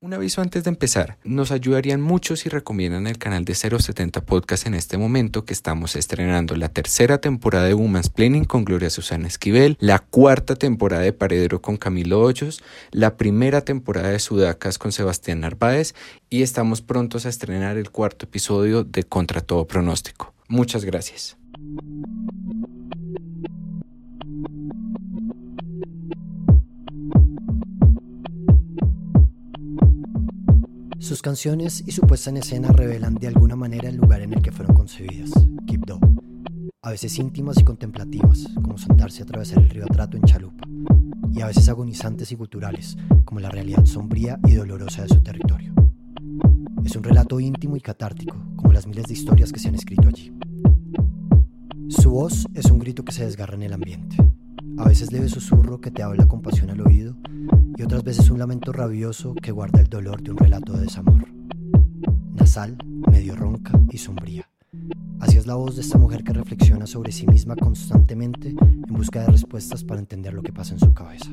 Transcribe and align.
Un 0.00 0.14
aviso 0.14 0.40
antes 0.42 0.62
de 0.62 0.70
empezar, 0.70 1.18
nos 1.24 1.50
ayudarían 1.50 2.00
mucho 2.00 2.36
si 2.36 2.48
recomiendan 2.48 3.08
el 3.08 3.18
canal 3.18 3.44
de 3.44 3.56
070 3.56 4.20
Podcast 4.20 4.68
en 4.68 4.74
este 4.74 4.96
momento 4.96 5.44
que 5.44 5.52
estamos 5.52 5.96
estrenando 5.96 6.54
la 6.54 6.68
tercera 6.68 7.18
temporada 7.18 7.64
de 7.64 7.74
Woman's 7.74 8.08
Planning 8.08 8.44
con 8.44 8.64
Gloria 8.64 8.90
Susana 8.90 9.26
Esquivel, 9.26 9.76
la 9.80 9.98
cuarta 9.98 10.54
temporada 10.54 11.02
de 11.02 11.12
Paredero 11.12 11.60
con 11.60 11.76
Camilo 11.76 12.20
Hoyos, 12.20 12.62
la 12.92 13.16
primera 13.16 13.62
temporada 13.62 14.10
de 14.10 14.20
Sudacas 14.20 14.78
con 14.78 14.92
Sebastián 14.92 15.40
Narváez 15.40 15.96
y 16.30 16.42
estamos 16.42 16.80
prontos 16.80 17.26
a 17.26 17.30
estrenar 17.30 17.76
el 17.76 17.90
cuarto 17.90 18.26
episodio 18.26 18.84
de 18.84 19.02
Contra 19.02 19.40
Todo 19.40 19.66
Pronóstico. 19.66 20.32
Muchas 20.46 20.84
gracias. 20.84 21.36
Sus 31.08 31.22
canciones 31.22 31.82
y 31.86 31.92
su 31.92 32.02
puesta 32.02 32.28
en 32.28 32.36
escena 32.36 32.68
revelan 32.68 33.14
de 33.14 33.28
alguna 33.28 33.56
manera 33.56 33.88
el 33.88 33.96
lugar 33.96 34.20
en 34.20 34.34
el 34.34 34.42
que 34.42 34.52
fueron 34.52 34.76
concebidas, 34.76 35.30
Quibdó. 35.66 35.98
A 36.82 36.90
veces 36.90 37.18
íntimas 37.18 37.58
y 37.58 37.64
contemplativas, 37.64 38.46
como 38.56 38.76
sentarse 38.76 39.22
a 39.22 39.24
atravesar 39.24 39.60
el 39.60 39.70
río 39.70 39.86
Atrato 39.86 40.18
en 40.18 40.24
chalupa, 40.24 40.68
y 41.32 41.40
a 41.40 41.46
veces 41.46 41.66
agonizantes 41.70 42.30
y 42.30 42.36
culturales, 42.36 42.98
como 43.24 43.40
la 43.40 43.48
realidad 43.48 43.86
sombría 43.86 44.38
y 44.46 44.52
dolorosa 44.52 45.00
de 45.00 45.08
su 45.08 45.22
territorio. 45.22 45.72
Es 46.84 46.94
un 46.94 47.02
relato 47.02 47.40
íntimo 47.40 47.74
y 47.78 47.80
catártico, 47.80 48.36
como 48.56 48.74
las 48.74 48.86
miles 48.86 49.06
de 49.06 49.14
historias 49.14 49.50
que 49.50 49.60
se 49.60 49.68
han 49.68 49.76
escrito 49.76 50.08
allí. 50.08 50.30
Su 51.88 52.10
voz 52.10 52.46
es 52.52 52.66
un 52.66 52.80
grito 52.80 53.02
que 53.02 53.12
se 53.12 53.24
desgarra 53.24 53.54
en 53.54 53.62
el 53.62 53.72
ambiente, 53.72 54.18
a 54.76 54.86
veces 54.86 55.10
leve 55.10 55.30
susurro 55.30 55.80
que 55.80 55.90
te 55.90 56.02
habla 56.02 56.28
con 56.28 56.42
pasión 56.42 56.68
al 56.68 56.82
oído, 56.82 57.16
y 57.78 57.82
otras 57.84 58.02
veces 58.02 58.28
un 58.28 58.40
lamento 58.40 58.72
rabioso 58.72 59.34
que 59.36 59.52
guarda 59.52 59.80
el 59.80 59.86
dolor 59.86 60.20
de 60.20 60.32
un 60.32 60.36
relato 60.36 60.72
de 60.72 60.80
desamor. 60.80 61.24
Nasal, 62.34 62.76
medio 63.08 63.36
ronca 63.36 63.80
y 63.92 63.98
sombría. 63.98 64.50
Así 65.20 65.36
es 65.36 65.46
la 65.46 65.54
voz 65.54 65.76
de 65.76 65.82
esta 65.82 65.96
mujer 65.96 66.24
que 66.24 66.32
reflexiona 66.32 66.88
sobre 66.88 67.12
sí 67.12 67.26
misma 67.28 67.54
constantemente 67.54 68.48
en 68.48 68.82
busca 68.88 69.20
de 69.20 69.28
respuestas 69.28 69.84
para 69.84 70.00
entender 70.00 70.34
lo 70.34 70.42
que 70.42 70.52
pasa 70.52 70.74
en 70.74 70.80
su 70.80 70.92
cabeza. 70.92 71.30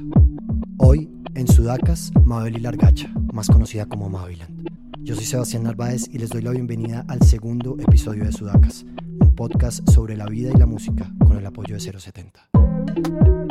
Hoy, 0.78 1.10
en 1.34 1.48
Sudacas, 1.48 2.12
Mabel 2.24 2.58
y 2.58 2.60
Largacha, 2.60 3.12
más 3.34 3.48
conocida 3.48 3.88
como 3.88 4.08
Maviland. 4.08 4.70
Yo 5.02 5.16
soy 5.16 5.26
Sebastián 5.26 5.64
Narváez 5.64 6.08
y 6.12 6.20
les 6.20 6.30
doy 6.30 6.44
la 6.44 6.52
bienvenida 6.52 7.06
al 7.08 7.24
segundo 7.24 7.76
episodio 7.80 8.24
de 8.24 8.32
Sudacas, 8.32 8.86
un 9.20 9.34
podcast 9.34 9.88
sobre 9.90 10.16
la 10.16 10.28
vida 10.28 10.52
y 10.54 10.58
la 10.58 10.68
música 10.68 11.12
con 11.20 11.38
el 11.38 11.46
apoyo 11.46 11.74
de 11.74 11.80
070 11.80 13.45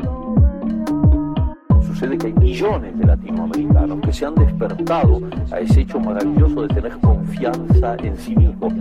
sucede 1.94 2.18
que 2.18 2.26
hay 2.26 2.32
millones 2.32 2.98
de 2.98 3.06
latinoamericanos 3.06 4.00
que 4.00 4.12
se 4.12 4.26
han 4.26 4.34
despertado 4.34 5.20
a 5.52 5.60
ese 5.60 5.82
hecho 5.82 6.00
maravilloso 6.00 6.62
de 6.62 6.74
tener 6.74 6.92
confianza 6.98 7.96
en 8.02 8.16
sí 8.16 8.34
mismos. 8.34 8.72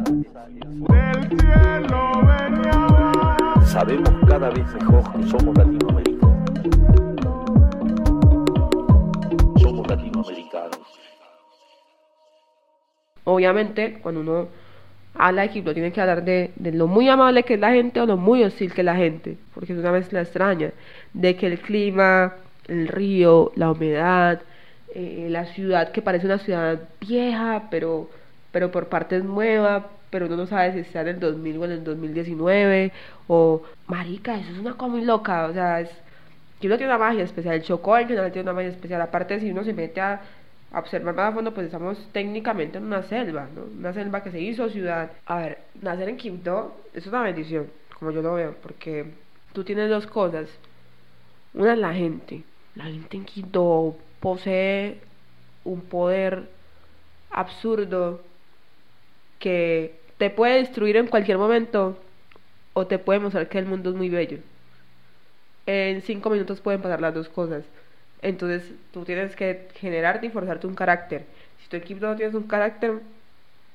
Sabemos 3.65 4.09
cada 4.27 4.49
vez 4.49 4.65
mejor 4.73 5.03
que 5.13 5.27
somos 5.27 5.55
latinoamericanos. 5.55 6.33
Somos 9.61 9.87
latinoamericanos. 9.87 10.79
Obviamente, 13.25 13.99
cuando 14.01 14.21
uno 14.21 14.47
habla 15.13 15.43
de 15.43 15.47
equipo, 15.49 15.71
tiene 15.75 15.91
que 15.91 16.01
hablar 16.01 16.25
de, 16.25 16.51
de, 16.55 16.71
lo 16.71 16.87
muy 16.87 17.07
amable 17.09 17.43
que 17.43 17.53
es 17.53 17.59
la 17.59 17.71
gente 17.71 18.01
o 18.01 18.07
lo 18.07 18.17
muy 18.17 18.43
hostil 18.43 18.73
que 18.73 18.81
es 18.81 18.85
la 18.85 18.95
gente, 18.95 19.37
porque 19.53 19.73
es 19.73 19.79
una 19.79 19.91
mezcla 19.91 20.21
extraña, 20.21 20.71
de 21.13 21.35
que 21.35 21.45
el 21.45 21.59
clima, 21.59 22.33
el 22.67 22.87
río, 22.87 23.51
la 23.55 23.71
humedad, 23.71 24.41
eh, 24.95 25.27
la 25.29 25.45
ciudad 25.47 25.91
que 25.91 26.01
parece 26.01 26.25
una 26.25 26.39
ciudad 26.39 26.79
vieja, 27.01 27.67
pero, 27.71 28.09
pero 28.51 28.71
por 28.71 28.87
partes 28.89 29.23
nueva, 29.23 29.89
pero 30.09 30.27
uno 30.27 30.37
no 30.37 30.47
sabe 30.47 30.73
si 30.73 30.79
está 30.79 31.01
en 31.01 31.07
el 31.07 31.19
2000 31.19 31.57
o 31.57 31.65
en 31.65 31.71
el 31.71 31.83
2019, 31.83 32.91
o 33.27 33.63
marica, 33.87 34.37
eso 34.37 34.51
es 34.51 34.59
una 34.59 34.73
cosa 34.73 34.91
muy 34.91 35.03
loca, 35.03 35.45
o 35.45 35.53
sea, 35.53 35.81
es, 35.81 35.89
que 36.59 36.67
uno 36.67 36.77
tiene 36.77 36.93
una 36.93 37.03
magia 37.03 37.23
especial, 37.23 37.55
el 37.55 37.63
Chocó 37.63 37.97
en 37.97 38.07
general 38.07 38.31
tiene 38.31 38.49
una 38.49 38.53
magia 38.53 38.69
especial, 38.69 39.01
aparte 39.01 39.39
si 39.39 39.51
uno 39.51 39.63
se 39.63 39.73
mete 39.73 39.99
a, 40.01 40.21
observar 40.73 41.13
más 41.15 41.31
a 41.31 41.35
fondo, 41.35 41.53
pues 41.53 41.67
estamos 41.67 41.97
técnicamente 42.11 42.77
en 42.77 42.85
una 42.85 43.03
selva, 43.03 43.47
¿no? 43.55 43.63
Una 43.77 43.93
selva 43.93 44.23
que 44.23 44.31
se 44.31 44.41
hizo 44.41 44.69
ciudad. 44.69 45.11
A 45.25 45.37
ver, 45.37 45.59
nacer 45.81 46.09
en 46.09 46.17
Quibdó 46.17 46.75
es 46.93 47.05
una 47.05 47.21
bendición, 47.21 47.67
como 47.99 48.11
yo 48.11 48.21
lo 48.21 48.33
veo, 48.33 48.55
porque 48.61 49.05
tú 49.53 49.63
tienes 49.63 49.89
dos 49.89 50.07
cosas. 50.07 50.49
Una 51.53 51.73
es 51.73 51.79
la 51.79 51.93
gente, 51.93 52.43
la 52.75 52.89
en 52.89 53.25
Quito 53.25 53.95
posee 54.19 54.99
un 55.63 55.81
poder 55.81 56.49
absurdo 57.29 58.21
que 59.39 59.99
te 60.17 60.29
puede 60.29 60.59
destruir 60.59 60.97
en 60.97 61.07
cualquier 61.07 61.37
momento 61.37 61.97
o 62.73 62.87
te 62.87 62.99
puede 62.99 63.19
mostrar 63.19 63.49
que 63.49 63.59
el 63.59 63.65
mundo 63.65 63.89
es 63.89 63.95
muy 63.95 64.09
bello. 64.09 64.39
En 65.65 66.01
cinco 66.01 66.29
minutos 66.29 66.61
pueden 66.61 66.81
pasar 66.81 67.01
las 67.01 67.13
dos 67.13 67.29
cosas. 67.29 67.63
Entonces 68.21 68.71
tú 68.91 69.05
tienes 69.05 69.35
que 69.35 69.67
generarte 69.75 70.27
y 70.27 70.29
forzarte 70.29 70.67
un 70.67 70.75
carácter. 70.75 71.25
Si 71.61 71.69
tu 71.69 71.75
equipo 71.77 72.05
no 72.05 72.15
tienes 72.15 72.35
un 72.35 72.43
carácter, 72.43 73.01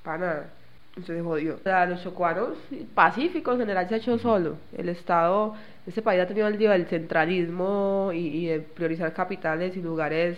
para 0.03 0.19
nada. 0.19 0.51
Entonces 0.99 1.25
jodió. 1.25 1.55
O 1.55 1.59
sea, 1.59 1.87
los 1.87 2.03
chocuanos 2.03 2.59
pacíficos 2.95 3.55
en 3.55 3.61
general 3.61 3.89
se 3.89 3.95
ha 3.95 3.99
hecho 3.99 4.19
solo. 4.19 4.57
El 4.77 4.89
Estado 4.89 5.55
este 5.89 6.03
país 6.03 6.21
ha 6.21 6.27
tenido 6.27 6.47
el 6.47 6.59
día 6.59 6.73
del 6.73 6.87
centralismo 6.87 8.11
y, 8.13 8.47
de 8.47 8.61
priorizar 8.61 9.15
capitales 9.15 9.75
y 9.75 9.81
lugares 9.81 10.37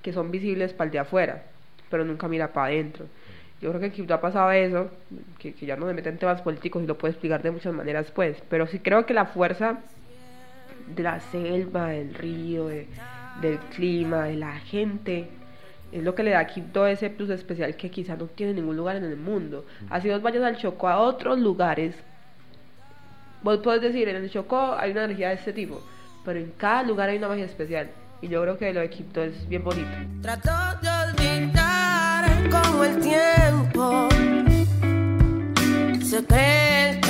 que 0.00 0.12
son 0.12 0.30
visibles 0.30 0.72
para 0.72 0.86
el 0.86 0.92
de 0.92 0.98
afuera, 1.00 1.42
pero 1.90 2.04
nunca 2.04 2.28
mira 2.28 2.52
para 2.52 2.66
adentro. 2.66 3.06
Yo 3.60 3.70
creo 3.70 3.80
que 3.80 3.86
aquí 3.86 4.06
ha 4.08 4.20
pasado 4.20 4.52
eso, 4.52 4.90
que, 5.40 5.54
ya 5.54 5.76
no 5.76 5.88
se 5.88 5.94
meten 5.94 6.18
temas 6.18 6.40
políticos 6.42 6.84
y 6.84 6.86
lo 6.86 6.98
puedo 6.98 7.10
explicar 7.10 7.42
de 7.42 7.50
muchas 7.50 7.74
maneras, 7.74 8.12
pues, 8.12 8.40
pero 8.48 8.68
sí 8.68 8.78
creo 8.78 9.04
que 9.04 9.12
la 9.12 9.26
fuerza 9.26 9.80
de 10.94 11.02
la 11.02 11.18
selva, 11.18 11.88
del 11.88 12.14
río, 12.14 12.66
del 12.66 13.58
clima, 13.74 14.26
de 14.26 14.36
la 14.36 14.52
gente, 14.52 15.28
es 15.92 16.02
lo 16.02 16.14
que 16.14 16.22
le 16.22 16.30
da 16.30 16.40
aquí 16.40 16.62
todo 16.62 16.86
ese 16.86 17.10
plus 17.10 17.30
especial 17.30 17.76
que 17.76 17.90
quizá 17.90 18.16
no 18.16 18.26
tiene 18.26 18.54
ningún 18.54 18.76
lugar 18.76 18.96
en 18.96 19.04
el 19.04 19.16
mundo. 19.16 19.64
Así 19.90 20.10
os 20.10 20.22
vayas 20.22 20.42
al 20.42 20.56
Choco 20.56 20.88
a 20.88 20.98
otros 20.98 21.38
lugares 21.38 21.94
Vos 23.42 23.58
podés 23.58 23.82
decir, 23.82 24.08
en 24.08 24.16
el 24.16 24.30
Chocó 24.30 24.76
hay 24.78 24.92
una 24.92 25.04
energía 25.04 25.30
de 25.30 25.34
este 25.34 25.52
tipo, 25.52 25.82
pero 26.24 26.38
en 26.38 26.52
cada 26.56 26.84
lugar 26.84 27.08
hay 27.08 27.18
una 27.18 27.26
magia 27.28 27.44
especial. 27.44 27.90
Y 28.20 28.28
yo 28.28 28.40
creo 28.42 28.56
que 28.56 28.72
lo 28.72 28.80
de 28.80 28.88
Quito 28.88 29.20
es 29.20 29.48
bien 29.48 29.64
bonito. 29.64 29.90
Trato 30.22 30.78
de 30.80 30.88
olvidar 31.10 32.24
como 32.50 32.84
el 32.84 33.00
tiempo 33.00 34.08
se 36.04 36.24
cree 36.24 37.01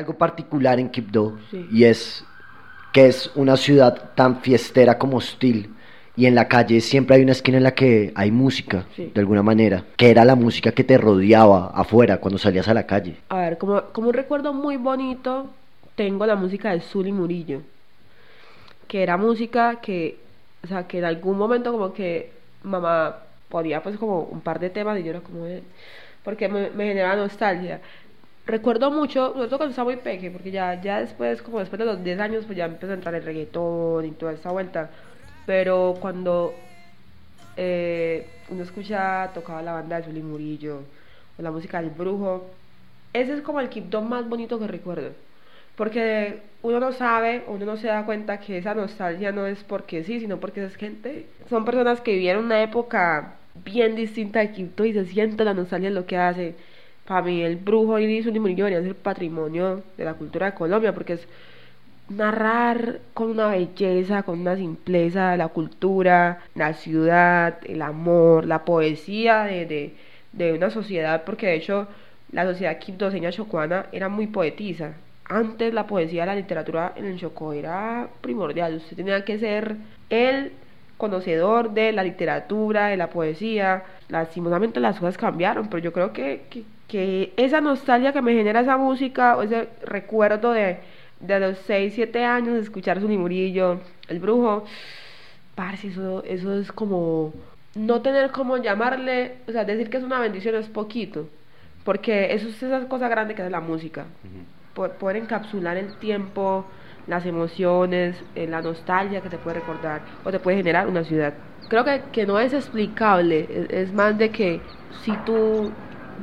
algo 0.00 0.16
particular 0.16 0.80
en 0.80 0.88
Quibdó 0.88 1.38
y 1.70 1.84
es 1.84 2.24
que 2.92 3.06
es 3.06 3.30
una 3.34 3.56
ciudad 3.56 4.10
tan 4.14 4.40
fiestera 4.40 4.98
como 4.98 5.18
hostil 5.18 5.70
y 6.16 6.26
en 6.26 6.34
la 6.34 6.48
calle 6.48 6.80
siempre 6.80 7.16
hay 7.16 7.22
una 7.22 7.32
esquina 7.32 7.58
en 7.58 7.62
la 7.62 7.74
que 7.74 8.12
hay 8.14 8.30
música, 8.30 8.84
de 8.96 9.12
alguna 9.20 9.42
manera, 9.42 9.84
que 9.96 10.10
era 10.10 10.24
la 10.24 10.34
música 10.34 10.72
que 10.72 10.84
te 10.84 10.98
rodeaba 10.98 11.70
afuera 11.74 12.18
cuando 12.18 12.38
salías 12.38 12.68
a 12.68 12.74
la 12.74 12.86
calle. 12.86 13.16
A 13.28 13.38
ver, 13.38 13.58
como, 13.58 13.80
como 13.92 14.08
un 14.08 14.14
recuerdo 14.14 14.52
muy 14.52 14.76
bonito, 14.76 15.48
tengo 15.94 16.26
la 16.26 16.36
música 16.36 16.72
de 16.72 16.80
Zully 16.80 17.12
Murillo, 17.12 17.62
que 18.86 19.02
era 19.02 19.16
música 19.16 19.76
que, 19.80 20.18
o 20.64 20.66
sea, 20.66 20.86
que 20.86 20.98
en 20.98 21.04
algún 21.04 21.38
momento 21.38 21.72
como 21.72 21.92
que 21.92 22.32
mamá 22.64 23.16
ponía 23.48 23.82
pues 23.82 23.96
como 23.96 24.20
un 24.24 24.40
par 24.40 24.58
de 24.58 24.70
temas 24.70 24.98
y 24.98 25.04
yo 25.04 25.10
era 25.10 25.20
como, 25.20 25.46
porque 26.22 26.48
me, 26.48 26.70
me 26.70 26.86
generaba 26.86 27.16
nostalgia 27.16 27.80
recuerdo 28.50 28.90
mucho, 28.90 29.32
sobre 29.34 29.48
cuando 29.48 29.70
estaba 29.70 29.90
muy 29.90 29.96
pequeño, 29.96 30.32
porque 30.32 30.50
ya, 30.50 30.80
ya 30.80 31.00
después, 31.00 31.42
como 31.42 31.60
después 31.60 31.78
de 31.78 31.84
los 31.84 32.02
10 32.02 32.20
años, 32.20 32.44
pues 32.46 32.56
ya 32.58 32.66
empezó 32.66 32.92
a 32.92 32.94
entrar 32.94 33.14
el 33.14 33.24
reggaetón 33.24 34.04
y 34.06 34.10
toda 34.12 34.32
esa 34.32 34.50
vuelta. 34.50 34.90
Pero 35.46 35.96
cuando 36.00 36.54
eh, 37.56 38.26
uno 38.48 38.62
escucha, 38.62 39.30
tocaba 39.34 39.62
la 39.62 39.72
banda 39.72 39.96
de 39.96 40.04
Zully 40.04 40.22
Murillo, 40.22 40.82
o 41.38 41.42
la 41.42 41.50
música 41.50 41.80
del 41.80 41.90
brujo, 41.90 42.46
ese 43.12 43.34
es 43.34 43.42
como 43.42 43.60
el 43.60 43.68
Kipton 43.68 44.08
más 44.08 44.28
bonito 44.28 44.58
que 44.58 44.66
recuerdo. 44.66 45.10
Porque 45.76 46.42
uno 46.62 46.80
no 46.80 46.92
sabe, 46.92 47.44
uno 47.48 47.64
no 47.64 47.76
se 47.76 47.88
da 47.88 48.04
cuenta 48.04 48.38
que 48.40 48.58
esa 48.58 48.74
nostalgia 48.74 49.32
no 49.32 49.46
es 49.46 49.64
porque 49.64 50.04
sí, 50.04 50.20
sino 50.20 50.38
porque 50.38 50.64
es 50.64 50.76
gente, 50.76 51.26
son 51.48 51.64
personas 51.64 52.00
que 52.00 52.12
vivieron 52.12 52.44
una 52.46 52.62
época 52.62 53.36
bien 53.64 53.96
distinta 53.96 54.40
de 54.40 54.52
Quito 54.52 54.84
y 54.84 54.92
se 54.92 55.06
siente 55.06 55.44
la 55.44 55.54
nostalgia 55.54 55.88
en 55.88 55.94
lo 55.94 56.06
que 56.06 56.16
hace. 56.16 56.54
Para 57.06 57.22
mí 57.22 57.42
el 57.42 57.56
brujo 57.56 57.98
y 57.98 58.22
su 58.22 58.32
Murillo 58.32 58.64
deberían 58.64 58.84
ser 58.84 58.94
patrimonio 58.94 59.82
de 59.96 60.04
la 60.04 60.14
cultura 60.14 60.46
de 60.46 60.54
Colombia 60.54 60.92
porque 60.92 61.14
es 61.14 61.26
narrar 62.08 63.00
con 63.14 63.30
una 63.30 63.48
belleza, 63.48 64.22
con 64.22 64.40
una 64.40 64.56
simpleza 64.56 65.36
la 65.36 65.48
cultura, 65.48 66.40
la 66.54 66.74
ciudad, 66.74 67.58
el 67.64 67.82
amor, 67.82 68.46
la 68.46 68.64
poesía 68.64 69.44
de, 69.44 69.66
de, 69.66 69.94
de 70.32 70.52
una 70.52 70.70
sociedad, 70.70 71.24
porque 71.24 71.46
de 71.46 71.54
hecho 71.56 71.88
la 72.32 72.44
sociedad 72.44 72.78
quibdoseña 72.78 73.32
chocuana 73.32 73.86
era 73.92 74.08
muy 74.08 74.26
poetisa. 74.26 74.94
Antes 75.24 75.72
la 75.72 75.86
poesía, 75.86 76.26
la 76.26 76.34
literatura 76.34 76.92
en 76.96 77.04
el 77.06 77.18
Chocó 77.18 77.52
era 77.52 78.08
primordial. 78.20 78.76
Usted 78.76 78.96
tenía 78.96 79.24
que 79.24 79.38
ser 79.38 79.76
el 80.10 80.52
conocedor 80.96 81.70
de 81.70 81.92
la 81.92 82.02
literatura, 82.02 82.88
de 82.88 82.96
la 82.96 83.10
poesía. 83.10 83.84
Lastimosamente 84.08 84.80
las 84.80 84.98
cosas 84.98 85.16
cambiaron, 85.16 85.68
pero 85.68 85.82
yo 85.82 85.92
creo 85.92 86.12
que, 86.12 86.42
que 86.90 87.34
esa 87.36 87.60
nostalgia 87.60 88.12
que 88.12 88.22
me 88.22 88.32
genera 88.34 88.60
esa 88.60 88.76
música, 88.76 89.36
o 89.36 89.42
ese 89.42 89.68
recuerdo 89.82 90.52
de, 90.52 90.78
de 91.20 91.40
los 91.40 91.58
6, 91.58 91.94
7 91.94 92.24
años 92.24 92.54
de 92.54 92.60
escuchar 92.60 93.00
su 93.00 93.08
Murillo, 93.08 93.80
el 94.08 94.18
brujo, 94.20 94.64
parce, 95.54 95.88
eso, 95.88 96.22
eso 96.24 96.58
es 96.58 96.72
como 96.72 97.34
no 97.74 98.02
tener 98.02 98.30
como 98.32 98.56
llamarle, 98.58 99.38
o 99.48 99.52
sea, 99.52 99.64
decir 99.64 99.90
que 99.90 99.98
es 99.98 100.04
una 100.04 100.20
bendición 100.20 100.54
es 100.56 100.68
poquito, 100.68 101.28
porque 101.84 102.32
eso 102.34 102.48
es 102.48 102.62
esa 102.62 102.88
cosa 102.88 103.08
grande 103.08 103.34
que 103.34 103.44
es 103.44 103.50
la 103.50 103.60
música. 103.60 104.06
Po- 104.74 104.88
Poder 104.98 105.16
encapsular 105.16 105.76
el 105.76 105.94
tiempo, 105.94 106.70
las 107.06 107.26
emociones, 107.26 108.24
eh, 108.34 108.46
la 108.46 108.62
nostalgia 108.62 109.22
que 109.22 109.30
te 109.30 109.38
puede 109.38 109.54
recordar 109.54 110.04
o 110.22 110.30
te 110.30 110.40
puede 110.40 110.56
generar 110.58 110.88
una 110.88 111.04
ciudad. 111.04 111.34
Creo 111.68 111.84
que, 111.84 112.04
que 112.12 112.26
no 112.26 112.38
es 112.40 112.52
explicable, 112.52 113.46
es, 113.50 113.70
es 113.70 113.92
más 113.92 114.18
de 114.18 114.30
que 114.32 114.66
si 114.90 115.16
tú 115.18 115.78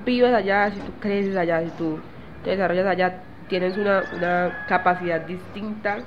vives 0.06 0.34
allá, 0.34 0.72
si 0.72 0.80
tú 0.80 0.92
creces 1.00 1.36
allá, 1.36 1.62
si 1.62 1.70
tú 1.72 2.00
te 2.44 2.52
desarrollas 2.52 2.86
allá, 2.86 3.22
tienes 3.48 3.78
una, 3.78 4.04
una 4.16 4.66
capacidad 4.68 5.22
distinta 5.22 6.00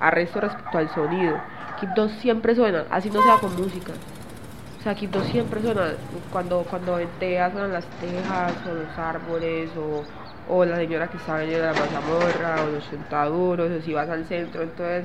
al 0.00 0.12
resto 0.12 0.40
respecto 0.40 0.78
al 0.78 0.88
sonido. 0.90 1.40
Quibdó 1.80 2.08
siempre 2.08 2.54
suena, 2.54 2.84
así 2.90 3.10
no 3.10 3.22
sea 3.22 3.36
con 3.36 3.54
música. 3.56 3.92
O 4.78 4.82
sea, 4.82 4.94
Quibdó 4.94 5.22
siempre 5.24 5.62
suena, 5.62 5.92
cuando, 6.30 6.62
cuando 6.68 6.96
ventea 6.96 7.50
suenan 7.50 7.72
las 7.72 7.86
tejas 8.00 8.52
o 8.70 8.74
los 8.74 8.98
árboles 8.98 9.70
o, 9.76 10.04
o 10.54 10.64
la 10.64 10.76
señora 10.76 11.08
que 11.08 11.16
está 11.16 11.36
vendiendo 11.36 11.66
la 11.66 11.72
mazamorra 11.72 12.62
o 12.64 12.70
los 12.70 12.84
sentaduros 12.84 13.70
o 13.70 13.80
si 13.80 13.94
vas 13.94 14.08
al 14.08 14.24
centro, 14.26 14.62
entonces 14.62 15.04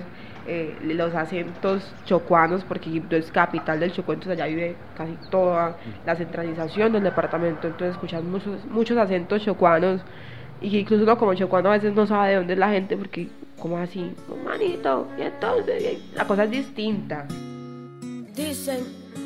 eh, 0.51 0.75
los 0.81 1.13
acentos 1.13 1.83
chocuanos, 2.05 2.63
porque 2.63 2.89
Quibdó 2.89 3.15
es 3.15 3.31
capital 3.31 3.79
del 3.79 3.91
Chocó, 3.91 4.13
entonces 4.13 4.33
allá 4.39 4.47
vive 4.47 4.75
casi 4.97 5.13
toda 5.29 5.75
la 6.05 6.15
centralización 6.15 6.91
del 6.91 7.03
departamento, 7.03 7.67
entonces 7.67 7.91
escuchas 7.95 8.23
muchos, 8.23 8.65
muchos 8.65 8.97
acentos 8.97 9.43
chocuanos 9.43 10.01
y 10.59 10.75
incluso 10.75 11.03
uno 11.03 11.17
como 11.19 11.35
chocuano 11.35 11.69
a 11.69 11.73
veces 11.73 11.93
no 11.93 12.07
sabe 12.07 12.29
de 12.31 12.35
dónde 12.37 12.53
es 12.53 12.59
la 12.59 12.69
gente 12.69 12.97
porque 12.97 13.27
como 13.59 13.77
así, 13.77 14.11
"Oh, 14.27 14.35
manito, 14.43 15.07
y 15.19 15.21
entonces 15.21 15.99
la 16.15 16.25
cosa 16.25 16.45
es 16.45 16.51
distinta. 16.51 17.25
Dicen 18.35 18.79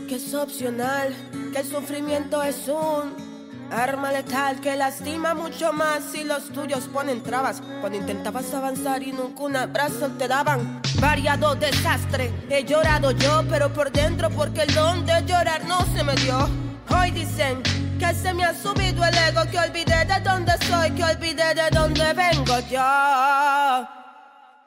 que 0.09 0.15
es 0.15 0.33
opcional, 0.33 1.13
que 1.53 1.59
el 1.59 1.65
sufrimiento 1.65 2.43
es 2.43 2.67
un 2.67 3.32
arma 3.73 4.11
letal 4.11 4.61
que 4.61 4.75
lastima 4.75 5.33
mucho 5.33 5.73
más 5.73 6.03
si 6.11 6.23
los 6.23 6.49
tuyos 6.49 6.87
ponen 6.93 7.23
trabas. 7.23 7.61
Cuando 7.81 7.97
intentabas 7.97 8.53
avanzar 8.53 9.01
y 9.01 9.11
nunca 9.11 9.43
un 9.43 9.55
abrazo 9.55 10.09
te 10.17 10.27
daban. 10.27 10.81
Variado 10.99 11.55
desastre, 11.55 12.31
he 12.49 12.63
llorado 12.63 13.11
yo, 13.11 13.43
pero 13.49 13.73
por 13.73 13.91
dentro 13.91 14.29
porque 14.29 14.61
el 14.61 14.73
don 14.73 15.05
de 15.05 15.25
llorar 15.25 15.65
no 15.65 15.79
se 15.95 16.03
me 16.03 16.15
dio. 16.15 16.47
Hoy 16.89 17.11
dicen 17.11 17.63
que 17.99 18.13
se 18.13 18.33
me 18.33 18.45
ha 18.45 18.53
subido 18.53 19.03
el 19.03 19.15
ego, 19.15 19.41
que 19.49 19.59
olvidé 19.59 20.05
de 20.05 20.19
dónde 20.23 20.53
soy, 20.67 20.91
que 20.91 21.03
olvidé 21.03 21.55
de 21.55 21.69
dónde 21.71 22.13
vengo 22.13 22.59
yo. 22.69 24.02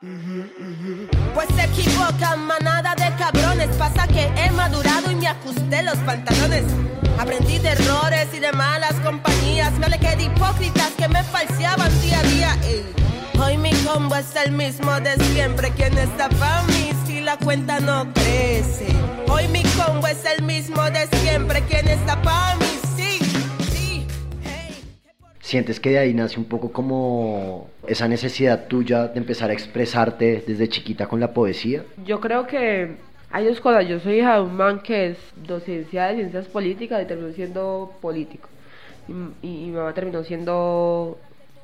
Pues 0.02 1.48
se 1.56 1.64
equivocan, 1.64 2.46
manada 2.46 2.94
de 2.94 3.14
cabrones. 3.16 3.75
Pasa 3.76 4.06
que 4.06 4.31
he 4.37 4.50
madurado 4.50 5.10
y 5.10 5.14
me 5.14 5.26
ajusté 5.26 5.82
los 5.82 5.96
pantalones. 5.98 6.64
Aprendí 7.19 7.58
de 7.58 7.70
errores 7.70 8.28
y 8.34 8.38
de 8.38 8.52
malas 8.52 8.94
compañías. 9.02 9.72
Me 9.78 9.87
alejé 9.87 10.16
de 10.16 10.25
hipócritas 10.25 10.90
que 10.98 11.08
me 11.08 11.22
falseaban 11.25 11.90
día 12.02 12.19
a 12.19 12.22
día. 12.25 12.56
Hoy 13.43 13.56
mi 13.56 13.72
combo 13.84 14.16
es 14.16 14.37
el 14.37 14.52
mismo 14.52 15.00
de 15.00 15.16
siempre. 15.32 15.70
¿Quién 15.70 15.96
está 15.96 16.28
pa' 16.28 16.62
mí 16.64 16.90
si 17.06 17.20
la 17.22 17.38
cuenta 17.38 17.81
no 17.81 18.12
crece? 18.12 18.88
Hoy 19.28 19.48
mi 19.48 19.62
combo 19.62 20.06
es 20.08 20.25
el 20.26 20.43
mismo 20.43 20.82
de 20.90 21.06
siempre. 21.22 21.62
¿Quién 21.62 21.88
está 21.88 22.20
pa' 22.20 22.54
mí? 22.56 22.65
¿Sientes 25.46 25.78
que 25.78 25.90
de 25.90 25.98
ahí 26.00 26.12
nace 26.12 26.40
un 26.40 26.46
poco 26.46 26.72
como 26.72 27.69
esa 27.87 28.08
necesidad 28.08 28.66
tuya 28.66 29.06
de 29.06 29.19
empezar 29.20 29.48
a 29.50 29.52
expresarte 29.52 30.43
desde 30.44 30.69
chiquita 30.69 31.06
con 31.06 31.20
la 31.20 31.32
poesía? 31.32 31.84
Yo 32.04 32.19
creo 32.20 32.48
que 32.48 32.96
hay 33.31 33.44
dos 33.44 33.60
cosas. 33.60 33.87
Yo 33.87 34.00
soy 34.00 34.19
hija 34.19 34.34
de 34.34 34.40
un 34.40 34.56
man 34.56 34.81
que 34.81 35.10
es 35.10 35.19
docencia 35.37 36.06
de 36.06 36.16
ciencias 36.16 36.46
políticas 36.48 37.00
y 37.00 37.06
terminó 37.06 37.32
siendo 37.32 37.93
político. 38.02 38.48
Y- 39.06 39.46
y 39.46 39.66
mi 39.66 39.70
mamá 39.70 39.94
terminó 39.94 40.25
siendo 40.25 41.16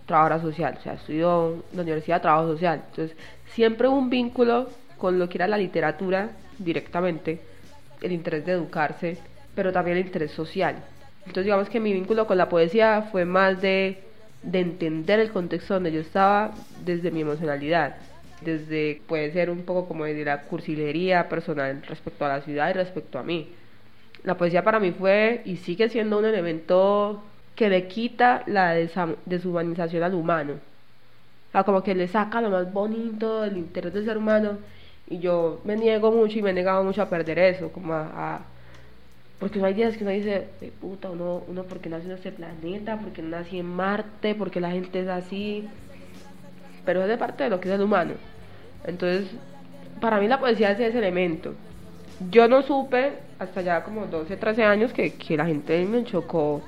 trabajadora 0.06 0.40
social, 0.40 0.76
o 0.78 0.82
sea, 0.84 0.92
estudió 0.92 1.54
en 1.54 1.62
la 1.76 1.82
Universidad 1.82 2.18
de 2.18 2.22
Trabajo 2.22 2.52
Social. 2.52 2.82
Entonces, 2.88 3.16
siempre 3.52 3.88
hubo 3.88 3.98
un 3.98 4.10
vínculo 4.10 4.68
con 4.96 5.18
lo 5.18 5.28
que 5.28 5.38
era 5.38 5.48
la 5.48 5.58
literatura 5.58 6.30
directamente, 6.56 7.40
el 8.00 8.12
interés 8.12 8.46
de 8.46 8.52
educarse, 8.52 9.18
pero 9.56 9.72
también 9.72 9.96
el 9.96 10.06
interés 10.06 10.30
social. 10.30 10.76
Entonces, 11.26 11.44
digamos 11.44 11.68
que 11.68 11.80
mi 11.80 11.92
vínculo 11.92 12.26
con 12.26 12.36
la 12.38 12.48
poesía 12.48 13.02
fue 13.12 13.24
más 13.24 13.60
de, 13.60 14.04
de 14.42 14.60
entender 14.60 15.20
el 15.20 15.32
contexto 15.32 15.74
donde 15.74 15.92
yo 15.92 16.00
estaba 16.00 16.66
desde 16.84 17.10
mi 17.10 17.20
emocionalidad 17.22 17.96
desde 18.40 19.04
puede 19.06 19.30
ser 19.32 19.50
un 19.50 19.64
poco 19.64 19.86
como 19.86 20.04
desde 20.04 20.24
la 20.24 20.42
cursilería 20.46 21.28
personal 21.28 21.80
respecto 21.86 22.24
a 22.24 22.28
la 22.28 22.40
ciudad 22.42 22.70
y 22.70 22.72
respecto 22.72 23.18
a 23.20 23.22
mí. 23.22 23.54
La 24.24 24.36
poesía 24.36 24.64
para 24.64 24.80
mí 24.80 24.92
fue 24.92 25.42
y 25.44 25.56
sigue 25.58 25.88
siendo 25.88 26.18
un 26.18 26.24
elemento 26.24 27.24
que 27.56 27.68
le 27.68 27.88
quita 27.88 28.42
la 28.46 28.74
deshumanización 29.26 30.02
al 30.02 30.14
humano. 30.14 30.54
O 31.48 31.52
sea, 31.52 31.64
como 31.64 31.82
que 31.82 31.94
le 31.94 32.08
saca 32.08 32.40
lo 32.40 32.50
más 32.50 32.72
bonito 32.72 33.42
del 33.42 33.58
interés 33.58 33.92
del 33.92 34.04
ser 34.06 34.16
humano 34.18 34.58
y 35.06 35.18
yo 35.20 35.60
me 35.64 35.76
niego 35.76 36.10
mucho 36.12 36.38
y 36.38 36.42
me 36.42 36.50
he 36.50 36.54
negado 36.54 36.82
mucho 36.84 37.02
a 37.02 37.10
perder 37.10 37.38
eso, 37.38 37.72
como 37.72 37.94
a... 37.94 38.36
a- 38.36 38.46
porque 39.42 39.58
no 39.58 39.66
hay 39.66 39.74
días 39.74 39.96
que 39.96 40.04
uno 40.04 40.12
dice, 40.12 40.46
"Eh, 40.60 40.70
puta, 40.80 41.10
uno, 41.10 41.42
uno 41.48 41.64
porque 41.64 41.88
nació 41.88 42.10
en 42.10 42.16
este 42.16 42.30
planeta, 42.30 42.96
porque 42.98 43.22
nací 43.22 43.58
en 43.58 43.66
Marte, 43.66 44.36
porque 44.36 44.60
la 44.60 44.70
gente 44.70 45.00
es 45.00 45.08
así, 45.08 45.66
pero 46.84 47.02
es 47.02 47.08
de 47.08 47.18
parte 47.18 47.42
de 47.42 47.50
lo 47.50 47.58
que 47.58 47.68
es 47.68 47.74
el 47.74 47.80
humano. 47.82 48.12
Entonces, 48.86 49.26
para 50.00 50.20
mí 50.20 50.28
la 50.28 50.38
poesía 50.38 50.70
es 50.70 50.78
ese 50.78 50.96
elemento. 50.96 51.54
Yo 52.30 52.46
no 52.46 52.62
supe 52.62 53.14
hasta 53.40 53.62
ya 53.62 53.82
como 53.82 54.06
12, 54.06 54.36
13 54.36 54.62
años 54.62 54.92
que, 54.92 55.14
que 55.14 55.36
la 55.36 55.46
gente 55.46 55.84
me 55.86 56.04
chocó. 56.04 56.62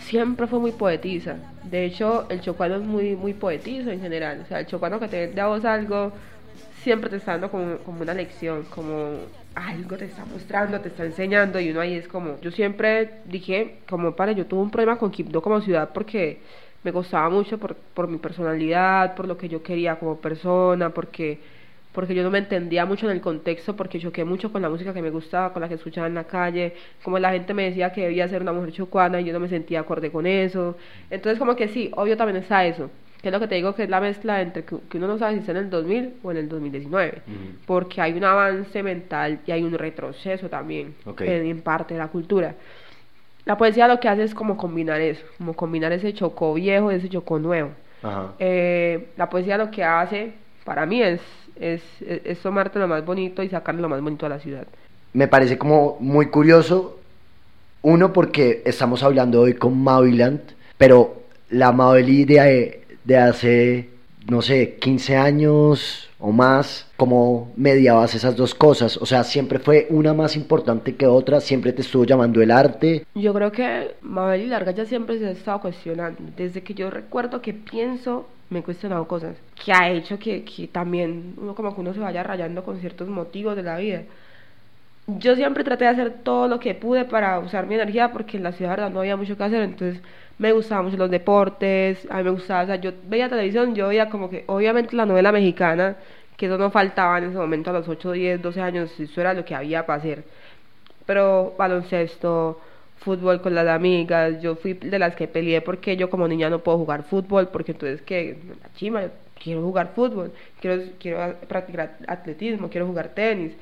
Siempre 0.00 0.46
fue 0.46 0.58
muy 0.58 0.72
poetisa. 0.72 1.36
De 1.62 1.86
hecho, 1.86 2.26
el 2.28 2.42
chocuano 2.42 2.74
es 2.74 2.82
muy, 2.82 3.16
muy 3.16 3.32
poetizo 3.32 3.90
en 3.90 4.02
general. 4.02 4.42
O 4.44 4.46
sea, 4.46 4.60
el 4.60 4.66
chocuano 4.66 5.00
que 5.00 5.08
te 5.08 5.28
da 5.32 5.44
a 5.44 5.48
vos 5.48 5.64
algo, 5.64 6.12
siempre 6.84 7.10
te 7.10 7.16
está 7.16 7.32
dando 7.32 7.50
como, 7.50 7.78
como 7.78 8.02
una 8.02 8.14
lección, 8.14 8.64
como 8.64 9.16
algo 9.54 9.96
te 9.96 10.04
está 10.04 10.24
mostrando, 10.26 10.80
te 10.80 10.88
está 10.88 11.04
enseñando. 11.04 11.58
Y 11.58 11.70
uno 11.70 11.80
ahí 11.80 11.94
es 11.94 12.06
como, 12.06 12.38
yo 12.40 12.50
siempre 12.50 13.22
dije, 13.24 13.78
como 13.88 14.14
para, 14.14 14.32
yo 14.32 14.46
tuve 14.46 14.60
un 14.60 14.70
problema 14.70 14.98
con 14.98 15.10
Quibdó 15.10 15.42
como 15.42 15.60
ciudad 15.62 15.90
porque 15.94 16.40
me 16.84 16.90
gustaba 16.90 17.30
mucho 17.30 17.58
por, 17.58 17.74
por 17.74 18.06
mi 18.08 18.18
personalidad, 18.18 19.14
por 19.14 19.26
lo 19.26 19.38
que 19.38 19.48
yo 19.48 19.62
quería 19.62 19.96
como 19.98 20.18
persona, 20.18 20.90
porque, 20.90 21.40
porque 21.92 22.14
yo 22.14 22.22
no 22.22 22.30
me 22.30 22.38
entendía 22.38 22.84
mucho 22.84 23.06
en 23.06 23.12
el 23.12 23.22
contexto, 23.22 23.74
porque 23.74 23.98
choqué 23.98 24.24
mucho 24.24 24.52
con 24.52 24.60
la 24.60 24.68
música 24.68 24.92
que 24.92 25.00
me 25.00 25.10
gustaba, 25.10 25.52
con 25.54 25.62
la 25.62 25.68
que 25.68 25.74
escuchaba 25.76 26.06
en 26.06 26.14
la 26.14 26.24
calle, 26.24 26.74
como 27.02 27.18
la 27.18 27.32
gente 27.32 27.54
me 27.54 27.64
decía 27.64 27.92
que 27.92 28.02
debía 28.02 28.28
ser 28.28 28.42
una 28.42 28.52
mujer 28.52 28.72
chocuana 28.72 29.20
y 29.20 29.24
yo 29.24 29.32
no 29.32 29.40
me 29.40 29.48
sentía 29.48 29.80
acorde 29.80 30.10
con 30.12 30.26
eso. 30.26 30.76
Entonces 31.08 31.38
como 31.38 31.56
que 31.56 31.68
sí, 31.68 31.90
obvio 31.96 32.16
también 32.18 32.42
está 32.42 32.66
eso, 32.66 32.90
que 33.24 33.30
es 33.30 33.32
lo 33.32 33.40
que 33.40 33.48
te 33.48 33.54
digo 33.54 33.74
que 33.74 33.84
es 33.84 33.88
la 33.88 34.02
mezcla 34.02 34.42
entre 34.42 34.64
que, 34.64 34.76
que 34.86 34.98
uno 34.98 35.06
no 35.06 35.16
sabe 35.16 35.32
si 35.32 35.38
está 35.38 35.52
en 35.52 35.56
el 35.56 35.70
2000 35.70 36.16
o 36.22 36.30
en 36.30 36.36
el 36.36 36.46
2019, 36.46 37.22
porque 37.64 38.02
hay 38.02 38.12
un 38.12 38.22
avance 38.24 38.82
mental 38.82 39.40
y 39.46 39.50
hay 39.50 39.62
un 39.62 39.72
retroceso 39.72 40.50
también 40.50 40.94
Ok. 41.06 41.22
en, 41.22 41.46
en 41.46 41.62
parte 41.62 41.94
de 41.94 42.00
la 42.00 42.08
cultura. 42.08 42.54
La 43.46 43.56
poesía 43.56 43.88
lo 43.88 43.98
que 43.98 44.10
hace 44.10 44.24
es 44.24 44.34
como 44.34 44.58
combinar 44.58 45.00
eso, 45.00 45.24
como 45.38 45.54
combinar 45.54 45.90
ese 45.92 46.12
chocó 46.12 46.52
viejo 46.52 46.92
y 46.92 46.96
ese 46.96 47.08
chocó 47.08 47.38
nuevo. 47.38 47.70
Ajá. 48.02 48.34
Eh, 48.38 49.08
la 49.16 49.30
poesía 49.30 49.56
lo 49.56 49.70
que 49.70 49.82
hace, 49.82 50.34
para 50.66 50.84
mí, 50.84 51.00
es, 51.02 51.22
es, 51.58 51.82
es, 52.02 52.20
es 52.26 52.38
tomarte 52.40 52.78
lo 52.78 52.88
más 52.88 53.06
bonito 53.06 53.42
y 53.42 53.48
sacarle 53.48 53.80
lo 53.80 53.88
más 53.88 54.02
bonito 54.02 54.26
a 54.26 54.28
la 54.28 54.38
ciudad. 54.38 54.66
Me 55.14 55.28
parece 55.28 55.56
como 55.56 55.96
muy 55.98 56.26
curioso, 56.26 56.98
uno 57.80 58.12
porque 58.12 58.60
estamos 58.66 59.02
hablando 59.02 59.40
hoy 59.40 59.54
con 59.54 59.82
Maviland, 59.82 60.40
pero 60.76 61.22
la 61.50 61.72
Maveli 61.72 62.24
de, 62.24 62.83
de 63.04 63.16
hace 63.16 63.94
no 64.28 64.40
sé, 64.40 64.76
15 64.80 65.16
años 65.16 66.08
o 66.18 66.32
más, 66.32 66.90
¿cómo 66.96 67.52
mediabas 67.56 68.14
esas 68.14 68.36
dos 68.36 68.54
cosas? 68.54 68.96
O 68.96 69.04
sea, 69.04 69.22
siempre 69.22 69.58
fue 69.58 69.86
una 69.90 70.14
más 70.14 70.36
importante 70.36 70.96
que 70.96 71.06
otra, 71.06 71.40
siempre 71.40 71.72
te 71.72 71.82
estuvo 71.82 72.04
llamando 72.04 72.40
el 72.40 72.50
arte. 72.50 73.04
Yo 73.14 73.34
creo 73.34 73.52
que 73.52 73.94
Mabel 74.00 74.42
y 74.42 74.46
Larga 74.46 74.72
ya 74.72 74.86
siempre 74.86 75.18
se 75.18 75.26
ha 75.26 75.30
estado 75.30 75.60
cuestionando. 75.60 76.18
Desde 76.36 76.62
que 76.62 76.74
yo 76.74 76.90
recuerdo 76.90 77.42
que 77.42 77.52
pienso, 77.52 78.26
me 78.48 78.60
he 78.60 78.62
cuestionado 78.62 79.06
cosas. 79.06 79.36
Que 79.62 79.72
ha 79.72 79.90
hecho 79.90 80.18
que, 80.18 80.44
que 80.44 80.68
también 80.68 81.34
uno 81.36 81.54
como 81.54 81.74
que 81.74 81.82
uno 81.82 81.92
se 81.92 82.00
vaya 82.00 82.22
rayando 82.22 82.64
con 82.64 82.80
ciertos 82.80 83.08
motivos 83.08 83.56
de 83.56 83.62
la 83.62 83.76
vida. 83.76 84.02
Yo 85.06 85.36
siempre 85.36 85.64
traté 85.64 85.84
de 85.84 85.90
hacer 85.90 86.14
todo 86.22 86.48
lo 86.48 86.60
que 86.60 86.74
pude 86.74 87.04
para 87.04 87.38
usar 87.38 87.66
mi 87.66 87.74
energía 87.74 88.10
porque 88.10 88.38
en 88.38 88.42
la 88.42 88.52
ciudad 88.52 88.70
¿verdad? 88.70 88.90
no 88.90 89.00
había 89.00 89.18
mucho 89.18 89.36
que 89.36 89.44
hacer, 89.44 89.60
entonces 89.60 90.00
me 90.38 90.52
gustaban 90.52 90.86
mucho 90.86 90.96
los 90.96 91.10
deportes, 91.10 92.06
a 92.10 92.18
mí 92.18 92.24
me 92.24 92.30
gustaba, 92.30 92.62
o 92.64 92.66
sea, 92.66 92.76
yo 92.76 92.92
veía 93.06 93.28
televisión, 93.28 93.74
yo 93.74 93.88
veía 93.88 94.08
como 94.10 94.30
que, 94.30 94.44
obviamente 94.46 94.96
la 94.96 95.06
novela 95.06 95.32
mexicana, 95.32 95.96
que 96.36 96.46
eso 96.46 96.58
no 96.58 96.70
faltaba 96.70 97.18
en 97.18 97.24
ese 97.24 97.36
momento 97.36 97.70
a 97.70 97.74
los 97.74 97.88
8, 97.88 98.12
10, 98.12 98.42
12 98.42 98.60
años, 98.60 99.00
eso 99.00 99.20
era 99.20 99.34
lo 99.34 99.44
que 99.44 99.54
había 99.54 99.86
para 99.86 99.98
hacer. 100.00 100.24
Pero 101.06 101.54
baloncesto, 101.58 102.60
fútbol 102.98 103.40
con 103.40 103.54
las 103.54 103.68
amigas, 103.68 104.40
yo 104.42 104.56
fui 104.56 104.72
de 104.74 104.98
las 104.98 105.14
que 105.14 105.28
peleé 105.28 105.60
porque 105.60 105.96
yo 105.96 106.10
como 106.10 106.26
niña 106.26 106.50
no 106.50 106.60
puedo 106.60 106.78
jugar 106.78 107.04
fútbol, 107.04 107.48
porque 107.48 107.72
entonces 107.72 108.02
que, 108.02 108.38
la 108.62 108.72
chima, 108.74 109.02
yo 109.02 109.10
quiero 109.42 109.62
jugar 109.62 109.92
fútbol, 109.94 110.32
quiero, 110.60 110.82
quiero 110.98 111.34
practicar 111.48 111.98
atletismo, 112.08 112.68
quiero 112.70 112.86
jugar 112.86 113.10
tenis. 113.10 113.52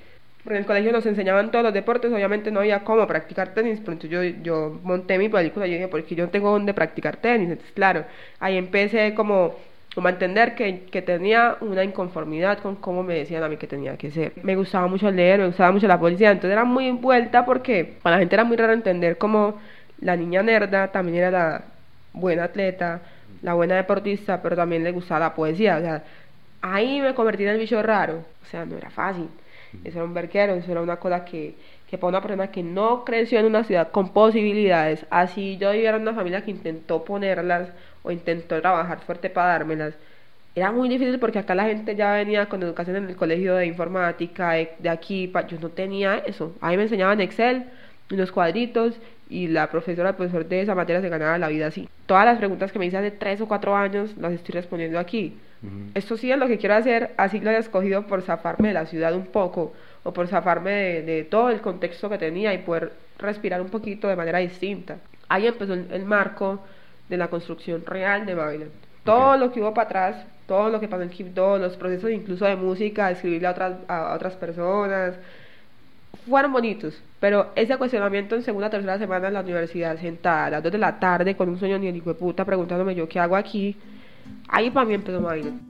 Porque 0.43 0.57
en 0.57 0.63
el 0.63 0.67
colegio 0.67 0.91
nos 0.93 1.07
enseñaban 1.07 1.51
todos 1.53 1.65
los 1.65 1.73
deportes, 1.75 2.13
obviamente 2.13 2.51
no 2.51 2.61
había 2.61 2.83
cómo 2.83 3.07
practicar 3.07 3.55
tenis, 3.55 3.79
pero 3.81 3.93
entonces 3.93 4.11
yo, 4.11 4.23
yo 4.43 4.81
monté 4.83 5.17
mi 5.17 5.29
película 5.29 5.67
y 5.67 5.73
dije, 5.75 5.89
porque 5.89 6.15
yo 6.17 6.25
no 6.25 6.31
tengo 6.31 6.51
dónde 6.51 6.75
practicar 6.75 7.17
tenis. 7.17 7.51
Entonces, 7.51 7.73
claro, 7.75 8.05
ahí 8.41 8.57
empecé 8.57 9.15
como, 9.15 9.55
como 9.95 10.09
a 10.09 10.11
entender 10.11 10.55
que, 10.57 10.85
que 10.91 11.01
tenía 11.01 11.57
una 11.61 11.85
inconformidad 11.85 12.59
con 12.59 12.75
cómo 12.77 13.05
me 13.05 13.15
decían 13.15 13.45
a 13.45 13.49
mí 13.49 13.57
que 13.57 13.69
tenía 13.69 13.97
que 13.97 14.11
ser. 14.11 14.33
Me 14.43 14.57
gustaba 14.57 14.89
mucho 14.89 15.11
leer, 15.13 15.39
me 15.39 15.47
gustaba 15.47 15.71
mucho 15.71 15.87
la 15.87 16.01
policía, 16.01 16.33
entonces 16.33 16.53
era 16.53 16.65
muy 16.65 16.89
envuelta 16.89 17.45
porque 17.45 17.85
para 18.03 18.17
la 18.17 18.21
gente 18.21 18.35
era 18.35 18.45
muy 18.45 18.57
raro 18.57 18.73
entender 18.73 19.19
cómo 19.19 19.61
la 20.01 20.17
niña 20.17 20.43
nerda 20.43 20.89
también 20.89 21.19
era 21.19 21.31
la 21.31 21.65
buena 22.13 22.45
atleta, 22.45 23.01
la 23.43 23.55
buena 23.55 23.77
deportista, 23.77 24.43
pero 24.43 24.57
también 24.57 24.85
le 24.85 24.93
gustaba 24.93 25.21
la 25.21 25.35
poesía. 25.35 25.77
O 25.79 25.81
sea, 25.81 26.03
ahí 26.63 27.01
me 27.01 27.15
convertí 27.15 27.45
en 27.45 27.51
el 27.51 27.59
bicho 27.59 27.83
raro. 27.83 28.25
O 28.43 28.47
sea, 28.47 28.65
no 28.65 28.77
era 28.77 28.91
fácil. 28.91 29.29
Eso 29.85 29.99
era 29.99 30.05
un 30.05 30.15
verquero, 30.15 30.55
eso 30.55 30.71
era 30.71 30.81
una 30.83 30.97
cosa 30.97 31.25
que, 31.25 31.55
que 31.89 31.99
para 31.99 32.09
una 32.09 32.23
persona 32.23 32.51
que 32.51 32.63
no 32.63 33.05
creció 33.05 33.39
en 33.41 33.47
una 33.47 33.65
ciudad 33.65 33.91
con 33.91 34.11
posibilidades, 34.11 35.07
así 35.11 35.57
yo 35.59 35.73
viviera 35.73 35.97
en 35.97 36.03
una 36.03 36.15
familia 36.15 36.43
que 36.43 36.51
intentó 36.51 37.05
ponerlas 37.05 37.69
o 38.03 38.11
intentó 38.11 38.61
trabajar 38.61 39.01
fuerte 39.01 39.31
para 39.31 39.49
dármelas, 39.49 39.95
era 40.55 40.71
muy 40.71 40.89
difícil 40.89 41.19
porque 41.19 41.39
acá 41.39 41.55
la 41.55 41.65
gente 41.65 41.97
ya 41.97 42.13
venía 42.13 42.47
con 42.47 42.63
educación 42.63 42.97
en 42.97 43.09
el 43.09 43.17
colegio 43.17 43.55
de 43.55 43.67
informática, 43.67 44.53
de, 44.53 44.71
de 44.79 44.89
aquí, 44.91 45.33
yo 45.49 45.59
no 45.61 45.71
tenía 45.71 46.19
eso. 46.19 46.55
Ahí 46.61 46.77
me 46.77 46.83
enseñaban 46.83 47.21
Excel, 47.23 47.65
unos 48.11 48.31
cuadritos 48.31 48.95
y 49.31 49.49
la 49.49 49.71
profesora, 49.71 50.11
el 50.11 50.17
profesor 50.17 50.47
de 50.47 50.61
esa 50.61 50.75
materia 50.75 51.01
se 51.01 51.09
ganaba 51.09 51.39
la 51.39 51.49
vida 51.49 51.69
así. 51.69 51.89
Todas 52.05 52.27
las 52.27 52.37
preguntas 52.39 52.71
que 52.71 52.79
me 52.79 52.87
hice 52.87 52.99
hace 52.99 53.11
tres 53.11 53.41
o 53.41 53.49
cuatro 53.49 53.75
años 53.75 54.15
las 54.19 54.33
estoy 54.33 54.53
respondiendo 54.53 54.99
aquí. 54.99 55.39
Esto 55.95 56.17
sí 56.17 56.31
es 56.33 56.39
lo 56.39 56.49
que 56.49 56.59
quiero 56.59 56.75
hacer, 56.75 57.13
así 57.17 57.39
lo 57.39 57.51
he 57.51 57.57
escogido 57.57 58.07
por 58.07 58.23
zafarme 58.23 58.69
de 58.69 58.75
la 58.75 58.87
ciudad 58.87 59.15
un 59.15 59.27
poco, 59.27 59.73
o 60.03 60.13
por 60.13 60.27
zafarme 60.27 60.71
de, 60.73 61.03
de 61.03 61.25
todo 61.25 61.51
el 61.51 61.61
contexto 61.61 62.09
que 62.09 62.19
tenía 62.19 62.53
y 62.53 62.59
poder 62.59 62.93
respirar 63.19 63.61
un 63.61 63.69
poquito 63.69 64.09
de 64.09 64.17
manera 64.17 64.39
distinta. 64.39 64.99
Ahí 65.29 65.47
empezó 65.47 65.75
el, 65.75 65.87
el 65.93 66.05
marco 66.05 66.61
de 67.09 67.17
la 67.17 67.29
construcción 67.29 67.85
real 67.87 68.27
de 68.27 68.35
Babylon. 68.35 68.71
Todo 69.05 69.37
lo 69.37 69.53
que 69.53 69.61
hubo 69.61 69.73
para 69.73 69.87
atrás, 69.87 70.27
todo 70.47 70.69
lo 70.71 70.81
que 70.81 70.89
pasó 70.89 71.03
en 71.03 71.35
2, 71.35 71.61
los 71.61 71.77
procesos 71.77 72.11
incluso 72.11 72.45
de 72.45 72.57
música, 72.57 73.11
escribirle 73.11 73.49
a 73.49 73.51
otras, 73.53 73.75
a 73.89 74.15
otras 74.15 74.35
personas, 74.35 75.15
fueron 76.29 76.53
bonitos, 76.53 77.01
pero 77.21 77.51
ese 77.57 77.77
cuestionamiento 77.77 78.37
en 78.37 78.43
segunda 78.43 78.71
tercera 78.71 78.99
semana 78.99 79.29
en 79.29 79.35
la 79.35 79.41
universidad, 79.41 79.99
sentada 79.99 80.47
a 80.47 80.51
las 80.51 80.63
2 80.63 80.73
de 80.73 80.79
la 80.79 81.01
tarde 81.01 81.37
con 81.37 81.49
un 81.49 81.59
sueño 81.59 81.79
ni 81.79 81.89
el 81.89 81.97
hijo 81.97 82.11
de 82.11 82.19
puta 82.19 82.45
preguntándome 82.45 82.95
yo 82.95 83.09
qué 83.09 83.19
hago 83.19 83.37
aquí, 83.37 83.77
ahí 84.49 84.71
para 84.71 84.87
mí 84.87 84.95
empezó 84.95 85.21
Babylon. 85.21 85.61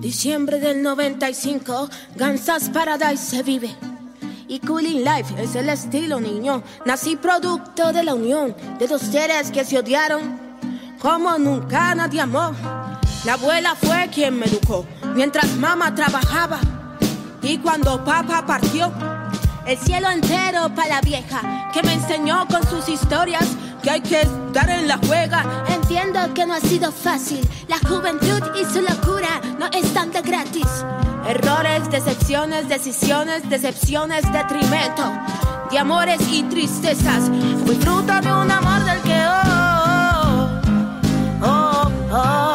Diciembre 0.00 0.58
del 0.58 0.82
95, 0.82 1.88
Gansas 2.16 2.70
Paradise 2.70 3.24
se 3.24 3.42
vive. 3.42 3.70
Y 4.48 4.58
Cooling 4.58 5.04
Life 5.04 5.34
es 5.38 5.54
el 5.54 5.68
estilo, 5.68 6.20
niño. 6.20 6.62
Nací 6.84 7.16
producto 7.16 7.92
de 7.92 8.02
la 8.02 8.14
unión 8.14 8.54
de 8.78 8.88
dos 8.88 9.00
seres 9.00 9.50
que 9.50 9.64
se 9.64 9.78
odiaron 9.78 10.52
como 11.02 11.36
nunca 11.38 11.94
nadie 11.94 12.20
amó. 12.20 12.52
La 13.24 13.34
abuela 13.34 13.74
fue 13.74 14.08
quien 14.12 14.38
me 14.38 14.46
educó 14.46 14.86
mientras 15.14 15.56
mamá 15.56 15.94
trabajaba. 15.94 16.60
Y 17.42 17.58
cuando 17.58 18.04
papá 18.04 18.44
partió, 18.46 18.92
el 19.66 19.78
cielo 19.78 20.10
entero 20.10 20.72
para 20.74 20.88
la 20.88 21.00
vieja 21.00 21.70
que 21.72 21.82
me 21.82 21.94
enseñó 21.94 22.46
con 22.46 22.64
sus 22.68 22.88
historias 22.88 23.48
que 23.82 23.90
hay 23.90 24.00
que 24.00 24.20
estar 24.20 24.70
en 24.70 24.86
la 24.88 24.98
juega. 24.98 25.64
Entiendo 25.68 26.20
que 26.34 26.46
no 26.46 26.54
ha 26.54 26.60
sido 26.60 26.92
fácil. 26.92 27.46
La 27.68 27.78
juventud 27.78 28.40
y 28.60 28.64
su 28.64 28.80
locura 28.80 29.40
no 29.58 29.66
están 29.66 30.12
de 30.12 30.22
gratis. 30.22 30.66
Errores, 31.26 31.90
decepciones, 31.90 32.68
decisiones, 32.68 33.48
decepciones, 33.48 34.22
detrimento 34.32 35.12
de 35.70 35.78
amores 35.78 36.20
y 36.30 36.42
tristezas. 36.44 37.30
Fui 37.64 37.76
fruto 37.76 38.20
de 38.20 38.32
un 38.32 38.50
amor 38.50 38.84
del 38.84 39.00
que 39.02 39.24
oh, 39.26 40.60
oh, 41.42 41.90
oh. 42.12 42.42
Fui 42.42 42.51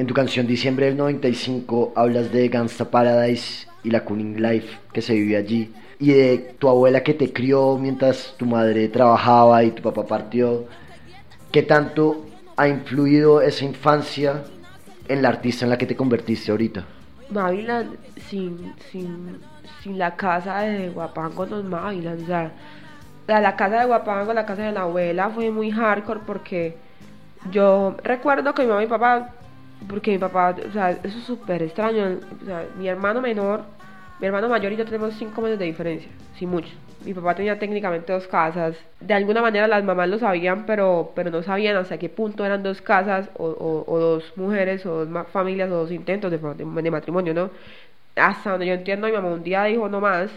En 0.00 0.06
tu 0.06 0.14
canción 0.14 0.46
Diciembre 0.46 0.86
del 0.86 0.96
95 0.96 1.92
hablas 1.94 2.32
de 2.32 2.48
Gangsta 2.48 2.90
Paradise 2.90 3.68
y 3.84 3.90
la 3.90 4.02
Cooling 4.02 4.40
Life 4.40 4.78
que 4.94 5.02
se 5.02 5.12
vive 5.12 5.36
allí 5.36 5.74
y 5.98 6.14
de 6.14 6.54
tu 6.58 6.70
abuela 6.70 7.02
que 7.02 7.12
te 7.12 7.34
crió 7.34 7.76
mientras 7.76 8.34
tu 8.38 8.46
madre 8.46 8.88
trabajaba 8.88 9.62
y 9.62 9.72
tu 9.72 9.82
papá 9.82 10.06
partió. 10.06 10.64
¿Qué 11.52 11.64
tanto 11.64 12.24
ha 12.56 12.66
influido 12.66 13.42
esa 13.42 13.66
infancia 13.66 14.42
en 15.06 15.20
la 15.20 15.28
artista 15.28 15.66
en 15.66 15.70
la 15.70 15.76
que 15.76 15.84
te 15.84 15.96
convertiste 15.96 16.50
ahorita? 16.50 16.86
Mavilan 17.28 17.90
sin, 18.26 18.72
sin, 18.90 19.38
sin 19.82 19.98
la 19.98 20.16
casa 20.16 20.60
de 20.60 20.88
Guapango 20.88 21.44
no 21.44 21.58
es 21.58 21.64
Mavilan, 21.66 22.22
o 22.22 22.26
sea, 22.26 22.52
la 23.26 23.54
casa 23.54 23.80
de 23.80 23.84
Guapango, 23.84 24.32
la 24.32 24.46
casa 24.46 24.62
de 24.62 24.72
la 24.72 24.80
abuela 24.80 25.28
fue 25.28 25.50
muy 25.50 25.70
hardcore 25.70 26.20
porque 26.26 26.74
yo 27.50 27.96
recuerdo 28.02 28.54
que 28.54 28.62
mi 28.62 28.68
mamá 28.68 28.82
y 28.82 28.86
mi 28.86 28.90
papá, 28.90 29.34
porque 29.88 30.12
mi 30.12 30.18
papá, 30.18 30.54
o 30.68 30.72
sea, 30.72 30.90
eso 30.90 31.18
es 31.18 31.24
súper 31.24 31.62
extraño, 31.62 32.20
mi 32.74 32.88
hermano 32.88 33.20
menor, 33.20 33.64
mi 34.18 34.26
hermano 34.26 34.48
mayor 34.48 34.72
y 34.72 34.76
yo 34.76 34.84
tenemos 34.84 35.14
cinco 35.14 35.40
meses 35.40 35.58
de 35.58 35.64
diferencia, 35.64 36.10
sin 36.34 36.50
mucho. 36.50 36.70
Mi 37.00 37.14
papá 37.14 37.34
tenía 37.34 37.58
técnicamente 37.58 38.12
dos 38.12 38.28
casas. 38.28 38.76
De 39.00 39.14
alguna 39.14 39.40
manera 39.40 39.66
las 39.66 39.82
mamás 39.82 40.08
lo 40.10 40.18
sabían, 40.18 40.66
pero, 40.66 41.12
pero 41.16 41.30
no 41.30 41.42
sabían 41.42 41.76
hasta 41.76 41.98
qué 41.98 42.10
punto 42.10 42.44
eran 42.44 42.62
dos 42.62 42.82
casas 42.82 43.30
o, 43.38 43.46
o- 43.86 43.98
dos 43.98 44.32
mujeres 44.36 44.84
o 44.84 45.06
dos 45.06 45.28
familias 45.28 45.70
o 45.70 45.76
dos 45.76 45.90
intentos 45.92 46.30
de- 46.30 46.38
de 46.38 46.90
matrimonio, 46.90 47.32
¿no? 47.32 47.50
Hasta 48.16 48.50
donde 48.52 48.66
yo 48.66 48.74
entiendo, 48.74 49.06
mi 49.06 49.12
mamá 49.14 49.28
un 49.28 49.42
día 49.42 49.64
dijo 49.64 49.88
no 49.88 50.00
más. 50.00 50.30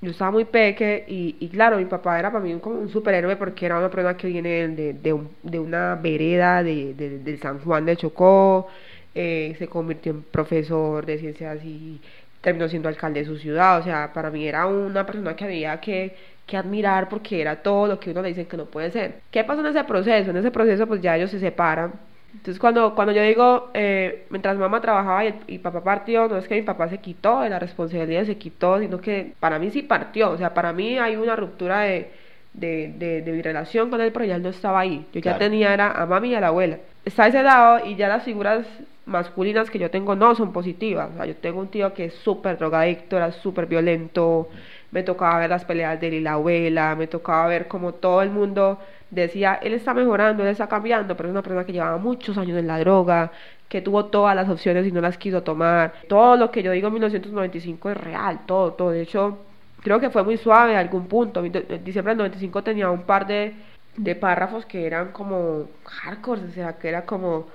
Yo 0.00 0.12
estaba 0.12 0.30
muy 0.30 0.44
peque 0.44 1.04
y, 1.08 1.36
y 1.40 1.48
claro, 1.48 1.76
mi 1.78 1.84
papá 1.86 2.18
era 2.20 2.30
para 2.30 2.44
mí 2.44 2.56
como 2.60 2.78
un 2.78 2.88
superhéroe 2.88 3.34
porque 3.36 3.66
era 3.66 3.78
una 3.78 3.90
persona 3.90 4.16
que 4.16 4.28
viene 4.28 4.68
de, 4.68 4.92
de, 4.94 5.12
un- 5.12 5.36
de 5.42 5.58
una 5.58 5.96
vereda 5.96 6.62
de, 6.62 6.94
de, 6.94 7.36
San 7.38 7.58
Juan 7.60 7.84
de 7.84 7.96
Chocó, 7.96 8.68
eh, 9.14 9.56
se 9.58 9.66
convirtió 9.68 10.12
en 10.12 10.22
profesor 10.22 11.04
de 11.04 11.18
ciencias 11.18 11.64
y 11.64 12.00
terminó 12.40 12.68
siendo 12.68 12.88
alcalde 12.88 13.20
de 13.20 13.26
su 13.26 13.38
ciudad. 13.38 13.80
O 13.80 13.82
sea, 13.82 14.12
para 14.12 14.30
mí 14.30 14.46
era 14.46 14.66
una 14.68 15.04
persona 15.04 15.34
que 15.34 15.44
había 15.44 15.80
que, 15.80 16.16
que 16.46 16.56
admirar 16.56 17.08
porque 17.08 17.40
era 17.40 17.60
todo 17.62 17.88
lo 17.88 17.98
que 17.98 18.10
uno 18.12 18.22
le 18.22 18.28
dice 18.28 18.46
que 18.46 18.56
no 18.56 18.66
puede 18.66 18.92
ser. 18.92 19.22
¿Qué 19.32 19.42
pasó 19.42 19.60
en 19.62 19.66
ese 19.66 19.82
proceso? 19.84 20.30
En 20.30 20.36
ese 20.36 20.50
proceso 20.52 20.86
pues 20.86 21.00
ya 21.00 21.16
ellos 21.16 21.30
se 21.32 21.40
separan. 21.40 21.92
Entonces 22.32 22.58
cuando, 22.60 22.94
cuando 22.94 23.12
yo 23.12 23.22
digo, 23.22 23.70
eh, 23.74 24.26
mientras 24.30 24.56
mamá 24.58 24.80
trabajaba 24.80 25.24
y, 25.24 25.34
y 25.46 25.58
papá 25.58 25.82
partió, 25.82 26.28
no 26.28 26.36
es 26.36 26.46
que 26.46 26.56
mi 26.56 26.62
papá 26.62 26.88
se 26.88 26.98
quitó 26.98 27.40
de 27.40 27.48
la 27.50 27.58
responsabilidad, 27.58 28.24
se 28.24 28.36
quitó, 28.38 28.78
sino 28.78 29.00
que 29.00 29.32
para 29.40 29.58
mí 29.58 29.70
sí 29.70 29.82
partió. 29.82 30.30
O 30.30 30.36
sea, 30.38 30.52
para 30.54 30.72
mí 30.72 30.98
hay 30.98 31.16
una 31.16 31.36
ruptura 31.36 31.80
de, 31.80 32.10
de, 32.52 32.92
de, 32.96 33.22
de 33.22 33.32
mi 33.32 33.42
relación 33.42 33.90
con 33.90 34.00
él, 34.00 34.12
pero 34.12 34.24
ya 34.26 34.36
él 34.36 34.42
no 34.42 34.50
estaba 34.50 34.80
ahí. 34.80 35.06
Yo 35.12 35.20
ya 35.20 35.38
tenía 35.38 35.72
era 35.72 35.90
a 35.92 36.06
mami 36.06 36.30
y 36.30 36.34
a 36.34 36.40
la 36.40 36.48
abuela. 36.48 36.78
Está 37.04 37.26
ese 37.28 37.42
lado 37.42 37.84
y 37.86 37.96
ya 37.96 38.08
las 38.08 38.24
figuras 38.24 38.66
masculinas 39.06 39.70
que 39.70 39.78
yo 39.78 39.90
tengo 39.90 40.14
no 40.14 40.34
son 40.34 40.52
positivas. 40.52 41.10
O 41.12 41.16
sea, 41.16 41.26
yo 41.26 41.36
tengo 41.36 41.60
un 41.60 41.68
tío 41.68 41.94
que 41.94 42.06
es 42.06 42.14
súper 42.14 42.58
drogadicto, 42.58 43.16
era 43.16 43.32
súper 43.32 43.66
violento, 43.66 44.48
me 44.90 45.02
tocaba 45.02 45.38
ver 45.38 45.50
las 45.50 45.64
peleas 45.64 46.00
de 46.00 46.08
él 46.08 46.14
y 46.14 46.20
la 46.20 46.32
abuela, 46.32 46.94
me 46.96 47.06
tocaba 47.06 47.46
ver 47.46 47.68
como 47.68 47.94
todo 47.94 48.22
el 48.22 48.30
mundo 48.30 48.78
decía, 49.10 49.58
él 49.62 49.72
está 49.74 49.94
mejorando, 49.94 50.42
él 50.42 50.50
está 50.50 50.68
cambiando, 50.68 51.16
pero 51.16 51.28
es 51.28 51.32
una 51.32 51.42
persona 51.42 51.64
que 51.64 51.72
llevaba 51.72 51.98
muchos 51.98 52.36
años 52.38 52.58
en 52.58 52.66
la 52.66 52.78
droga, 52.78 53.32
que 53.68 53.82
tuvo 53.82 54.06
todas 54.06 54.34
las 54.36 54.48
opciones 54.48 54.86
y 54.86 54.92
no 54.92 55.00
las 55.00 55.18
quiso 55.18 55.42
tomar. 55.42 55.92
Todo 56.08 56.36
lo 56.36 56.50
que 56.50 56.62
yo 56.62 56.72
digo 56.72 56.88
en 56.88 56.94
1995 56.94 57.90
es 57.90 57.96
real, 57.96 58.40
todo, 58.46 58.72
todo. 58.72 58.90
De 58.90 59.02
hecho, 59.02 59.38
creo 59.82 60.00
que 60.00 60.10
fue 60.10 60.24
muy 60.24 60.36
suave 60.36 60.76
a 60.76 60.80
algún 60.80 61.06
punto. 61.06 61.44
En 61.44 61.52
diciembre 61.84 62.12
del 62.12 62.18
95 62.18 62.62
tenía 62.62 62.90
un 62.90 63.02
par 63.02 63.26
de, 63.26 63.54
de 63.96 64.14
párrafos 64.14 64.66
que 64.66 64.86
eran 64.86 65.12
como 65.12 65.66
hardcore, 65.84 66.42
o 66.42 66.50
sea, 66.52 66.78
que 66.78 66.88
era 66.88 67.04
como 67.04 67.46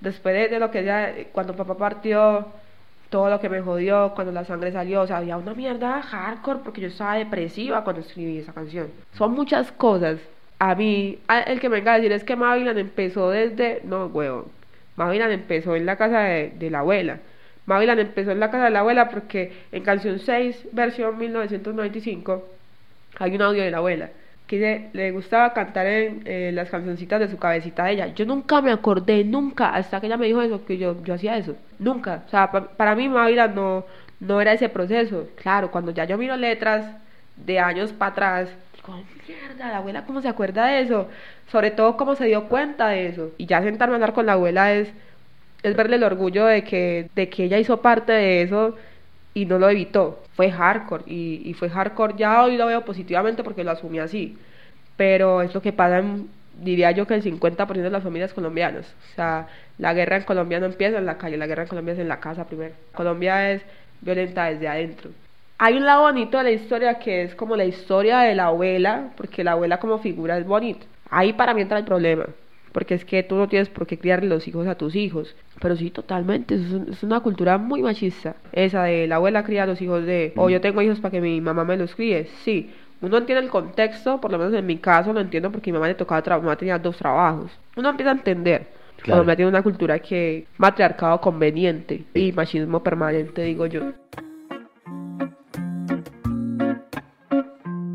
después 0.00 0.50
de, 0.50 0.58
lo 0.58 0.70
que 0.70 0.84
ya, 0.84 1.12
cuando 1.32 1.54
papá 1.54 1.76
partió, 1.76 2.46
todo 3.10 3.28
lo 3.28 3.40
que 3.40 3.48
me 3.48 3.60
jodió, 3.60 4.12
cuando 4.14 4.32
la 4.32 4.44
sangre 4.44 4.72
salió, 4.72 5.02
o 5.02 5.06
sea, 5.06 5.18
había 5.18 5.36
una 5.36 5.52
mierda 5.52 6.00
hardcore 6.00 6.60
porque 6.64 6.80
yo 6.80 6.88
estaba 6.88 7.16
depresiva 7.16 7.84
cuando 7.84 8.00
escribí 8.02 8.38
esa 8.38 8.52
canción. 8.52 8.88
Son 9.12 9.32
muchas 9.32 9.72
cosas. 9.72 10.18
A 10.58 10.74
mí, 10.74 11.18
el 11.46 11.60
que 11.60 11.68
me 11.68 11.76
venga 11.76 11.94
a 11.94 11.96
decir 11.96 12.12
es 12.12 12.24
que 12.24 12.36
Mavilan 12.36 12.78
empezó 12.78 13.30
desde, 13.30 13.82
no, 13.84 14.06
huevo, 14.06 14.50
Mavilan 14.96 15.32
empezó 15.32 15.76
en 15.76 15.86
la 15.86 15.96
casa 15.96 16.20
de, 16.20 16.50
de 16.50 16.70
la 16.70 16.80
abuela. 16.80 17.18
Mavilan 17.66 17.98
empezó 17.98 18.30
en 18.30 18.40
la 18.40 18.50
casa 18.50 18.64
de 18.64 18.70
la 18.70 18.80
abuela 18.80 19.08
porque 19.10 19.52
en 19.72 19.82
canción 19.82 20.18
6, 20.18 20.68
versión 20.72 21.18
1995, 21.18 22.48
hay 23.18 23.34
un 23.34 23.42
audio 23.42 23.62
de 23.62 23.70
la 23.70 23.78
abuela 23.78 24.10
que 24.50 24.88
le, 24.92 25.12
gustaba 25.12 25.52
cantar 25.52 25.86
en 25.86 26.56
las 26.56 26.68
cancioncitas 26.68 27.20
de 27.20 27.28
su 27.28 27.38
cabecita 27.38 27.84
de 27.84 27.92
ella. 27.92 28.06
Yo 28.08 28.26
nunca 28.26 28.60
me 28.60 28.72
acordé, 28.72 29.22
nunca, 29.22 29.68
hasta 29.68 30.00
que 30.00 30.08
ella 30.08 30.16
me 30.16 30.26
dijo 30.26 30.42
eso, 30.42 30.64
que 30.64 30.76
yo, 30.76 31.00
yo 31.04 31.14
hacía 31.14 31.36
eso. 31.36 31.54
Nunca. 31.78 32.24
O 32.26 32.30
sea, 32.30 32.50
para 32.50 32.96
mí 32.96 33.08
Mávila 33.08 33.46
no, 33.46 33.84
no 34.18 34.40
era 34.40 34.52
ese 34.52 34.68
proceso. 34.68 35.28
Claro, 35.40 35.70
cuando 35.70 35.92
ya 35.92 36.04
yo 36.04 36.18
miro 36.18 36.36
letras 36.36 36.84
de 37.36 37.60
años 37.60 37.92
para 37.92 38.10
atrás, 38.10 38.48
digo, 38.74 39.00
mierda, 39.28 39.68
la 39.68 39.76
abuela 39.76 40.04
cómo 40.04 40.20
se 40.20 40.26
acuerda 40.26 40.66
de 40.66 40.80
eso. 40.80 41.06
Sobre 41.52 41.70
todo 41.70 41.96
cómo 41.96 42.16
se 42.16 42.26
dio 42.26 42.48
cuenta 42.48 42.88
de 42.88 43.06
eso. 43.06 43.30
Y 43.38 43.46
ya 43.46 43.62
sentarme 43.62 43.94
a 43.94 43.96
hablar 43.98 44.14
con 44.14 44.26
la 44.26 44.32
abuela 44.32 44.74
es, 44.74 44.92
es 45.62 45.76
verle 45.76 45.94
el 45.94 46.02
orgullo 46.02 46.46
de 46.46 46.64
que, 46.64 47.08
de 47.14 47.28
que 47.28 47.44
ella 47.44 47.58
hizo 47.58 47.80
parte 47.82 48.10
de 48.10 48.42
eso 48.42 48.74
y 49.34 49.46
no 49.46 49.58
lo 49.58 49.68
evitó. 49.68 50.22
Fue 50.34 50.50
hardcore 50.50 51.04
y, 51.06 51.54
fue 51.54 51.68
hardcore. 51.70 52.14
Ya 52.16 52.42
hoy 52.42 52.56
lo 52.56 52.66
veo 52.66 52.84
positivamente 52.84 53.42
porque 53.44 53.64
lo 53.64 53.70
asumí 53.72 53.98
así. 53.98 54.36
Pero 54.96 55.42
es 55.42 55.54
lo 55.54 55.62
que 55.62 55.72
pasa, 55.72 56.02
diría 56.60 56.90
yo, 56.90 57.06
que 57.06 57.14
el 57.14 57.22
50% 57.22 57.66
de 57.66 57.90
las 57.90 58.02
familias 58.02 58.34
colombianas. 58.34 58.86
O 59.12 59.14
sea, 59.14 59.48
la 59.78 59.94
guerra 59.94 60.16
en 60.16 60.24
Colombia 60.24 60.60
no 60.60 60.66
empieza 60.66 60.98
en 60.98 61.06
la 61.06 61.18
calle, 61.18 61.36
la 61.36 61.46
guerra 61.46 61.62
en 61.62 61.68
Colombia 61.68 61.94
es 61.94 62.00
en 62.00 62.08
la 62.08 62.20
casa 62.20 62.46
primero. 62.46 62.74
Colombia 62.94 63.52
es 63.52 63.62
violenta 64.00 64.46
desde 64.46 64.68
adentro. 64.68 65.10
Hay 65.58 65.76
un 65.76 65.84
lado 65.84 66.02
bonito 66.02 66.38
de 66.38 66.44
la 66.44 66.50
historia 66.52 66.98
que 66.98 67.22
es 67.22 67.34
como 67.34 67.56
la 67.56 67.64
historia 67.64 68.20
de 68.20 68.34
la 68.34 68.46
abuela, 68.46 69.10
porque 69.16 69.44
la 69.44 69.52
abuela 69.52 69.78
como 69.78 69.98
figura 69.98 70.38
es 70.38 70.46
bonito. 70.46 70.86
Ahí 71.10 71.32
para 71.32 71.54
mí 71.54 71.62
entra 71.62 71.78
el 71.78 71.84
problema 71.84 72.26
porque 72.72 72.94
es 72.94 73.04
que 73.04 73.22
tú 73.22 73.36
no 73.36 73.48
tienes 73.48 73.68
por 73.68 73.86
qué 73.86 73.98
criar 73.98 74.24
los 74.24 74.46
hijos 74.46 74.66
a 74.66 74.76
tus 74.76 74.94
hijos. 74.94 75.34
Pero 75.60 75.76
sí, 75.76 75.90
totalmente, 75.90 76.54
es, 76.54 77.02
una 77.02 77.20
cultura 77.20 77.58
muy 77.58 77.82
machista. 77.82 78.36
Esa 78.52 78.84
de 78.84 79.06
la 79.06 79.16
abuela 79.16 79.44
cría 79.44 79.64
a 79.64 79.66
los 79.66 79.80
hijos 79.82 80.04
de, 80.04 80.32
o 80.36 80.50
yo 80.50 80.60
tengo 80.60 80.82
hijos 80.82 81.00
para 81.00 81.12
que 81.12 81.20
mi 81.20 81.40
mamá 81.40 81.64
me 81.64 81.76
los 81.76 81.94
críe. 81.94 82.28
Sí, 82.44 82.70
uno 83.02 83.16
entiende 83.18 83.44
el 83.44 83.50
contexto, 83.50 84.20
por 84.20 84.30
lo 84.30 84.38
menos 84.38 84.52
en 84.54 84.66
mi 84.66 84.76
caso 84.76 85.12
lo 85.12 85.20
entiendo 85.20 85.50
porque 85.50 85.70
mi 85.70 85.74
mamá 85.74 85.88
le 85.88 85.94
tocaba 85.94 86.22
trabajar, 86.22 86.42
mi 86.42 86.46
mamá 86.46 86.56
tenía 86.56 86.78
dos 86.78 86.96
trabajos. 86.96 87.50
Uno 87.76 87.90
empieza 87.90 88.10
a 88.10 88.14
entender. 88.14 88.66
Claro. 89.02 89.20
Colombia 89.20 89.36
tiene 89.36 89.48
una 89.48 89.62
cultura 89.62 89.98
que 89.98 90.46
matriarcado 90.58 91.20
conveniente 91.20 92.04
y 92.12 92.32
machismo 92.32 92.82
permanente, 92.82 93.42
digo 93.42 93.64
yo. 93.66 93.92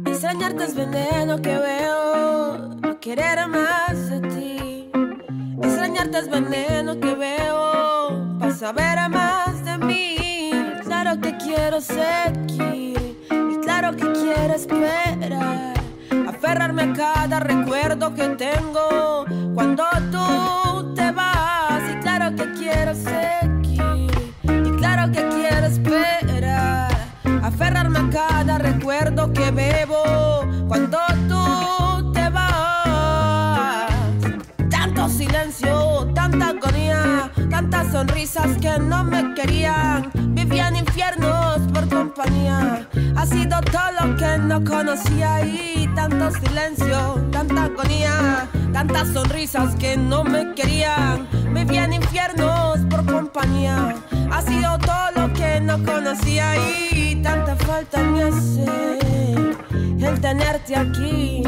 Extrañarte 0.08 0.64
es 0.64 0.76
veneno 0.76 1.40
que 1.40 1.56
veo, 1.56 2.98
querer 3.00 3.48
más 3.48 4.10
de 4.10 4.28
ti 4.30 4.65
es 6.14 6.30
veneno 6.30 7.00
que 7.00 7.16
veo 7.16 8.38
para 8.40 8.54
saber 8.54 9.10
más 9.10 9.66
de 9.66 9.78
mí. 9.80 10.52
Claro 10.84 11.20
que 11.20 11.36
quiero 11.38 11.82
seguir 11.82 13.18
y 13.32 13.58
claro 13.64 13.96
que 13.96 14.12
quiero 14.14 14.54
esperar. 14.54 15.74
Aferrarme 16.28 16.84
a 16.84 16.94
cada 16.94 17.40
recuerdo 17.40 18.14
que 18.14 18.30
tengo 18.30 19.26
cuando 19.56 19.84
tú 20.12 20.94
te 20.94 21.12
vas. 21.12 21.82
Y 21.92 21.96
claro 22.02 22.36
que 22.36 22.54
quiero 22.54 22.94
seguir 22.94 24.12
y 24.44 24.72
claro 24.78 25.12
que 25.12 25.28
quiero 25.30 25.66
esperar. 25.66 26.92
Aferrarme 27.42 28.00
a 28.00 28.10
cada 28.12 28.58
recuerdo 28.60 29.34
que 29.34 29.50
bebo 29.50 30.04
cuando 30.68 31.00
tú 31.25 31.25
tantas 37.56 37.90
sonrisas 37.90 38.58
que 38.60 38.78
no 38.80 39.06
me 39.06 39.34
querían. 39.34 40.12
Vivían 40.36 40.76
infiernos 40.76 41.60
por 41.74 41.88
compañía. 41.88 42.86
Ha 43.16 43.26
sido 43.26 43.62
todo 43.62 43.90
lo 44.02 44.18
que 44.18 44.38
no 44.40 44.62
conocía 44.62 45.46
y 45.46 45.90
tanto 45.96 46.32
silencio, 46.32 46.98
tanta 47.32 47.64
agonía, 47.64 48.46
tantas 48.74 49.08
sonrisas 49.14 49.74
que 49.76 49.96
no 49.96 50.26
me 50.26 50.54
querían. 50.54 51.30
Vivían 51.54 51.94
infiernos 51.94 52.80
por 52.90 53.06
compañía. 53.06 53.96
Ha 54.34 54.42
sido 54.42 54.78
todo 54.80 55.06
lo 55.16 55.34
que 55.34 55.62
no 55.62 55.82
conocía 55.86 56.58
y 56.58 57.16
tanta 57.24 57.56
falta 57.56 58.00
me 58.04 58.24
hace 58.24 58.66
el 60.08 60.20
tenerte 60.20 60.76
aquí 60.76 61.42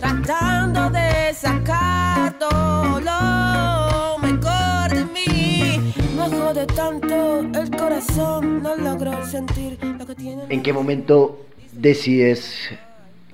tratando 0.00 0.90
de 0.90 1.32
sacar 1.32 2.36
todo 2.38 3.85
Jode 6.46 6.66
tanto 6.66 7.40
el 7.40 7.70
corazón, 7.76 8.62
no 8.62 8.76
logro 8.76 9.10
sentir 9.26 9.76
lo 9.82 10.06
que 10.06 10.14
tiene. 10.14 10.44
¿En 10.48 10.62
qué 10.62 10.72
momento 10.72 11.44
decides 11.72 12.70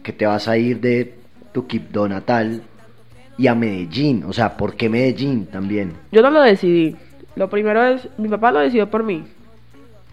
que 0.02 0.14
te 0.14 0.24
vas 0.24 0.48
a 0.48 0.56
ir 0.56 0.80
de 0.80 1.12
tu 1.52 1.66
Quibdó 1.66 2.08
natal 2.08 2.62
y 3.36 3.48
a 3.48 3.54
Medellín? 3.54 4.24
O 4.24 4.32
sea, 4.32 4.56
¿por 4.56 4.76
qué 4.76 4.88
Medellín 4.88 5.44
también? 5.44 5.92
Yo 6.10 6.22
no 6.22 6.30
lo 6.30 6.40
decidí. 6.40 6.96
Lo 7.36 7.50
primero 7.50 7.84
es, 7.84 8.08
mi 8.16 8.30
papá 8.30 8.50
lo 8.50 8.60
decidió 8.60 8.88
por 8.88 9.02
mí. 9.02 9.26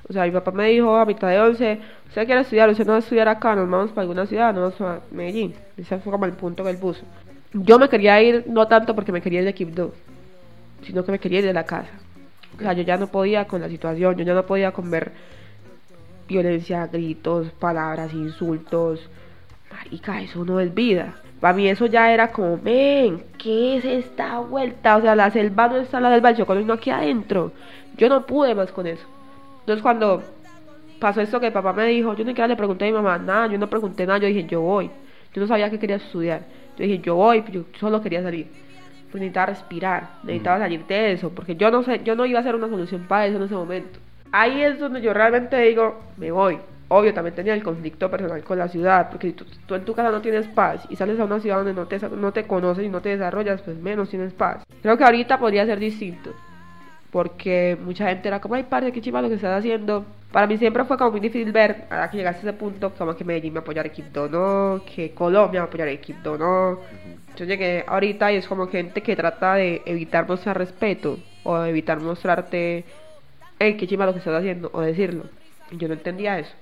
O 0.09 0.11
sea, 0.11 0.25
mi 0.25 0.31
papá 0.31 0.51
me 0.51 0.67
dijo 0.67 0.93
a 0.97 1.05
mitad 1.05 1.29
de 1.29 1.39
once, 1.39 1.79
usted 2.09 2.25
quiere 2.25 2.41
estudiar, 2.41 2.69
usted 2.69 2.85
no 2.85 2.91
va 2.91 2.97
a 2.97 2.99
estudiar 2.99 3.29
acá, 3.29 3.55
nos 3.55 3.69
vamos 3.69 3.91
para 3.91 4.01
alguna 4.01 4.25
ciudad, 4.25 4.53
nos 4.53 4.77
vamos 4.77 5.01
a 5.01 5.15
Medellín. 5.15 5.53
Ese 5.77 5.99
fue 5.99 6.11
como 6.11 6.25
el 6.25 6.33
punto 6.33 6.65
que 6.65 6.71
él 6.71 6.77
puso. 6.77 7.05
Yo 7.53 7.79
me 7.79 7.87
quería 7.87 8.21
ir, 8.21 8.43
no 8.49 8.67
tanto 8.67 8.93
porque 8.93 9.13
me 9.13 9.21
quería 9.21 9.39
ir 9.39 9.45
de 9.45 9.53
Quibdó, 9.53 9.93
sino 10.81 11.05
que 11.05 11.13
me 11.13 11.19
quería 11.19 11.39
ir 11.39 11.45
de 11.45 11.53
la 11.53 11.63
casa. 11.63 11.91
O 12.57 12.61
sea, 12.61 12.73
yo 12.73 12.83
ya 12.83 12.97
no 12.97 13.07
podía 13.07 13.45
con 13.45 13.61
la 13.61 13.69
situación, 13.69 14.15
yo 14.15 14.23
ya 14.23 14.33
no 14.33 14.45
podía 14.45 14.71
con 14.71 14.89
ver 14.91 15.11
violencia, 16.27 16.87
gritos, 16.87 17.51
palabras, 17.51 18.13
insultos. 18.13 19.09
Marica, 19.71 20.21
eso 20.21 20.45
no 20.45 20.59
es 20.59 20.73
vida. 20.73 21.15
Para 21.39 21.53
mí 21.53 21.67
eso 21.67 21.85
ya 21.85 22.11
era 22.11 22.31
como, 22.31 22.57
ven, 22.57 23.23
¿qué 23.37 23.77
es 23.77 23.85
esta 23.85 24.39
vuelta? 24.39 24.97
O 24.97 25.01
sea, 25.01 25.15
la 25.15 25.31
selva 25.31 25.69
no 25.69 25.77
está 25.77 25.99
la 25.99 26.11
selva, 26.11 26.31
el 26.31 26.37
chocolo 26.37 26.61
no 26.61 26.73
aquí 26.73 26.89
adentro. 26.89 27.51
Yo 27.97 28.09
no 28.09 28.25
pude 28.25 28.53
más 28.55 28.71
con 28.71 28.87
eso. 28.87 29.05
Entonces 29.61 29.81
cuando 29.81 30.21
pasó 30.99 31.21
esto 31.21 31.39
que 31.39 31.51
papá 31.51 31.73
me 31.73 31.85
dijo, 31.85 32.13
yo 32.13 32.23
ni 32.23 32.31
siquiera 32.31 32.47
le 32.47 32.55
pregunté 32.55 32.85
a 32.85 32.87
mi 32.87 32.93
mamá 32.93 33.17
nada, 33.17 33.47
yo 33.47 33.57
no 33.57 33.69
pregunté 33.69 34.05
nada, 34.05 34.19
yo 34.19 34.27
dije, 34.27 34.45
yo 34.45 34.61
voy. 34.61 34.91
Yo 35.33 35.41
no 35.41 35.47
sabía 35.47 35.69
que 35.69 35.79
quería 35.79 35.95
estudiar. 35.95 36.41
Yo 36.77 36.83
dije, 36.83 36.99
yo 36.99 37.15
voy, 37.15 37.43
yo 37.51 37.63
solo 37.79 38.01
quería 38.01 38.21
salir. 38.21 38.47
Pues 39.11 39.21
necesitaba 39.21 39.47
respirar, 39.47 40.09
necesitaba 40.23 40.59
salir 40.59 40.85
de 40.85 41.13
eso, 41.13 41.31
porque 41.31 41.55
yo 41.55 41.71
no 41.71 41.83
sé, 41.83 42.01
yo 42.03 42.15
no 42.15 42.25
iba 42.25 42.39
a 42.39 42.43
ser 42.43 42.55
una 42.55 42.69
solución 42.69 43.05
para 43.07 43.25
eso 43.25 43.37
en 43.37 43.43
ese 43.43 43.55
momento. 43.55 43.99
Ahí 44.31 44.61
es 44.61 44.79
donde 44.79 45.01
yo 45.01 45.13
realmente 45.13 45.57
digo, 45.57 45.99
me 46.17 46.31
voy. 46.31 46.59
Obvio, 46.89 47.13
también 47.13 47.35
tenía 47.35 47.53
el 47.53 47.63
conflicto 47.63 48.09
personal 48.09 48.43
con 48.43 48.57
la 48.57 48.67
ciudad, 48.67 49.09
porque 49.09 49.27
si 49.27 49.33
tú, 49.33 49.75
en 49.75 49.85
tu 49.85 49.93
casa 49.93 50.11
no 50.11 50.21
tienes 50.21 50.47
paz 50.47 50.85
y 50.89 50.95
sales 50.95 51.19
a 51.19 51.25
una 51.25 51.39
ciudad 51.39 51.57
donde 51.57 51.73
no 51.73 51.87
te, 51.87 51.99
no 52.09 52.31
te 52.31 52.45
conoces 52.45 52.83
y 52.85 52.89
no 52.89 53.01
te 53.01 53.09
desarrollas, 53.09 53.61
pues 53.61 53.77
menos 53.77 54.09
tienes 54.09 54.33
paz. 54.33 54.63
Creo 54.81 54.97
que 54.97 55.03
ahorita 55.03 55.39
podría 55.39 55.65
ser 55.65 55.79
distinto 55.79 56.31
porque 57.11 57.77
mucha 57.83 58.07
gente 58.07 58.27
era 58.27 58.39
como, 58.39 58.55
ay, 58.55 58.63
padre, 58.63 58.91
qué 58.91 59.01
chiva 59.01 59.21
lo 59.21 59.29
que 59.29 59.35
estás 59.35 59.59
haciendo. 59.59 60.05
Para 60.31 60.45
mí 60.45 60.57
siempre 60.57 60.85
fue 60.85 60.97
como 60.97 61.11
muy 61.11 61.19
difícil 61.19 61.51
ver, 61.51 61.85
a 61.89 62.09
que 62.09 62.17
llegase 62.17 62.39
a 62.39 62.41
ese 62.41 62.53
punto, 62.53 62.93
como 62.95 63.15
que 63.15 63.25
Medellín 63.25 63.53
me 63.53 63.59
apoyara 63.59 63.87
Equipo 63.87 64.27
no, 64.27 64.81
que 64.85 65.11
Colombia 65.11 65.61
me 65.61 65.67
apoyara 65.67 65.89
Equipo 65.91 66.37
no. 66.37 66.79
Yo 67.35 67.45
llegué 67.45 67.85
ahorita 67.87 68.31
y 68.31 68.35
es 68.35 68.47
como 68.47 68.67
gente 68.67 69.01
que 69.01 69.15
trata 69.15 69.55
de 69.55 69.81
evitar 69.85 70.27
mostrar 70.27 70.57
respeto 70.57 71.17
o 71.43 71.63
evitar 71.63 71.99
mostrarte, 71.99 72.85
hey, 73.59 73.75
qué 73.77 73.87
chiva 73.87 74.05
lo 74.05 74.13
que 74.13 74.19
estás 74.19 74.35
haciendo, 74.35 74.69
o 74.73 74.81
decirlo. 74.81 75.25
Y 75.71 75.77
yo 75.77 75.87
no 75.87 75.93
entendía 75.93 76.39
eso. 76.39 76.53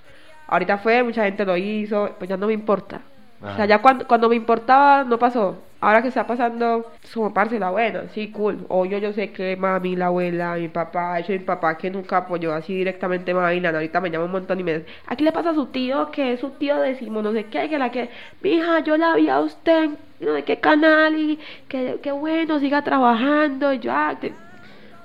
Ahorita 0.47 0.77
fue, 0.77 1.03
mucha 1.03 1.25
gente 1.25 1.45
lo 1.45 1.57
hizo, 1.57 2.15
pues 2.17 2.29
ya 2.29 2.37
no 2.37 2.47
me 2.47 2.53
importa. 2.53 3.01
O 3.41 3.55
sea, 3.55 3.65
ya 3.65 3.81
cuando, 3.81 4.07
cuando 4.07 4.29
me 4.29 4.35
importaba, 4.35 5.03
no 5.03 5.17
pasó. 5.19 5.57
Ahora 5.79 6.01
que 6.01 6.07
está 6.07 6.25
pasando, 6.25 6.91
como 7.13 7.31
parce 7.35 7.59
la 7.59 7.69
buena, 7.69 8.05
sí, 8.13 8.31
cool. 8.31 8.65
O 8.67 8.85
yo, 8.85 8.97
yo 8.97 9.13
sé 9.13 9.31
que 9.31 9.55
mami, 9.55 9.95
la 9.95 10.07
abuela, 10.07 10.55
mi 10.55 10.69
papá, 10.69 11.19
hecho 11.19 11.33
mi 11.33 11.37
papá 11.39 11.77
que 11.77 11.91
nunca 11.91 12.17
apoyó 12.17 12.51
así 12.53 12.73
directamente 12.73 13.29
a 13.31 13.35
Mavilán, 13.35 13.75
ahorita 13.75 14.01
me 14.01 14.09
llama 14.09 14.25
un 14.25 14.31
montón 14.31 14.59
y 14.59 14.63
me 14.63 14.79
dice, 14.79 14.85
aquí 15.05 15.23
le 15.23 15.31
pasa 15.31 15.51
a 15.51 15.53
su 15.53 15.67
tío, 15.67 16.09
que 16.11 16.33
es 16.33 16.39
su 16.39 16.49
tío 16.49 16.77
decimos, 16.77 17.23
no 17.23 17.31
sé 17.31 17.43
qué, 17.45 17.69
que 17.69 17.77
la 17.77 17.91
que, 17.91 18.09
hija, 18.43 18.79
yo 18.79 18.97
la 18.97 19.13
vi 19.15 19.29
a 19.29 19.39
usted 19.39 19.83
en 19.83 19.97
no 20.19 20.33
sé 20.33 20.43
qué 20.43 20.57
canal 20.59 21.15
y 21.15 21.37
que, 21.67 21.99
que 22.01 22.11
bueno, 22.11 22.59
siga 22.59 22.81
trabajando, 22.83 23.71
y 23.71 23.77
yo, 23.77 23.91
ah, 23.93 24.15
te- 24.19 24.33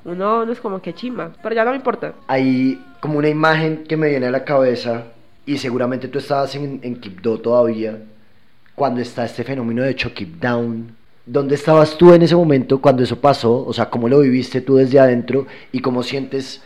uno 0.04 0.44
no 0.46 0.52
es 0.52 0.60
como 0.60 0.80
que 0.82 0.94
chimba, 0.94 1.32
pero 1.42 1.54
ya 1.54 1.64
no 1.64 1.70
me 1.70 1.76
importa. 1.76 2.14
Hay 2.26 2.80
como 3.00 3.18
una 3.18 3.28
imagen 3.28 3.84
que 3.84 3.96
me 3.96 4.08
viene 4.08 4.26
a 4.26 4.30
la 4.30 4.44
cabeza 4.44 5.04
y 5.46 5.58
seguramente 5.58 6.08
tú 6.08 6.18
estabas 6.18 6.54
en, 6.56 6.80
en 6.82 6.96
Quibdó 7.00 7.38
todavía 7.38 7.98
cuando 8.74 9.00
está 9.00 9.24
este 9.24 9.44
fenómeno 9.44 9.82
de 9.82 9.94
Keep 9.94 10.40
Down. 10.40 10.96
¿Dónde 11.24 11.54
estabas 11.54 11.96
tú 11.96 12.12
en 12.12 12.22
ese 12.22 12.34
momento 12.34 12.80
cuando 12.80 13.02
eso 13.02 13.20
pasó? 13.20 13.64
O 13.64 13.72
sea, 13.72 13.90
¿cómo 13.90 14.08
lo 14.08 14.20
viviste 14.20 14.60
tú 14.60 14.76
desde 14.76 14.98
adentro 14.98 15.46
y 15.70 15.80
cómo 15.80 16.02
sientes 16.02 16.62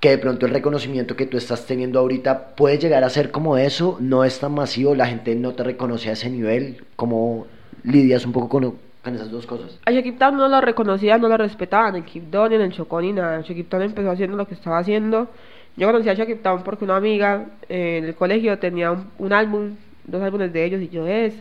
que 0.00 0.10
de 0.10 0.18
pronto 0.18 0.46
el 0.46 0.52
reconocimiento 0.52 1.14
que 1.14 1.26
tú 1.26 1.36
estás 1.36 1.66
teniendo 1.66 2.00
ahorita 2.00 2.56
puede 2.56 2.78
llegar 2.78 3.04
a 3.04 3.10
ser 3.10 3.30
como 3.30 3.58
eso? 3.58 3.98
¿No 4.00 4.24
es 4.24 4.40
tan 4.40 4.52
masivo? 4.52 4.94
¿La 4.94 5.06
gente 5.06 5.34
no 5.34 5.52
te 5.52 5.62
reconoce 5.62 6.08
a 6.08 6.12
ese 6.12 6.30
nivel? 6.30 6.84
¿Cómo 6.96 7.46
lidias 7.84 8.24
un 8.24 8.32
poco 8.32 8.48
con, 8.48 8.74
con 9.04 9.14
esas 9.14 9.30
dos 9.30 9.46
cosas? 9.46 9.78
A 9.84 9.92
Town 10.18 10.36
no 10.36 10.48
lo 10.48 10.60
reconocían, 10.60 11.20
no 11.20 11.28
lo 11.28 11.36
respetaban, 11.36 11.96
en 11.96 12.04
Kipton 12.04 12.48
ni 12.48 12.56
en 12.56 12.62
el 12.62 12.72
Chocó 12.72 13.00
ni 13.00 13.12
nada. 13.12 13.42
Town 13.42 13.82
empezó 13.82 14.10
haciendo 14.10 14.36
lo 14.36 14.46
que 14.48 14.54
estaba 14.54 14.78
haciendo. 14.78 15.28
Yo 15.76 15.86
conocí 15.86 16.08
a 16.08 16.42
Town 16.42 16.62
porque 16.64 16.84
una 16.84 16.96
amiga 16.96 17.46
eh, 17.68 17.98
en 17.98 18.04
el 18.06 18.14
colegio 18.14 18.58
tenía 18.58 18.96
un 19.18 19.32
álbum, 19.32 19.76
dos 20.04 20.22
álbumes 20.22 20.52
de 20.52 20.64
ellos 20.64 20.82
y 20.82 20.88
yo 20.88 21.06
es. 21.06 21.34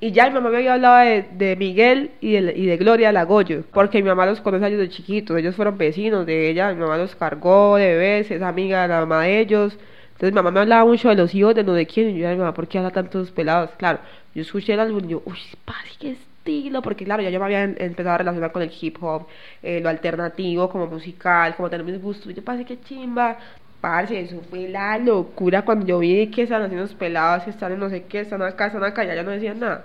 Y 0.00 0.12
ya 0.12 0.26
mi 0.28 0.34
mamá 0.34 0.50
me 0.50 0.56
había 0.58 0.74
hablado 0.74 0.98
de, 1.08 1.22
de 1.32 1.56
Miguel 1.56 2.10
y 2.20 2.32
de, 2.32 2.52
y 2.56 2.66
de 2.66 2.76
Gloria 2.76 3.12
Lagoyo, 3.12 3.64
porque 3.72 4.02
mi 4.02 4.08
mamá 4.08 4.26
los 4.26 4.40
conoce 4.40 4.64
a 4.64 4.68
ellos 4.68 4.80
de 4.80 4.88
chiquitos, 4.90 5.36
ellos 5.38 5.54
fueron 5.56 5.78
vecinos 5.78 6.26
de 6.26 6.50
ella, 6.50 6.72
mi 6.72 6.80
mamá 6.80 6.98
los 6.98 7.14
cargó 7.16 7.76
de 7.76 7.86
bebés, 7.86 8.30
es 8.30 8.42
amiga 8.42 8.82
de 8.82 8.88
la 8.88 9.00
mamá 9.00 9.22
de 9.22 9.40
ellos. 9.40 9.78
Entonces 10.12 10.32
mi 10.32 10.36
mamá 10.36 10.50
me 10.50 10.60
hablaba 10.60 10.84
mucho 10.84 11.08
de 11.08 11.14
los 11.16 11.34
hijos 11.34 11.54
de 11.54 11.64
no 11.64 11.72
de 11.72 11.86
quién, 11.86 12.10
y 12.10 12.18
yo, 12.18 12.28
ay 12.28 12.36
mamá, 12.36 12.52
¿por 12.54 12.68
qué 12.68 12.78
habla 12.78 12.90
tantos 12.90 13.30
pelados? 13.30 13.70
Claro, 13.78 14.00
yo 14.34 14.42
escuché 14.42 14.74
el 14.74 14.80
álbum 14.80 15.04
y 15.04 15.08
yo, 15.08 15.22
uy, 15.24 15.38
padre, 15.64 15.90
qué 15.98 16.10
estilo, 16.12 16.82
porque 16.82 17.04
claro, 17.04 17.22
ya 17.22 17.30
yo 17.30 17.38
me 17.38 17.46
había 17.46 17.62
en- 17.64 17.76
empezado 17.80 18.14
a 18.16 18.18
relacionar 18.18 18.52
con 18.52 18.62
el 18.62 18.70
hip 18.78 18.96
hop, 19.02 19.26
eh, 19.62 19.80
lo 19.80 19.88
alternativo, 19.88 20.68
como 20.68 20.86
musical, 20.86 21.56
como 21.56 21.70
tener 21.70 21.84
mis 21.86 22.00
gustos, 22.00 22.30
y 22.30 22.34
yo, 22.34 22.44
parce, 22.44 22.64
qué 22.64 22.78
chimba. 22.82 23.38
Parce, 23.84 24.18
eso 24.18 24.40
fue 24.48 24.66
la 24.66 24.96
locura 24.96 25.60
cuando 25.60 25.84
yo 25.84 25.98
vi 25.98 26.28
que 26.28 26.44
están 26.44 26.62
haciendo 26.62 26.84
los 26.84 26.94
pelados, 26.94 27.44
que 27.44 27.50
están 27.50 27.70
en 27.70 27.80
no 27.80 27.90
sé 27.90 28.04
qué, 28.04 28.20
están 28.20 28.40
acá, 28.40 28.68
están 28.68 28.82
acá, 28.82 29.04
ya, 29.04 29.14
ya 29.14 29.22
no 29.22 29.30
decían 29.30 29.60
nada. 29.60 29.84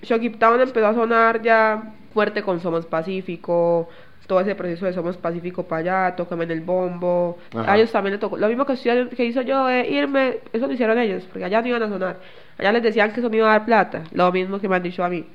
Shockip 0.00 0.38
Town 0.38 0.58
empezó 0.58 0.86
a 0.86 0.94
sonar 0.94 1.42
ya 1.42 1.92
fuerte 2.14 2.42
con 2.42 2.60
Somos 2.60 2.86
Pacífico, 2.86 3.90
todo 4.26 4.40
ese 4.40 4.54
proceso 4.54 4.86
de 4.86 4.94
Somos 4.94 5.18
Pacífico 5.18 5.64
para 5.64 5.80
allá, 6.06 6.16
Tócame 6.16 6.44
en 6.44 6.52
el 6.52 6.62
bombo. 6.62 7.36
Ajá. 7.54 7.72
A 7.72 7.76
ellos 7.76 7.92
también 7.92 8.12
les 8.12 8.20
tocó. 8.20 8.38
Lo 8.38 8.48
mismo 8.48 8.64
que, 8.64 8.76
que 9.14 9.24
hizo 9.26 9.42
yo 9.42 9.66
de 9.66 9.90
irme, 9.90 10.38
eso 10.54 10.66
lo 10.66 10.72
hicieron 10.72 10.98
ellos, 10.98 11.22
porque 11.24 11.44
allá 11.44 11.60
no 11.60 11.68
iban 11.68 11.82
a 11.82 11.88
sonar. 11.90 12.16
Allá 12.56 12.72
les 12.72 12.82
decían 12.82 13.12
que 13.12 13.20
eso 13.20 13.28
no 13.28 13.36
iba 13.36 13.48
a 13.50 13.58
dar 13.58 13.66
plata, 13.66 14.04
lo 14.12 14.32
mismo 14.32 14.58
que 14.58 14.70
me 14.70 14.76
han 14.76 14.82
dicho 14.82 15.04
a 15.04 15.10
mí. 15.10 15.26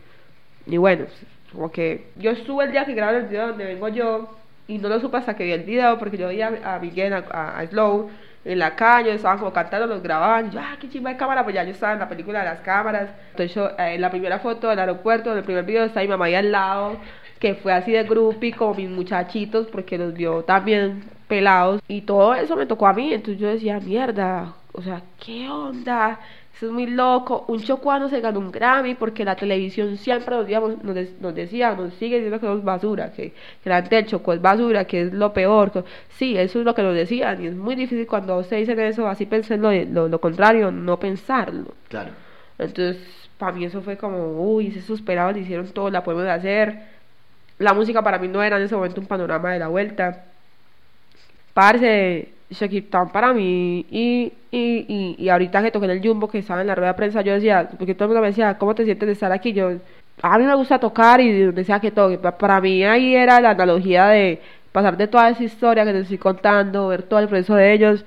Y 0.66 0.78
bueno, 0.78 1.06
como 1.52 1.72
que 1.72 2.08
yo 2.16 2.32
estuve 2.32 2.66
el 2.66 2.72
día 2.72 2.86
que 2.86 2.96
grabaron 2.96 3.26
el 3.26 3.28
video 3.28 3.50
donde 3.50 3.66
vengo 3.66 3.88
yo 3.90 4.36
y 4.68 4.78
no 4.78 4.90
lo 4.90 5.00
supe 5.00 5.18
hasta 5.18 5.36
que 5.36 5.46
vi 5.46 5.52
el 5.52 5.64
video 5.64 5.98
porque 5.98 6.18
yo 6.18 6.30
vi 6.30 6.42
a, 6.42 6.80
Miguel, 6.82 7.14
a, 7.14 7.66
Slow 7.70 8.10
en 8.46 8.60
la 8.60 8.76
calle, 8.76 9.14
estaban 9.14 9.40
como 9.40 9.52
cantando, 9.52 9.88
los 9.88 10.02
grababan 10.02 10.52
yo, 10.52 10.60
ah, 10.60 10.78
qué 10.80 10.90
chimba 10.90 11.12
de 11.12 11.18
cámara, 11.18 11.44
pues 11.44 11.56
ya 11.56 11.64
yo 11.64 11.72
estaba 11.72 11.94
en 11.94 12.00
la 12.00 12.08
película 12.08 12.40
de 12.40 12.46
las 12.46 12.62
cámaras. 12.62 13.10
Entonces 13.32 13.58
eh, 13.78 13.96
en 13.96 14.02
la 14.02 14.10
primera 14.10 14.40
foto 14.40 14.70
del 14.70 14.80
aeropuerto, 14.80 15.32
en 15.32 15.40
el 15.40 15.44
primer 15.44 15.66
video 15.66 15.84
está 15.84 16.02
mi 16.02 16.08
mamá 16.08 16.26
ahí 16.26 16.36
al 16.36 16.52
lado, 16.52 16.98
que 17.40 17.56
fue 17.56 17.74
así 17.74 17.92
de 17.92 18.04
groupie 18.04 18.54
como 18.54 18.74
mis 18.74 18.90
muchachitos 18.90 19.68
porque 19.68 19.98
los 19.98 20.14
vio 20.14 20.44
también 20.44 21.04
pelados 21.28 21.82
y 21.88 22.02
todo 22.02 22.34
eso 22.36 22.56
me 22.56 22.66
tocó 22.66 22.88
a 22.88 22.94
mí, 22.94 23.14
entonces 23.14 23.40
yo 23.40 23.50
decía, 23.50 23.80
mierda, 23.80 24.54
o 24.74 24.82
sea, 24.82 25.02
¿qué 25.24 25.50
onda? 25.50 26.20
Eso 26.58 26.66
es 26.66 26.72
muy 26.72 26.88
loco. 26.88 27.46
Un 27.50 27.62
chocuano 27.62 28.10
se 28.10 28.20
ganó 28.20 28.40
un 28.40 28.52
Grammy 28.52 28.96
porque 28.96 29.24
la 29.24 29.36
televisión 29.36 29.96
siempre 29.98 30.36
nos, 30.36 30.48
digamos, 30.48 30.84
nos, 30.84 31.36
decía, 31.36 31.76
nos 31.76 31.94
sigue 31.94 32.16
diciendo 32.16 32.40
que 32.40 32.48
somos 32.48 32.64
basura, 32.64 33.12
que, 33.12 33.32
que 33.64 33.70
la 33.70 33.76
gente 33.82 33.96
del 33.96 34.06
Chocó 34.08 34.34
es 34.34 34.42
basura, 34.42 34.86
que 34.86 35.02
es 35.04 35.14
lo 35.14 35.32
peor. 35.34 35.72
que- 35.72 35.84
Sí, 36.10 36.36
eso 36.36 36.58
es 36.60 36.66
lo 36.66 36.74
que 36.74 36.82
nos 36.82 36.96
decían 36.96 37.44
y 37.44 37.48
es 37.48 37.56
muy 37.56 37.76
difícil 37.76 38.08
cuando 38.08 38.38
ustedes 38.40 38.68
dicen 38.68 38.80
eso, 38.84 39.08
así 39.08 39.28
pensar 39.28 39.60
lo, 39.60 39.72
lo, 39.72 40.08
lo 40.08 40.20
contrario, 40.20 40.72
no 40.72 41.00
pensarlo. 41.00 41.76
Claro. 41.90 42.10
Entonces, 42.58 42.98
para 43.38 43.52
mí 43.52 43.64
eso 43.66 43.82
fue 43.84 43.96
como, 43.98 44.42
uy, 44.42 44.72
se 44.72 44.82
superaron, 44.82 45.38
hicieron 45.40 45.68
todo, 45.68 45.92
la 45.92 46.04
podemos 46.04 46.26
hacer. 46.28 46.80
La 47.60 47.74
música 47.76 48.02
para 48.02 48.18
mí 48.18 48.28
no 48.28 48.42
era 48.42 48.58
en 48.58 48.64
ese 48.64 48.76
momento 48.76 49.00
un 49.00 49.06
panorama 49.08 49.52
de 49.52 49.60
la 49.60 49.68
vuelta. 49.68 50.24
Parce, 51.54 52.30
Town 52.90 53.10
para 53.12 53.34
mí, 53.34 53.86
y, 53.92 54.32
y, 54.52 54.86
y, 54.88 55.16
y 55.20 55.30
ahorita 55.30 55.62
que 55.62 55.72
toqué 55.72 55.86
en 55.86 55.92
el 55.92 56.02
Jumbo, 56.08 56.28
que 56.30 56.40
estaba 56.40 56.62
en 56.62 56.68
la 56.68 56.76
rueda 56.76 56.92
de 56.94 56.98
prensa, 56.98 57.22
yo 57.22 57.34
decía, 57.34 57.68
porque 57.78 57.94
todo 57.94 58.06
el 58.06 58.10
mundo 58.10 58.22
me 58.22 58.28
decía, 58.28 58.58
¿cómo 58.58 58.74
te 58.74 58.86
sientes 58.86 59.06
de 59.08 59.14
estar 59.14 59.32
aquí? 59.32 59.52
Yo, 59.54 59.72
a 60.22 60.38
mí 60.38 60.46
me 60.46 60.56
gusta 60.56 60.80
tocar 60.80 61.20
y 61.22 61.42
donde 61.44 61.64
sea 61.64 61.80
que 61.80 61.92
toque. 61.92 62.18
Pa- 62.18 62.38
Para 62.38 62.62
mí 62.62 62.84
ahí 62.86 63.16
era 63.16 63.40
la 63.42 63.52
analogía 63.52 64.08
de 64.08 64.42
pasar 64.72 64.96
de 64.98 65.08
toda 65.08 65.30
esa 65.30 65.44
historia 65.44 65.84
que 65.86 65.92
te 65.94 66.00
estoy 66.00 66.18
contando, 66.18 66.88
ver 66.88 67.04
todo 67.04 67.20
el 67.20 67.28
proceso 67.28 67.56
de 67.56 67.74
ellos 67.74 68.06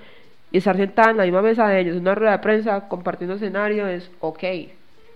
y 0.51 0.59
estar 0.59 0.77
sentada 0.77 1.11
en 1.11 1.17
la 1.19 1.25
misma 1.25 1.43
mesa 1.43 1.69
de 1.69 1.81
ellos, 1.81 1.97
una 1.97 2.15
rueda 2.15 2.33
de 2.33 2.39
prensa, 2.39 2.89
compartiendo 2.89 3.35
escenario, 3.37 3.87
es 3.89 4.11
ok. 4.21 4.43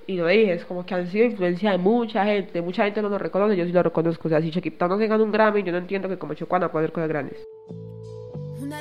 Y 0.07 0.17
lo 0.17 0.27
dije, 0.27 0.53
es 0.53 0.65
como 0.67 0.85
que 0.85 0.95
han 0.95 1.07
sido 1.09 1.25
influencia 1.25 1.71
de 1.73 1.79
mucha 1.79 2.25
gente, 2.27 2.61
mucha 2.61 2.85
gente 2.85 3.01
no 3.01 3.09
lo 3.09 3.19
reconoce, 3.19 3.57
yo 3.57 3.65
sí 3.65 3.73
lo 3.73 3.83
reconozco. 3.83 4.29
O 4.29 4.31
sea, 4.31 4.41
si 4.43 4.51
Town 4.51 4.91
no 4.91 4.99
se 4.99 5.07
gana 5.07 5.25
un 5.25 5.33
Grammy, 5.33 5.63
yo 5.63 5.73
no 5.73 5.79
entiendo 5.79 6.09
que 6.09 6.19
como 6.19 6.35
Chocuana 6.35 6.71
puede 6.71 6.85
hacer 6.85 6.93
cosas 6.93 7.09
grandes. 7.09 7.43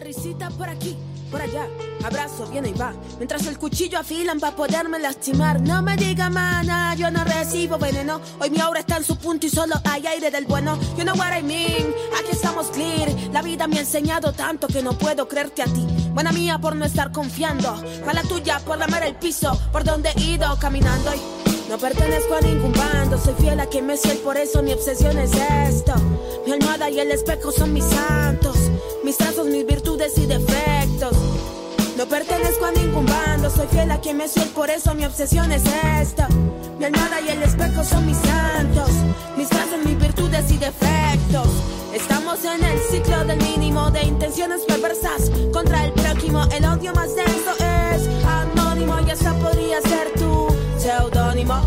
Risita 0.03 0.49
por 0.49 0.67
aquí, 0.67 0.97
por 1.31 1.41
allá, 1.41 1.65
abrazo, 2.03 2.45
viene 2.47 2.69
y 2.69 2.73
va. 2.73 2.93
Mientras 3.17 3.47
el 3.47 3.57
cuchillo 3.57 3.97
afilan 3.99 4.37
para 4.37 4.53
poderme 4.53 4.99
lastimar. 4.99 5.61
No 5.61 5.81
me 5.81 5.95
diga 5.95 6.29
mana, 6.29 6.93
yo 6.95 7.09
no 7.09 7.23
recibo 7.23 7.77
veneno. 7.77 8.19
Hoy 8.41 8.49
mi 8.49 8.59
aura 8.59 8.81
está 8.81 8.97
en 8.97 9.05
su 9.05 9.15
punto 9.15 9.45
y 9.45 9.49
solo 9.49 9.75
hay 9.85 10.05
aire 10.05 10.29
del 10.29 10.45
bueno. 10.45 10.77
You 10.97 11.03
know 11.05 11.15
what 11.15 11.31
I 11.33 11.41
mean, 11.41 11.93
aquí 12.19 12.31
estamos 12.31 12.67
clear. 12.67 13.09
La 13.31 13.41
vida 13.41 13.65
me 13.65 13.77
ha 13.77 13.81
enseñado 13.81 14.33
tanto 14.33 14.67
que 14.67 14.83
no 14.83 14.97
puedo 14.97 15.29
creerte 15.29 15.61
a 15.61 15.65
ti. 15.67 15.87
Buena 16.13 16.33
mía 16.33 16.59
por 16.59 16.75
no 16.75 16.83
estar 16.83 17.13
confiando. 17.13 17.73
Mala 18.05 18.23
tuya 18.23 18.59
por 18.59 18.77
lamer 18.77 19.03
el 19.03 19.15
piso, 19.15 19.57
por 19.71 19.85
donde 19.85 20.09
he 20.17 20.21
ido 20.21 20.53
caminando. 20.59 21.15
Y 21.15 21.69
no 21.69 21.77
pertenezco 21.77 22.35
a 22.35 22.41
ningún 22.41 22.73
bando, 22.73 23.17
soy 23.17 23.35
fiel 23.35 23.59
a 23.61 23.67
quien 23.67 23.85
me 23.85 23.95
soy, 23.95 24.17
por 24.17 24.35
eso 24.35 24.61
mi 24.61 24.73
obsesión 24.73 25.17
es 25.17 25.31
esto. 25.33 25.93
Mi 26.45 26.51
almohada 26.51 26.89
y 26.89 26.99
el 26.99 27.09
espejo 27.09 27.53
son 27.53 27.71
mis 27.71 27.85
santos, 27.85 28.57
mis 29.03 29.17
trazos, 29.17 29.47
mis 29.47 29.65
virtudes 29.65 29.82
y 30.03 30.25
defectos. 30.25 31.15
No 31.97 32.05
pertenezco 32.05 32.65
a 32.65 32.71
ningún 32.71 33.05
bando, 33.05 33.49
soy 33.49 33.67
fiel 33.67 33.89
a 33.89 34.01
quien 34.01 34.17
me 34.17 34.27
soy, 34.27 34.43
por 34.49 34.69
eso 34.69 34.93
mi 34.93 35.05
obsesión 35.05 35.49
es 35.53 35.63
esto. 36.01 36.23
Mi 36.77 36.85
almohada 36.85 37.21
y 37.21 37.29
el 37.29 37.41
espejo 37.41 37.85
son 37.85 38.05
mis 38.05 38.17
santos, 38.17 38.89
mis 39.37 39.47
trazos, 39.47 39.79
mis 39.85 39.97
virtudes 39.97 40.51
y 40.51 40.57
defectos. 40.57 41.47
Estamos 41.93 42.43
en 42.43 42.65
el 42.65 42.79
ciclo 42.91 43.23
del 43.23 43.37
mínimo 43.43 43.91
de 43.91 44.03
intenciones 44.03 44.63
perversas 44.67 45.31
contra 45.53 45.85
el 45.85 45.93
prójimo. 45.93 46.43
El 46.51 46.65
odio 46.65 46.93
más 46.93 47.15
denso 47.15 47.51
es 47.59 48.25
anónimo 48.25 48.99
y 49.07 49.09
hasta 49.09 49.33
podría 49.35 49.79
ser 49.83 50.11
tu 50.15 50.47
seudónimo. 50.79 51.61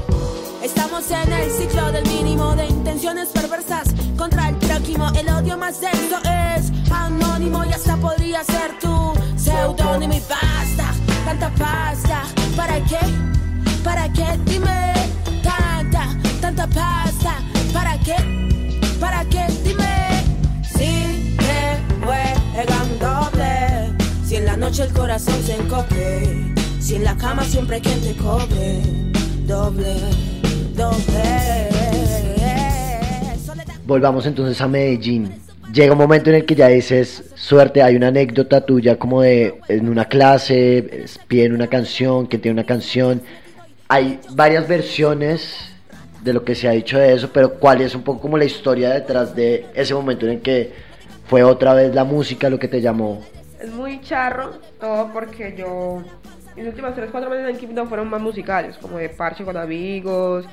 Estamos 0.62 1.10
en 1.10 1.32
el 1.32 1.50
ciclo 1.52 1.90
del 1.90 2.06
mínimo 2.06 2.54
de 2.54 2.66
intenciones 2.66 3.28
perversas 3.30 3.88
contra 4.18 4.50
el 4.50 4.56
prójimo. 4.56 4.65
El 4.76 5.28
odio 5.30 5.56
más 5.56 5.80
denso 5.80 6.18
es 6.22 6.70
anónimo 6.92 7.64
y 7.64 7.72
hasta 7.72 7.96
podría 7.96 8.44
ser 8.44 8.78
tu 8.78 9.14
seudónimo. 9.34 10.12
Y 10.12 10.20
basta, 10.28 10.92
tanta 11.24 11.48
pasta. 11.54 12.24
¿Para 12.54 12.84
qué? 12.84 12.98
¿Para 13.82 14.12
qué? 14.12 14.26
Dime. 14.44 14.92
Tanta, 15.42 16.14
tanta 16.42 16.66
pasta. 16.66 17.38
¿Para 17.72 17.98
qué? 18.00 18.16
¿Para 19.00 19.24
qué? 19.24 19.46
Dime. 19.64 20.22
Si 20.62 21.34
me 21.38 22.04
juegan 22.04 22.98
doble. 22.98 23.96
Si 24.26 24.36
en 24.36 24.44
la 24.44 24.58
noche 24.58 24.82
el 24.82 24.92
corazón 24.92 25.42
se 25.42 25.54
encoge. 25.54 26.52
Si 26.80 26.96
en 26.96 27.04
la 27.04 27.16
cama 27.16 27.44
siempre 27.44 27.76
hay 27.76 27.82
quien 27.82 28.02
te 28.02 28.14
cobre. 28.18 28.82
Doble, 29.46 29.96
doble. 30.76 32.05
Volvamos 33.86 34.26
entonces 34.26 34.60
a 34.60 34.66
Medellín. 34.66 35.32
Llega 35.72 35.92
un 35.92 35.98
momento 35.98 36.30
en 36.30 36.36
el 36.36 36.44
que 36.44 36.56
ya 36.56 36.66
dices, 36.66 37.30
suerte, 37.36 37.82
hay 37.82 37.94
una 37.94 38.08
anécdota 38.08 38.60
tuya 38.60 38.98
como 38.98 39.22
de 39.22 39.60
en 39.68 39.88
una 39.88 40.06
clase, 40.06 41.06
piden 41.28 41.52
una 41.52 41.68
canción, 41.68 42.26
que 42.26 42.38
tiene 42.38 42.54
una 42.54 42.66
canción. 42.66 43.22
Hay 43.88 44.18
varias 44.30 44.66
versiones 44.66 45.72
de 46.24 46.32
lo 46.32 46.44
que 46.44 46.56
se 46.56 46.66
ha 46.68 46.72
dicho 46.72 46.98
de 46.98 47.12
eso, 47.12 47.30
pero 47.32 47.54
¿cuál 47.54 47.80
es 47.80 47.94
un 47.94 48.02
poco 48.02 48.22
como 48.22 48.36
la 48.36 48.44
historia 48.44 48.90
detrás 48.90 49.36
de 49.36 49.66
ese 49.74 49.94
momento 49.94 50.26
en 50.26 50.32
el 50.32 50.40
que 50.40 50.72
fue 51.28 51.44
otra 51.44 51.72
vez 51.74 51.94
la 51.94 52.02
música 52.02 52.50
lo 52.50 52.58
que 52.58 52.66
te 52.66 52.80
llamó? 52.80 53.22
Es 53.60 53.70
muy 53.72 54.00
charro 54.00 54.54
todo 54.80 55.12
porque 55.12 55.54
yo 55.56 56.02
mis 56.56 56.66
últimas 56.66 56.96
3, 56.96 57.10
4 57.12 57.30
meses 57.30 57.50
en 57.50 57.56
Kingdom 57.56 57.88
fueron 57.88 58.08
más 58.08 58.20
musicales, 58.20 58.76
como 58.78 58.98
de 58.98 59.08
parche 59.10 59.44
con 59.44 59.56
amigos, 59.56 60.44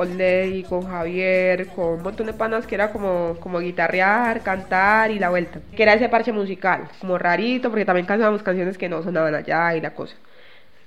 con 0.00 0.16
Ley, 0.16 0.62
con 0.62 0.86
Javier, 0.86 1.66
con 1.76 1.98
un 1.98 2.02
montón 2.02 2.24
de 2.24 2.32
panas 2.32 2.66
que 2.66 2.74
era 2.74 2.90
como, 2.90 3.36
como 3.38 3.58
guitarrear, 3.58 4.40
cantar 4.42 5.10
y 5.10 5.18
la 5.18 5.28
vuelta. 5.28 5.60
Que 5.76 5.82
era 5.82 5.92
ese 5.92 6.08
parche 6.08 6.32
musical, 6.32 6.88
como 6.98 7.18
rarito, 7.18 7.68
porque 7.68 7.84
también 7.84 8.06
cantábamos 8.06 8.42
canciones 8.42 8.78
que 8.78 8.88
no 8.88 9.02
sonaban 9.02 9.34
allá 9.34 9.76
y 9.76 9.82
la 9.82 9.92
cosa. 9.92 10.16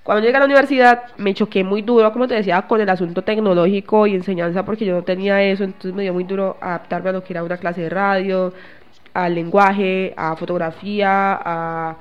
Cuando 0.02 0.23
llegué 0.23 0.36
a 0.36 0.39
la 0.39 0.45
universidad 0.45 1.04
me 1.17 1.36
choqué 1.36 1.63
muy 1.63 1.84
duro, 1.84 2.12
como 2.12 2.28
te 2.28 2.34
decía, 2.34 2.63
con 2.63 2.82
el 2.82 2.89
asunto 2.89 3.21
tecnológico 3.23 4.08
y 4.08 4.15
enseñanza, 4.15 4.65
porque 4.65 4.84
yo 4.84 4.95
no 4.95 5.04
tenía 5.04 5.43
eso, 5.43 5.63
entonces 5.63 5.93
me 5.93 6.02
dio 6.02 6.13
muy 6.13 6.23
duro 6.23 6.58
adaptarme 6.60 7.12
a 7.12 7.13
lo 7.13 7.23
que 7.23 7.34
era 7.34 7.43
una 7.43 7.58
clase 7.58 7.82
de 7.82 7.89
radio, 7.89 8.52
al 9.13 9.36
lenguaje, 9.36 10.15
a 10.17 10.36
fotografía, 10.36 11.39
a... 11.39 11.97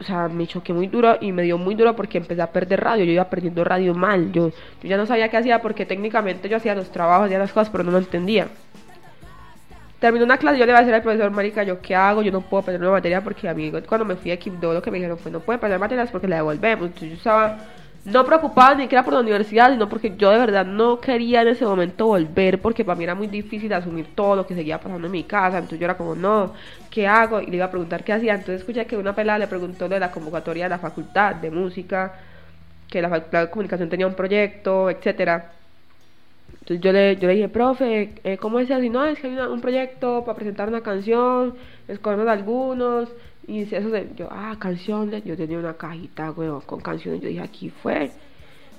O 0.00 0.04
sea, 0.04 0.28
me 0.28 0.46
choqué 0.46 0.72
muy 0.72 0.86
duro 0.86 1.16
y 1.20 1.32
me 1.32 1.42
dio 1.42 1.58
muy 1.58 1.74
duro 1.74 1.94
porque 1.96 2.18
empecé 2.18 2.42
a 2.42 2.50
perder 2.50 2.80
radio, 2.80 3.04
yo 3.04 3.12
iba 3.12 3.24
perdiendo 3.28 3.64
radio 3.64 3.94
mal, 3.94 4.32
yo, 4.32 4.50
yo 4.50 4.88
ya 4.88 4.96
no 4.96 5.06
sabía 5.06 5.28
qué 5.28 5.36
hacía 5.36 5.62
porque 5.62 5.86
técnicamente 5.86 6.48
yo 6.48 6.56
hacía 6.56 6.74
los 6.74 6.90
trabajos, 6.90 7.26
hacía 7.26 7.38
las 7.38 7.52
cosas, 7.52 7.70
pero 7.70 7.84
no 7.84 7.90
lo 7.90 7.98
entendía. 7.98 8.48
Terminó 10.00 10.24
una 10.24 10.36
clase, 10.36 10.58
yo 10.58 10.66
le 10.66 10.72
iba 10.72 10.78
a 10.78 10.82
decir 10.82 10.94
al 10.94 11.02
profesor, 11.02 11.30
marica, 11.30 11.62
¿yo 11.62 11.80
qué 11.80 11.94
hago? 11.94 12.20
Yo 12.20 12.30
no 12.30 12.42
puedo 12.42 12.62
perder 12.62 12.82
una 12.82 12.90
materia 12.90 13.22
porque 13.22 13.48
a 13.48 13.54
mí 13.54 13.72
cuando 13.88 14.04
me 14.04 14.16
fui 14.16 14.30
a 14.30 14.34
Equipo 14.34 14.72
lo 14.72 14.82
que 14.82 14.90
me 14.90 14.98
dijeron 14.98 15.16
fue, 15.16 15.32
no 15.32 15.40
puede 15.40 15.58
perder 15.58 15.78
materias 15.78 16.10
porque 16.10 16.28
la 16.28 16.36
devolvemos. 16.36 16.86
Entonces 16.86 17.08
yo 17.08 17.14
estaba 17.16 17.58
no 18.04 18.24
preocupada 18.24 18.74
ni 18.74 18.82
siquiera 18.82 19.02
por 19.02 19.14
la 19.14 19.20
universidad, 19.20 19.72
sino 19.72 19.88
porque 19.88 20.14
yo 20.16 20.30
de 20.30 20.38
verdad 20.38 20.66
no 20.66 21.00
quería 21.00 21.40
en 21.42 21.48
ese 21.48 21.64
momento 21.64 22.06
volver 22.06 22.60
porque 22.60 22.84
para 22.84 22.96
mí 22.96 23.04
era 23.04 23.14
muy 23.14 23.28
difícil 23.28 23.72
asumir 23.72 24.08
todo 24.14 24.36
lo 24.36 24.46
que 24.46 24.54
seguía 24.54 24.78
pasando 24.78 25.06
en 25.06 25.12
mi 25.12 25.24
casa. 25.24 25.56
Entonces 25.56 25.78
yo 25.78 25.86
era 25.86 25.96
como, 25.96 26.14
no, 26.14 26.52
¿qué 26.90 27.06
hago? 27.06 27.40
Y 27.40 27.46
le 27.46 27.56
iba 27.56 27.64
a 27.64 27.70
preguntar 27.70 28.04
qué 28.04 28.12
hacía. 28.12 28.34
Entonces 28.34 28.60
escuché 28.60 28.84
que 28.86 28.96
una 28.96 29.14
pelada 29.14 29.38
le 29.38 29.46
preguntó 29.46 29.88
de 29.88 29.98
la 29.98 30.10
convocatoria 30.10 30.64
de 30.64 30.70
la 30.70 30.78
facultad 30.78 31.36
de 31.36 31.50
música, 31.50 32.14
que 32.90 33.00
la 33.00 33.08
facultad 33.08 33.42
de 33.42 33.50
comunicación 33.50 33.88
tenía 33.88 34.06
un 34.06 34.14
proyecto, 34.14 34.90
etcétera. 34.90 35.52
Entonces 36.52 36.80
yo 36.80 36.92
le, 36.92 37.16
yo 37.16 37.28
le 37.28 37.34
dije, 37.34 37.48
profe, 37.48 38.14
eh, 38.22 38.36
¿cómo 38.36 38.58
es 38.58 38.70
así? 38.70 38.90
No, 38.90 39.04
es 39.04 39.18
que 39.18 39.28
hay 39.28 39.36
un 39.36 39.60
proyecto 39.60 40.24
para 40.24 40.36
presentar 40.36 40.68
una 40.68 40.82
canción, 40.82 41.54
escogemos 41.88 42.26
algunos, 42.28 43.08
y 43.46 43.62
eso 43.62 43.90
de, 43.90 44.10
yo, 44.16 44.28
ah, 44.30 44.56
canciones, 44.58 45.24
yo 45.24 45.36
tenía 45.36 45.58
una 45.58 45.74
cajita, 45.74 46.30
güey, 46.30 46.50
con 46.66 46.80
canciones, 46.80 47.20
yo 47.20 47.28
dije, 47.28 47.40
aquí 47.40 47.70
fue. 47.70 48.10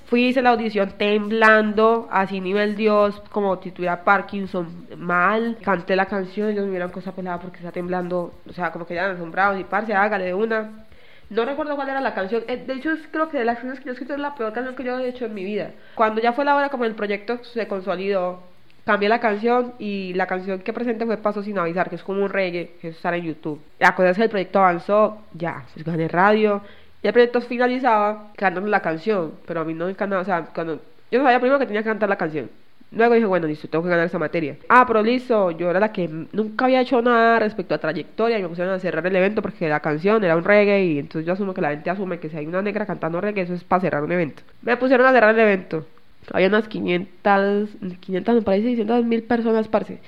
Fui, 0.06 0.26
hice 0.26 0.40
la 0.40 0.50
audición 0.50 0.92
temblando, 0.96 2.06
así 2.12 2.40
nivel 2.40 2.76
Dios, 2.76 3.20
como 3.30 3.60
si 3.60 3.72
tuviera 3.72 4.04
Parkinson 4.04 4.86
mal. 4.96 5.58
Canté 5.62 5.96
la 5.96 6.06
canción, 6.06 6.50
ellos 6.50 6.64
me 6.64 6.70
vieron 6.70 6.90
cosa 6.90 7.12
pelada 7.12 7.40
porque 7.40 7.58
está 7.58 7.72
temblando, 7.72 8.32
o 8.48 8.52
sea, 8.52 8.70
como 8.70 8.86
que 8.86 8.94
ya 8.94 9.10
asombrados 9.10 9.58
y 9.60 9.64
parce, 9.64 9.94
hágale 9.94 10.26
de 10.26 10.34
una. 10.34 10.86
No 11.28 11.44
recuerdo 11.44 11.74
cuál 11.74 11.88
era 11.88 12.00
la 12.00 12.14
canción. 12.14 12.44
Eh, 12.46 12.56
De 12.64 12.74
hecho, 12.74 12.90
creo 13.10 13.28
que 13.28 13.38
de 13.38 13.44
las 13.44 13.56
canciones 13.56 13.80
que 13.80 13.86
yo 13.86 13.90
he 13.90 13.94
escrito 13.94 14.14
es 14.14 14.20
la 14.20 14.36
peor 14.36 14.52
canción 14.52 14.76
que 14.76 14.84
yo 14.84 14.96
he 14.96 15.08
hecho 15.08 15.24
en 15.24 15.34
mi 15.34 15.44
vida. 15.44 15.72
Cuando 15.96 16.20
ya 16.20 16.32
fue 16.32 16.44
la 16.44 16.54
hora, 16.54 16.68
como 16.68 16.84
el 16.84 16.94
proyecto 16.94 17.42
se 17.42 17.66
consolidó, 17.66 18.42
cambié 18.86 19.08
la 19.08 19.18
canción 19.18 19.74
y 19.80 20.14
la 20.14 20.26
canción 20.26 20.60
que 20.60 20.72
presenté 20.72 21.04
fue 21.04 21.16
Paso 21.16 21.42
sin 21.42 21.58
avisar, 21.58 21.90
que 21.90 21.96
es 21.96 22.04
como 22.04 22.22
un 22.22 22.30
reggae, 22.30 22.76
que 22.80 22.88
está 22.88 23.14
en 23.16 23.24
YouTube. 23.24 23.60
La 23.80 23.94
cosa 23.96 24.10
es 24.10 24.16
que 24.16 24.22
el 24.22 24.30
proyecto 24.30 24.60
avanzó, 24.60 25.18
ya, 25.34 25.64
se 25.74 25.82
gané 25.82 26.06
radio. 26.06 26.62
Y 27.02 27.08
el 27.08 27.12
proyecto 27.12 27.40
finalizaba 27.40 28.28
cantando 28.36 28.70
la 28.70 28.80
canción, 28.80 29.32
pero 29.44 29.60
a 29.60 29.64
mí 29.64 29.74
no 29.74 29.86
me 29.86 29.90
encantaba, 29.90 30.22
o 30.22 30.24
sea, 30.24 30.46
cuando 30.54 30.80
yo 31.10 31.22
sabía 31.22 31.40
primero 31.40 31.58
que 31.58 31.66
tenía 31.66 31.82
que 31.82 31.88
cantar 31.88 32.08
la 32.08 32.16
canción. 32.16 32.48
Luego 32.92 33.14
dije, 33.14 33.26
bueno, 33.26 33.48
listo, 33.48 33.68
tengo 33.68 33.82
que 33.82 33.90
ganar 33.90 34.06
esa 34.06 34.20
materia. 34.20 34.56
Ah, 34.68 34.84
pero 34.86 35.02
listo, 35.02 35.50
yo 35.50 35.68
era 35.68 35.80
la 35.80 35.90
que 35.92 36.08
nunca 36.08 36.66
había 36.66 36.80
hecho 36.80 37.02
nada 37.02 37.40
respecto 37.40 37.74
a 37.74 37.78
trayectoria 37.78 38.38
y 38.38 38.42
me 38.42 38.48
pusieron 38.48 38.72
a 38.72 38.78
cerrar 38.78 39.04
el 39.04 39.16
evento 39.16 39.42
porque 39.42 39.68
la 39.68 39.80
canción 39.80 40.22
era 40.22 40.36
un 40.36 40.44
reggae 40.44 40.84
y 40.84 40.98
entonces 41.00 41.26
yo 41.26 41.32
asumo 41.32 41.52
que 41.52 41.60
la 41.60 41.70
gente 41.70 41.90
asume 41.90 42.20
que 42.20 42.30
si 42.30 42.36
hay 42.36 42.46
una 42.46 42.62
negra 42.62 42.86
cantando 42.86 43.20
reggae, 43.20 43.42
eso 43.42 43.54
es 43.54 43.64
para 43.64 43.80
cerrar 43.80 44.04
un 44.04 44.12
evento. 44.12 44.44
Me 44.62 44.76
pusieron 44.76 45.06
a 45.06 45.12
cerrar 45.12 45.34
el 45.34 45.40
evento. 45.40 45.84
Había 46.32 46.48
unas 46.48 46.68
500, 46.68 47.70
500 48.00 48.34
me 48.34 48.42
parece, 48.42 48.68
600 48.68 49.04
mil 49.04 49.22
personas, 49.22 49.68
parce. 49.68 50.00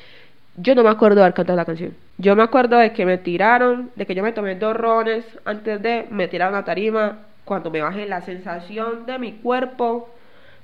Yo 0.56 0.74
no 0.74 0.82
me 0.82 0.90
acuerdo 0.90 1.16
de 1.16 1.22
haber 1.22 1.34
cantado 1.34 1.56
la 1.56 1.64
canción. 1.64 1.94
Yo 2.18 2.34
me 2.34 2.42
acuerdo 2.42 2.78
de 2.78 2.92
que 2.92 3.06
me 3.06 3.18
tiraron, 3.18 3.90
de 3.94 4.06
que 4.06 4.14
yo 4.14 4.24
me 4.24 4.32
tomé 4.32 4.56
dos 4.56 4.76
rones 4.76 5.24
antes 5.44 5.80
de 5.80 6.06
me 6.10 6.26
tiraron 6.26 6.56
a 6.56 6.64
tarima. 6.64 7.18
Cuando 7.44 7.70
me 7.70 7.80
bajé, 7.80 8.06
la 8.06 8.22
sensación 8.22 9.06
de 9.06 9.18
mi 9.18 9.34
cuerpo 9.34 10.08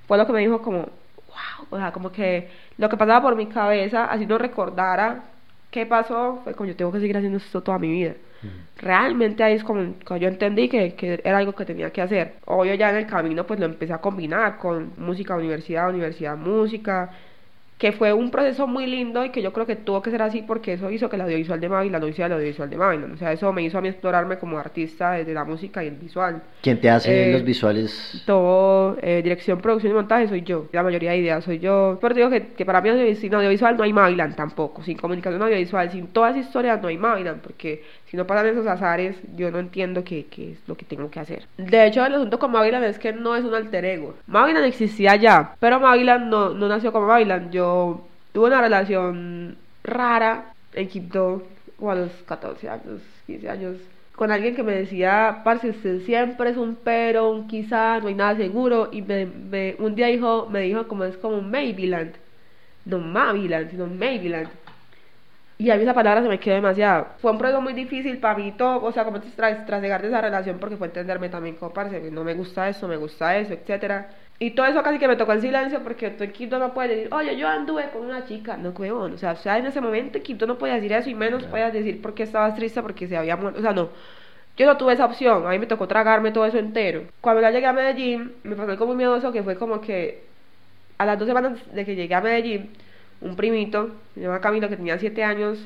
fue 0.06 0.18
lo 0.18 0.26
que 0.26 0.32
me 0.32 0.40
dijo 0.40 0.60
como, 0.62 0.78
wow, 0.80 1.66
o 1.70 1.76
sea, 1.78 1.92
como 1.92 2.10
que 2.12 2.48
lo 2.76 2.88
que 2.88 2.96
pasaba 2.96 3.22
por 3.22 3.36
mi 3.36 3.46
cabeza, 3.46 4.04
así 4.06 4.26
no 4.26 4.36
recordara 4.36 5.22
qué 5.70 5.86
pasó, 5.86 6.40
fue 6.44 6.54
como 6.54 6.68
yo 6.68 6.76
tengo 6.76 6.92
que 6.92 7.00
seguir 7.00 7.16
haciendo 7.16 7.38
esto 7.38 7.62
toda 7.62 7.78
mi 7.78 7.90
vida. 7.90 8.14
Realmente 8.76 9.42
ahí 9.44 9.54
es 9.54 9.64
como 9.64 9.94
cuando 10.04 10.22
yo 10.24 10.28
entendí 10.28 10.68
que, 10.68 10.94
que 10.96 11.20
era 11.24 11.38
algo 11.38 11.54
que 11.54 11.64
tenía 11.64 11.92
que 11.92 12.02
hacer. 12.02 12.40
Obvio 12.46 12.74
ya 12.74 12.90
en 12.90 12.96
el 12.96 13.06
camino 13.06 13.46
pues 13.46 13.60
lo 13.60 13.66
empecé 13.66 13.92
a 13.92 14.00
combinar 14.00 14.58
con 14.58 14.92
música, 14.96 15.36
universidad, 15.36 15.88
universidad, 15.90 16.36
música, 16.36 17.10
que 17.78 17.92
fue 17.92 18.12
un 18.12 18.30
proceso 18.30 18.66
muy 18.66 18.86
lindo 18.86 19.24
y 19.24 19.30
que 19.30 19.42
yo 19.42 19.52
creo 19.52 19.66
que 19.66 19.76
tuvo 19.76 20.02
que 20.02 20.10
ser 20.10 20.22
así 20.22 20.42
porque 20.42 20.74
eso 20.74 20.90
hizo 20.90 21.08
que 21.08 21.16
el 21.16 21.22
audiovisual 21.22 21.60
de 21.60 21.68
Mavilan 21.68 22.00
no 22.00 22.08
hiciera 22.08 22.26
el 22.26 22.32
audiovisual 22.34 22.70
de 22.70 22.76
Mavilan. 22.78 23.12
O 23.12 23.16
sea, 23.16 23.32
eso 23.32 23.52
me 23.52 23.62
hizo 23.62 23.78
a 23.78 23.80
mí 23.80 23.88
explorarme 23.88 24.38
como 24.38 24.58
artista 24.58 25.12
desde 25.12 25.34
la 25.34 25.44
música 25.44 25.84
y 25.84 25.88
el 25.88 25.96
visual. 25.96 26.42
¿Quién 26.60 26.80
te 26.80 26.90
hace 26.90 27.30
Eh, 27.30 27.32
los 27.32 27.44
visuales? 27.44 28.22
Todo, 28.24 28.96
eh, 29.02 29.20
dirección, 29.22 29.60
producción 29.60 29.92
y 29.92 29.94
montaje 29.94 30.28
soy 30.28 30.42
yo. 30.42 30.68
La 30.72 30.82
mayoría 30.82 31.10
de 31.10 31.18
ideas 31.18 31.44
soy 31.44 31.58
yo. 31.58 31.98
Pero 32.00 32.14
digo 32.14 32.30
que, 32.30 32.54
que 32.54 32.64
para 32.64 32.80
mí 32.80 33.14
sin 33.16 33.34
audiovisual 33.34 33.76
no 33.76 33.82
hay 33.82 33.92
Mavilan 33.92 34.34
tampoco. 34.34 34.82
Sin 34.82 34.96
comunicación 34.96 35.42
audiovisual, 35.42 35.90
sin 35.90 36.06
toda 36.08 36.30
esa 36.30 36.38
historia 36.38 36.76
no 36.78 36.88
hay 36.88 36.96
Mavilan. 36.96 37.40
Porque 37.42 37.84
si 38.14 38.16
no 38.16 38.28
pasan 38.28 38.46
esos 38.46 38.64
azares, 38.68 39.16
yo 39.34 39.50
no 39.50 39.58
entiendo 39.58 40.04
qué, 40.04 40.28
es 40.38 40.68
lo 40.68 40.76
que 40.76 40.84
tengo 40.84 41.10
que 41.10 41.18
hacer. 41.18 41.48
De 41.56 41.84
hecho, 41.84 42.06
el 42.06 42.14
asunto 42.14 42.38
con 42.38 42.52
Mavilan 42.52 42.84
es 42.84 42.96
que 42.96 43.12
no 43.12 43.34
es 43.34 43.44
un 43.44 43.56
alter 43.56 43.84
ego. 43.84 44.14
Mavilan 44.28 44.62
existía 44.62 45.16
ya, 45.16 45.56
pero 45.58 45.80
Mavilan 45.80 46.30
no, 46.30 46.54
nació 46.54 46.92
como 46.92 47.08
Mavilan. 47.08 47.50
Yo 47.50 48.06
tuve 48.32 48.46
una 48.46 48.60
relación 48.60 49.56
rara 49.82 50.52
en 50.74 50.86
Quibdó, 50.86 51.42
o 51.80 51.90
a 51.90 51.96
los 51.96 52.12
14 52.24 52.68
años, 52.68 53.00
15 53.26 53.50
años, 53.50 53.76
con 54.14 54.30
alguien 54.30 54.54
que 54.54 54.62
me 54.62 54.76
decía, 54.76 55.40
parce, 55.42 55.70
usted 55.70 56.02
siempre 56.02 56.50
es 56.50 56.56
un 56.56 56.76
pero, 56.76 57.30
un 57.30 57.48
quizá, 57.48 57.98
no 57.98 58.06
hay 58.06 58.14
nada 58.14 58.36
seguro, 58.36 58.90
y 58.92 59.02
me, 59.02 59.74
un 59.80 59.96
día 59.96 60.06
dijo, 60.06 60.48
me 60.48 60.60
dijo 60.60 60.86
como 60.86 61.02
es 61.02 61.16
como 61.16 61.38
un 61.38 61.50
no 61.50 62.98
Maviland, 63.00 63.72
sino 63.72 63.88
Maybeland. 63.88 64.48
Y 65.64 65.70
a 65.70 65.76
mí 65.76 65.82
esa 65.82 65.94
palabra 65.94 66.20
se 66.20 66.28
me 66.28 66.38
quedó 66.38 66.56
demasiado. 66.56 67.06
Fue 67.22 67.30
un 67.30 67.38
proceso 67.38 67.58
muy 67.62 67.72
difícil 67.72 68.18
para 68.18 68.36
mí 68.36 68.52
todo, 68.52 68.84
o 68.84 68.92
sea, 68.92 69.04
como 69.04 69.22
tras, 69.22 69.64
tras 69.64 69.80
llegar 69.80 70.02
de 70.02 70.08
esa 70.08 70.20
relación, 70.20 70.58
porque 70.58 70.76
fue 70.76 70.88
entenderme 70.88 71.30
también 71.30 71.56
como, 71.56 71.72
parce, 71.72 72.02
que 72.02 72.10
no 72.10 72.22
me 72.22 72.34
gusta 72.34 72.68
eso, 72.68 72.86
me 72.86 72.98
gusta 72.98 73.38
eso, 73.38 73.54
etcétera. 73.54 74.10
Y 74.38 74.50
todo 74.50 74.66
eso 74.66 74.82
casi 74.82 74.98
que 74.98 75.08
me 75.08 75.16
tocó 75.16 75.32
en 75.32 75.40
silencio 75.40 75.82
porque 75.82 76.10
tú 76.10 76.24
en 76.24 76.32
Quito 76.32 76.58
no 76.58 76.74
puedes 76.74 76.90
decir, 76.90 77.14
oye, 77.14 77.34
yo 77.38 77.48
anduve 77.48 77.88
con 77.94 78.02
una 78.04 78.26
chica. 78.26 78.58
No, 78.58 78.70
huevón. 78.70 79.14
O 79.14 79.18
sea, 79.18 79.32
o 79.32 79.36
sea, 79.36 79.56
en 79.56 79.64
ese 79.64 79.80
momento 79.80 80.18
en 80.18 80.24
Quito 80.24 80.46
no 80.46 80.58
podías 80.58 80.76
decir 80.76 80.92
eso 80.92 81.08
y 81.08 81.14
menos 81.14 81.44
podías 81.44 81.72
decir 81.72 82.02
por 82.02 82.12
qué 82.12 82.24
estabas 82.24 82.54
triste 82.54 82.82
porque 82.82 83.08
se 83.08 83.16
había 83.16 83.36
muerto. 83.36 83.60
O 83.60 83.62
sea, 83.62 83.72
no. 83.72 83.88
Yo 84.58 84.66
no 84.66 84.76
tuve 84.76 84.92
esa 84.92 85.06
opción. 85.06 85.46
A 85.46 85.50
mí 85.50 85.58
me 85.58 85.66
tocó 85.66 85.88
tragarme 85.88 86.30
todo 86.30 86.44
eso 86.44 86.58
entero. 86.58 87.04
Cuando 87.22 87.40
ya 87.40 87.50
llegué 87.50 87.66
a 87.66 87.72
Medellín, 87.72 88.34
me 88.42 88.54
pasó 88.54 88.70
algo 88.72 88.86
muy 88.86 88.96
miedoso 88.96 89.32
que 89.32 89.42
fue 89.42 89.56
como 89.56 89.80
que 89.80 90.24
a 90.98 91.06
las 91.06 91.18
dos 91.18 91.26
semanas 91.26 91.58
de 91.72 91.84
que 91.86 91.96
llegué 91.96 92.14
a 92.14 92.20
Medellín, 92.20 92.70
un 93.20 93.36
primito, 93.36 93.90
se 94.14 94.20
llama 94.20 94.40
Camilo, 94.40 94.68
que 94.68 94.76
tenía 94.76 94.98
siete 94.98 95.24
años, 95.24 95.58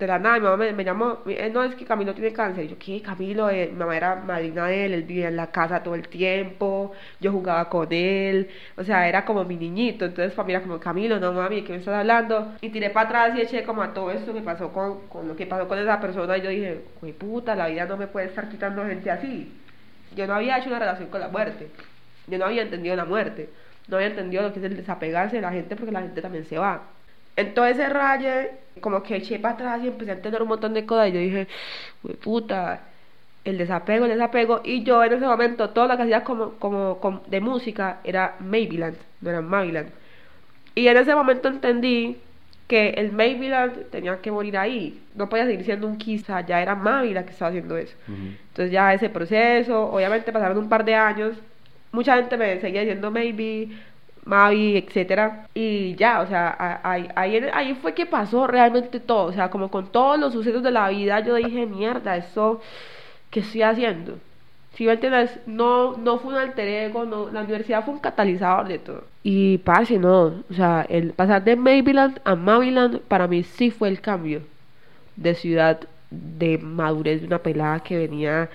de 0.00 0.06
la 0.06 0.18
nada, 0.18 0.36
mi 0.36 0.44
mamá 0.44 0.72
me, 0.72 0.84
llamó, 0.84 1.18
eh, 1.26 1.50
no, 1.52 1.62
es 1.62 1.74
que 1.74 1.84
Camilo 1.84 2.14
tiene 2.14 2.32
cáncer. 2.32 2.66
Yo, 2.66 2.76
¿qué? 2.78 3.02
Camilo, 3.02 3.50
Eh, 3.50 3.68
mi 3.70 3.78
mamá 3.78 3.96
era 3.96 4.16
madrina 4.16 4.66
de 4.66 4.86
él, 4.86 4.94
él 4.94 5.02
vivía 5.02 5.28
en 5.28 5.36
la 5.36 5.48
casa 5.48 5.82
todo 5.82 5.94
el 5.94 6.08
tiempo, 6.08 6.92
yo 7.20 7.30
jugaba 7.32 7.68
con 7.68 7.86
él, 7.92 8.48
o 8.76 8.82
sea, 8.82 9.06
era 9.08 9.24
como 9.26 9.44
mi 9.44 9.56
niñito. 9.56 10.06
Entonces, 10.06 10.32
para 10.32 10.46
mí 10.46 10.52
era 10.54 10.62
como, 10.62 10.80
Camilo, 10.80 11.20
no 11.20 11.32
mami, 11.32 11.56
¿de 11.56 11.64
qué 11.64 11.72
me 11.72 11.78
estás 11.80 11.94
hablando? 11.94 12.54
Y 12.62 12.70
tiré 12.70 12.90
para 12.90 13.08
atrás 13.08 13.38
y 13.38 13.42
eché 13.42 13.62
como 13.64 13.82
a 13.82 13.92
todo 13.92 14.10
esto 14.10 14.32
que 14.32 14.40
pasó 14.40 14.72
con, 14.72 15.06
con 15.08 15.28
lo 15.28 15.36
que 15.36 15.46
pasó 15.46 15.68
con 15.68 15.78
esa 15.78 16.00
persona. 16.00 16.38
Y 16.38 16.42
yo 16.42 16.48
dije, 16.48 16.80
güey, 17.00 17.12
puta, 17.12 17.54
la 17.54 17.68
vida 17.68 17.84
no 17.84 17.96
me 17.98 18.06
puede 18.06 18.26
estar 18.28 18.48
quitando 18.48 18.84
gente 18.86 19.10
así. 19.10 19.52
Yo 20.16 20.26
no 20.26 20.34
había 20.34 20.58
hecho 20.58 20.68
una 20.68 20.78
relación 20.78 21.10
con 21.10 21.20
la 21.20 21.28
muerte. 21.28 21.68
Yo 22.26 22.38
no 22.38 22.46
había 22.46 22.62
entendido 22.62 22.96
la 22.96 23.04
muerte. 23.04 23.50
No 23.90 23.96
había 23.96 24.08
entendido 24.08 24.42
lo 24.42 24.52
que 24.52 24.60
es 24.60 24.64
el 24.64 24.76
desapegarse 24.76 25.36
de 25.36 25.42
la 25.42 25.52
gente 25.52 25.76
porque 25.76 25.92
la 25.92 26.00
gente 26.00 26.22
también 26.22 26.44
se 26.46 26.58
va. 26.58 26.82
En 27.36 27.54
todo 27.54 27.66
ese 27.66 27.88
raye, 27.88 28.52
como 28.80 29.02
que 29.02 29.16
eché 29.16 29.38
para 29.38 29.54
atrás 29.54 29.80
y 29.82 29.88
empecé 29.88 30.12
a 30.12 30.14
entender 30.14 30.42
un 30.42 30.48
montón 30.48 30.74
de 30.74 30.86
cosas. 30.86 31.08
Y 31.08 31.12
yo 31.12 31.18
dije, 31.20 31.48
"Güey, 32.02 32.16
puta, 32.16 32.80
el 33.44 33.58
desapego, 33.58 34.04
el 34.04 34.12
desapego. 34.12 34.60
Y 34.64 34.82
yo 34.82 35.02
en 35.04 35.12
ese 35.14 35.26
momento, 35.26 35.70
todo 35.70 35.88
lo 35.88 35.96
que 35.96 36.02
hacía 36.04 36.24
como, 36.24 36.52
como, 36.52 36.98
como 36.98 37.22
de 37.26 37.40
música 37.40 37.98
era 38.04 38.36
Maybeland, 38.40 38.96
no 39.20 39.30
era 39.30 39.40
Maryland. 39.40 39.90
Y 40.74 40.86
en 40.88 40.96
ese 40.96 41.14
momento 41.14 41.48
entendí 41.48 42.18
que 42.68 42.90
el 42.90 43.10
Maybeland 43.12 43.90
tenía 43.90 44.18
que 44.20 44.30
morir 44.30 44.56
ahí. 44.56 45.02
No 45.16 45.28
podía 45.28 45.44
seguir 45.46 45.64
siendo 45.64 45.86
un 45.88 45.98
quizá, 45.98 46.42
ya 46.42 46.62
era 46.62 46.76
Mavi 46.76 47.12
la 47.12 47.24
que 47.24 47.32
estaba 47.32 47.48
haciendo 47.48 47.76
eso. 47.76 47.96
Entonces 48.06 48.70
ya 48.70 48.94
ese 48.94 49.10
proceso, 49.10 49.90
obviamente 49.90 50.30
pasaron 50.32 50.58
un 50.58 50.68
par 50.68 50.84
de 50.84 50.94
años, 50.94 51.36
mucha 51.92 52.16
gente 52.16 52.36
me 52.36 52.60
seguía 52.60 52.80
diciendo 52.80 53.10
maybe, 53.10 53.68
Mavi, 54.24 54.76
etcétera, 54.76 55.48
y 55.54 55.94
ya, 55.96 56.20
o 56.20 56.26
sea, 56.26 56.80
ahí, 56.84 57.08
ahí, 57.16 57.40
ahí 57.52 57.74
fue 57.74 57.94
que 57.94 58.06
pasó 58.06 58.46
realmente 58.46 59.00
todo, 59.00 59.26
o 59.26 59.32
sea, 59.32 59.50
como 59.50 59.70
con 59.70 59.90
todos 59.90 60.18
los 60.18 60.32
sucesos 60.32 60.62
de 60.62 60.70
la 60.70 60.88
vida, 60.90 61.20
yo 61.20 61.34
dije, 61.34 61.66
mierda, 61.66 62.16
eso, 62.16 62.60
¿qué 63.30 63.40
estoy 63.40 63.62
haciendo? 63.62 64.18
Si 64.74 64.84
me 64.86 64.92
entiendes, 64.92 65.40
no, 65.46 65.96
no 65.96 66.18
fue 66.18 66.32
un 66.32 66.38
alter 66.38 66.68
ego, 66.68 67.04
no, 67.04 67.30
la 67.30 67.42
universidad 67.42 67.84
fue 67.84 67.94
un 67.94 68.00
catalizador 68.00 68.68
de 68.68 68.78
todo. 68.78 69.04
Y 69.22 69.58
parce, 69.58 69.98
no, 69.98 70.42
o 70.48 70.54
sea, 70.54 70.86
el 70.88 71.12
pasar 71.12 71.42
de 71.42 71.56
Maryland 71.56 72.20
a 72.24 72.34
Maryland 72.34 73.00
para 73.00 73.26
mí 73.26 73.42
sí 73.42 73.70
fue 73.70 73.88
el 73.88 74.00
cambio 74.00 74.42
de 75.16 75.34
ciudad, 75.34 75.80
de 76.10 76.58
madurez 76.58 77.20
de 77.20 77.26
una 77.26 77.38
pelada 77.38 77.80
que 77.80 77.98
venía 77.98 78.48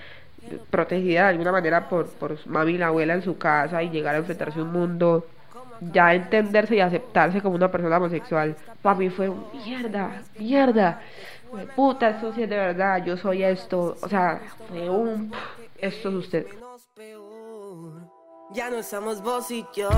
protegida 0.70 1.22
de 1.22 1.28
alguna 1.28 1.52
manera 1.52 1.88
por, 1.88 2.06
por 2.06 2.38
mami 2.46 2.72
y 2.72 2.78
la 2.78 2.88
abuela 2.88 3.14
en 3.14 3.22
su 3.22 3.36
casa 3.38 3.82
y 3.82 3.90
llegar 3.90 4.14
a 4.14 4.18
enfrentarse 4.18 4.58
a 4.58 4.62
un 4.62 4.72
mundo, 4.72 5.26
ya 5.80 6.14
entenderse 6.14 6.76
y 6.76 6.80
aceptarse 6.80 7.40
como 7.40 7.56
una 7.56 7.70
persona 7.70 7.96
homosexual, 7.96 8.56
para 8.82 8.96
mí 8.96 9.10
fue 9.10 9.28
un 9.28 9.44
mierda, 9.52 10.22
mierda, 10.38 11.00
puta, 11.74 12.10
esto 12.10 12.32
sí 12.32 12.42
es 12.42 12.50
de 12.50 12.56
verdad, 12.56 13.04
yo 13.04 13.16
soy 13.16 13.42
esto, 13.42 13.96
o 14.00 14.08
sea, 14.08 14.40
fue 14.68 14.88
un, 14.88 15.32
esto 15.78 16.08
es 16.08 16.14
usted. 16.14 16.46
Ya 18.52 18.70
no 18.70 18.82
somos 18.82 19.22
vos 19.22 19.50
y 19.50 19.66
yo. 19.74 19.90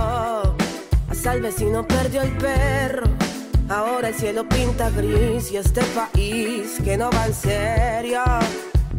Hasta 1.10 1.34
el 1.34 1.42
vecino 1.42 1.86
perdió 1.86 2.22
el 2.22 2.36
perro. 2.38 3.06
Ahora 3.68 4.08
el 4.08 4.14
cielo 4.14 4.48
pinta 4.48 4.88
gris 4.90 5.52
y 5.52 5.58
este 5.58 5.82
país 5.94 6.80
que 6.82 6.96
no 6.96 7.10
va 7.10 7.26
en 7.26 7.34
serio. 7.34 8.22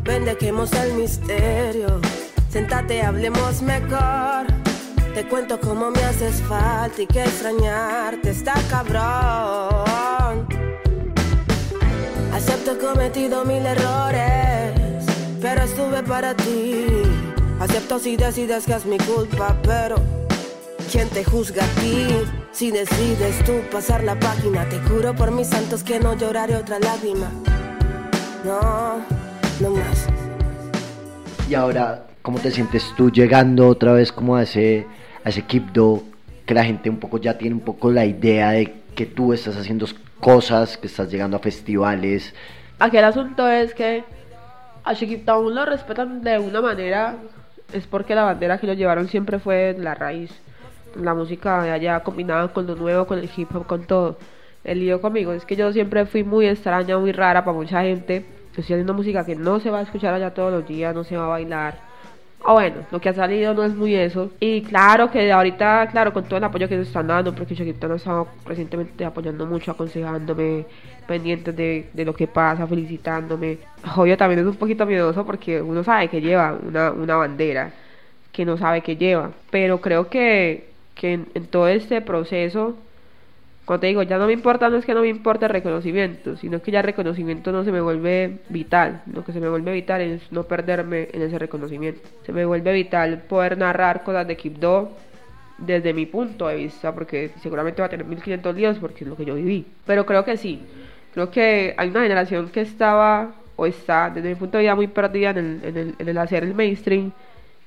Ven, 0.09 0.25
dejemos 0.25 0.73
el 0.73 0.93
misterio. 0.93 2.01
Sentate, 2.49 3.03
hablemos 3.03 3.61
mejor. 3.61 4.47
Te 5.13 5.27
cuento 5.27 5.59
cómo 5.59 5.91
me 5.91 6.03
haces 6.03 6.41
falta 6.41 6.99
y 6.99 7.05
que 7.05 7.21
extrañarte 7.21 8.31
está 8.31 8.55
cabrón. 8.71 10.47
Acepto 12.33 12.71
he 12.71 12.77
cometido 12.79 13.45
mil 13.45 13.63
errores, 13.63 15.05
pero 15.43 15.61
estuve 15.61 16.01
para 16.01 16.33
ti. 16.33 16.87
Acepto 17.59 17.99
si 17.99 18.17
decides 18.17 18.65
que 18.65 18.73
es 18.73 18.87
mi 18.87 18.97
culpa, 18.97 19.55
pero 19.61 19.97
¿quién 20.91 21.07
te 21.09 21.23
juzga 21.23 21.63
a 21.63 21.79
ti? 21.81 22.07
Si 22.51 22.71
decides 22.71 23.45
tú 23.45 23.61
pasar 23.71 24.03
la 24.03 24.19
página, 24.19 24.67
te 24.69 24.79
juro 24.89 25.13
por 25.13 25.29
mis 25.29 25.49
santos 25.49 25.83
que 25.83 25.99
no 25.99 26.15
lloraré 26.15 26.55
otra 26.55 26.79
lágrima. 26.79 27.29
No, 28.43 29.18
no 29.61 29.71
más. 29.71 30.07
Y 31.49 31.55
ahora, 31.55 32.05
¿cómo 32.21 32.39
te 32.39 32.51
sientes 32.51 32.93
tú 32.95 33.11
llegando 33.11 33.67
otra 33.67 33.93
vez 33.93 34.11
como 34.11 34.35
a 34.35 34.43
ese, 34.43 34.85
a 35.23 35.29
ese 35.29 35.41
Kipdo 35.43 36.03
que 36.45 36.53
la 36.53 36.63
gente 36.63 36.89
un 36.89 36.99
poco 36.99 37.17
ya 37.17 37.37
tiene 37.37 37.55
un 37.55 37.61
poco 37.61 37.91
la 37.91 38.05
idea 38.05 38.51
de 38.51 38.73
que 38.95 39.05
tú 39.05 39.33
estás 39.33 39.57
haciendo 39.57 39.87
cosas, 40.19 40.77
que 40.77 40.87
estás 40.87 41.11
llegando 41.11 41.37
a 41.37 41.39
festivales? 41.39 42.33
Aquí 42.79 42.97
el 42.97 43.03
asunto 43.03 43.47
es 43.47 43.73
que 43.73 44.03
a 44.83 44.95
Chiquip 44.95 45.25
Town 45.25 45.53
lo 45.53 45.65
respetan 45.65 46.23
de 46.23 46.39
una 46.39 46.61
manera, 46.61 47.17
es 47.73 47.85
porque 47.85 48.15
la 48.15 48.23
bandera 48.23 48.57
que 48.57 48.67
lo 48.67 48.73
llevaron 48.73 49.07
siempre 49.07 49.39
fue 49.39 49.75
la 49.77 49.95
raíz. 49.95 50.31
La 50.95 51.13
música 51.13 51.61
de 51.63 51.71
allá 51.71 51.99
combinada 51.99 52.47
con 52.47 52.65
lo 52.65 52.75
nuevo, 52.75 53.05
con 53.05 53.19
el 53.19 53.29
hip 53.35 53.55
hop, 53.55 53.67
con 53.67 53.83
todo. 53.83 54.17
El 54.63 54.79
lío 54.79 55.01
conmigo 55.01 55.33
es 55.33 55.45
que 55.45 55.55
yo 55.55 55.71
siempre 55.71 56.05
fui 56.05 56.23
muy 56.23 56.47
extraña, 56.47 56.97
muy 56.97 57.11
rara 57.11 57.43
para 57.43 57.55
mucha 57.55 57.81
gente. 57.81 58.25
Yo 58.59 58.61
estoy 58.61 58.73
haciendo 58.73 58.93
música 58.93 59.25
que 59.25 59.37
no 59.37 59.61
se 59.61 59.69
va 59.69 59.79
a 59.79 59.83
escuchar 59.83 60.13
allá 60.13 60.33
todos 60.33 60.51
los 60.51 60.67
días, 60.67 60.93
no 60.93 61.05
se 61.05 61.15
va 61.15 61.23
a 61.23 61.29
bailar. 61.29 61.79
O 62.43 62.53
bueno, 62.55 62.85
lo 62.91 62.99
que 62.99 63.07
ha 63.07 63.13
salido 63.13 63.53
no 63.53 63.63
es 63.63 63.73
muy 63.73 63.95
eso. 63.95 64.31
Y 64.41 64.63
claro 64.63 65.09
que 65.09 65.31
ahorita, 65.31 65.87
claro, 65.89 66.11
con 66.11 66.25
todo 66.25 66.39
el 66.39 66.43
apoyo 66.43 66.67
que 66.67 66.75
se 66.75 66.81
están 66.81 67.07
dando, 67.07 67.33
porque 67.33 67.55
Chiquip 67.55 67.79
Town 67.79 67.93
ha 67.93 67.95
estado 67.95 68.27
recientemente 68.45 69.05
apoyando 69.05 69.45
mucho, 69.45 69.71
aconsejándome, 69.71 70.65
pendientes 71.07 71.55
de, 71.55 71.87
de 71.93 72.03
lo 72.03 72.13
que 72.13 72.27
pasa, 72.27 72.67
felicitándome. 72.67 73.59
Obvio 73.95 74.17
también 74.17 74.41
es 74.41 74.45
un 74.45 74.55
poquito 74.57 74.85
miedoso 74.85 75.25
porque 75.25 75.61
uno 75.61 75.81
sabe 75.85 76.09
que 76.09 76.19
lleva 76.19 76.57
una, 76.61 76.91
una 76.91 77.15
bandera, 77.15 77.71
que 78.33 78.43
no 78.43 78.57
sabe 78.57 78.81
que 78.81 78.97
lleva. 78.97 79.31
Pero 79.51 79.79
creo 79.79 80.09
que, 80.09 80.67
que 80.95 81.13
en, 81.13 81.27
en 81.33 81.45
todo 81.45 81.69
este 81.69 82.01
proceso, 82.01 82.75
cuando 83.69 83.81
te 83.81 83.87
digo, 83.87 84.01
ya 84.01 84.17
no 84.17 84.25
me 84.25 84.33
importa, 84.33 84.67
no 84.67 84.77
es 84.77 84.85
que 84.87 84.95
no 84.95 85.01
me 85.01 85.09
importe 85.09 85.45
el 85.45 85.51
reconocimiento, 85.51 86.35
sino 86.35 86.59
que 86.59 86.71
ya 86.71 86.79
el 86.79 86.85
reconocimiento 86.85 87.51
no 87.51 87.63
se 87.63 87.71
me 87.71 87.79
vuelve 87.79 88.39
vital. 88.49 89.03
Lo 89.13 89.23
que 89.23 89.31
se 89.31 89.39
me 89.39 89.47
vuelve 89.47 89.71
vital 89.71 90.01
es 90.01 90.23
no 90.31 90.41
perderme 90.41 91.09
en 91.13 91.21
ese 91.21 91.37
reconocimiento. 91.37 92.01
Se 92.25 92.33
me 92.33 92.45
vuelve 92.45 92.73
vital 92.73 93.21
poder 93.29 93.59
narrar 93.59 94.01
cosas 94.01 94.27
de 94.27 94.35
Kipdo 94.37 94.89
desde 95.59 95.93
mi 95.93 96.07
punto 96.07 96.47
de 96.47 96.55
vista, 96.55 96.95
porque 96.95 97.29
seguramente 97.43 97.83
va 97.83 97.85
a 97.85 97.89
tener 97.89 98.07
1500 98.07 98.55
líos 98.55 98.79
porque 98.79 99.03
es 99.03 99.07
lo 99.07 99.15
que 99.15 99.25
yo 99.25 99.35
viví. 99.35 99.67
Pero 99.85 100.03
creo 100.03 100.25
que 100.25 100.35
sí, 100.35 100.63
creo 101.13 101.29
que 101.29 101.75
hay 101.77 101.89
una 101.89 102.01
generación 102.01 102.49
que 102.49 102.61
estaba 102.61 103.35
o 103.55 103.67
está 103.67 104.09
desde 104.09 104.29
mi 104.29 104.35
punto 104.35 104.57
de 104.57 104.63
vista 104.63 104.75
muy 104.75 104.87
perdida 104.87 105.29
en 105.29 105.37
el, 105.37 105.95
en 105.99 106.07
el, 106.07 106.17
hacer 106.17 106.43
el 106.43 106.55
mainstream 106.55 107.11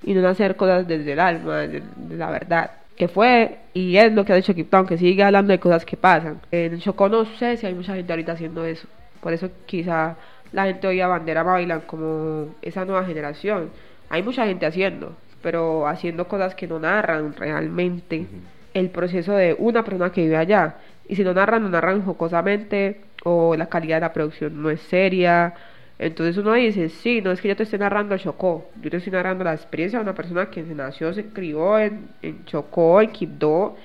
y 0.02 0.14
no 0.14 0.26
hacer 0.26 0.56
cosas 0.56 0.84
desde 0.88 1.12
el 1.12 1.20
alma, 1.20 1.58
desde 1.58 2.16
la 2.16 2.28
verdad. 2.32 2.81
Que 3.02 3.08
fue 3.08 3.58
y 3.74 3.96
es 3.96 4.12
lo 4.12 4.24
que 4.24 4.32
ha 4.32 4.36
dicho 4.36 4.54
Kip 4.54 4.70
Town, 4.70 4.86
que 4.86 4.96
sigue 4.96 5.24
hablando 5.24 5.50
de 5.50 5.58
cosas 5.58 5.84
que 5.84 5.96
pasan. 5.96 6.40
En 6.52 6.78
Chocó 6.78 7.08
no 7.08 7.24
sé 7.24 7.56
si 7.56 7.66
hay 7.66 7.74
mucha 7.74 7.96
gente 7.96 8.12
ahorita 8.12 8.30
haciendo 8.30 8.64
eso. 8.64 8.86
Por 9.20 9.32
eso 9.32 9.50
quizá 9.66 10.14
la 10.52 10.66
gente 10.66 10.86
hoy 10.86 11.00
a 11.00 11.08
Bandera 11.08 11.42
bailan 11.42 11.80
como 11.80 12.54
esa 12.62 12.84
nueva 12.84 13.04
generación. 13.04 13.70
Hay 14.08 14.22
mucha 14.22 14.46
gente 14.46 14.66
haciendo, 14.66 15.16
pero 15.42 15.88
haciendo 15.88 16.28
cosas 16.28 16.54
que 16.54 16.68
no 16.68 16.78
narran 16.78 17.34
realmente 17.34 18.24
el 18.72 18.90
proceso 18.90 19.32
de 19.32 19.56
una 19.58 19.82
persona 19.82 20.12
que 20.12 20.22
vive 20.22 20.36
allá. 20.36 20.76
Y 21.08 21.16
si 21.16 21.24
no 21.24 21.34
narran, 21.34 21.64
no 21.64 21.70
narran 21.70 22.04
jocosamente 22.04 23.00
o 23.24 23.56
la 23.56 23.66
calidad 23.66 23.96
de 23.96 24.02
la 24.02 24.12
producción 24.12 24.62
no 24.62 24.70
es 24.70 24.80
seria. 24.82 25.54
Entonces 26.02 26.36
uno 26.36 26.54
dice, 26.54 26.88
sí, 26.88 27.20
no 27.20 27.30
es 27.30 27.40
que 27.40 27.46
yo 27.46 27.54
te 27.54 27.62
esté 27.62 27.78
narrando 27.78 28.18
Chocó, 28.18 28.68
yo 28.82 28.90
te 28.90 28.96
estoy 28.96 29.12
narrando 29.12 29.44
la 29.44 29.54
experiencia 29.54 30.00
de 30.00 30.02
una 30.02 30.16
persona 30.16 30.50
que 30.50 30.64
se 30.64 30.74
nació, 30.74 31.14
se 31.14 31.26
crió 31.26 31.78
en, 31.78 32.08
Chocó, 32.44 33.00
en 33.00 33.10
Quibdó, 33.10 33.76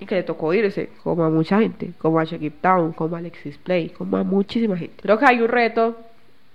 y 0.00 0.06
que 0.06 0.14
le 0.14 0.22
tocó 0.22 0.54
irse, 0.54 0.88
como 1.02 1.24
a 1.24 1.28
mucha 1.28 1.60
gente, 1.60 1.90
como 1.98 2.18
a 2.18 2.24
Shakib 2.24 2.54
Town, 2.62 2.94
como 2.94 3.16
a 3.16 3.18
Alexis 3.18 3.58
Play, 3.58 3.90
como 3.90 4.16
a 4.16 4.24
muchísima 4.24 4.78
gente. 4.78 4.96
Creo 5.02 5.18
que 5.18 5.26
hay 5.26 5.42
un 5.42 5.48
reto 5.48 5.98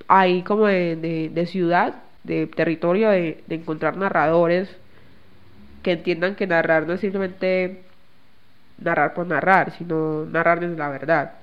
ahí 0.08 0.42
como 0.42 0.66
de 0.66 1.46
ciudad, 1.48 1.94
de 2.24 2.48
territorio, 2.48 3.12
de, 3.12 3.44
de 3.46 3.56
encontrar 3.56 3.98
narradores 3.98 4.76
que 5.84 5.92
entiendan 5.92 6.34
que 6.34 6.48
narrar 6.48 6.88
no 6.88 6.94
es 6.94 7.02
simplemente 7.02 7.84
narrar 8.80 9.14
por 9.14 9.28
narrar, 9.28 9.74
sino 9.78 10.26
narrar 10.26 10.60
desde 10.60 10.76
la 10.76 10.90
verdad. 10.90 11.34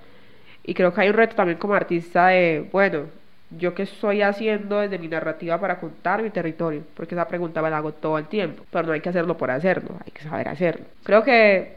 Y 0.65 0.75
creo 0.75 0.93
que 0.93 1.03
hay 1.03 1.09
un 1.09 1.15
reto 1.15 1.37
también 1.37 1.59
como 1.59 1.75
artista 1.75 2.27
de, 2.27 2.69
bueno, 2.73 3.05
yo 3.51 3.75
qué 3.75 3.85
estoy 3.85 4.23
haciendo 4.23 4.81
desde 4.81 4.99
mi 4.99 5.09
narrativa 5.09 5.61
para 5.61 5.79
contar 5.79 6.23
mi 6.23 6.31
territorio, 6.31 6.83
porque 6.95 7.15
esa 7.15 7.29
pregunta 7.29 7.63
me 7.63 7.71
la 7.71 7.79
hago 7.79 7.93
todo 7.93 8.19
el 8.19 8.27
tiempo, 8.27 8.65
pero 8.71 8.87
no 8.87 8.93
hay 8.93 9.01
que 9.01 9.09
hacerlo 9.09 9.37
por 9.37 9.51
hacerlo, 9.51 9.97
hay 10.05 10.13
que 10.13 10.23
saber 10.23 10.49
hacerlo. 10.49 10.87
Creo 11.03 11.23
que 11.23 11.77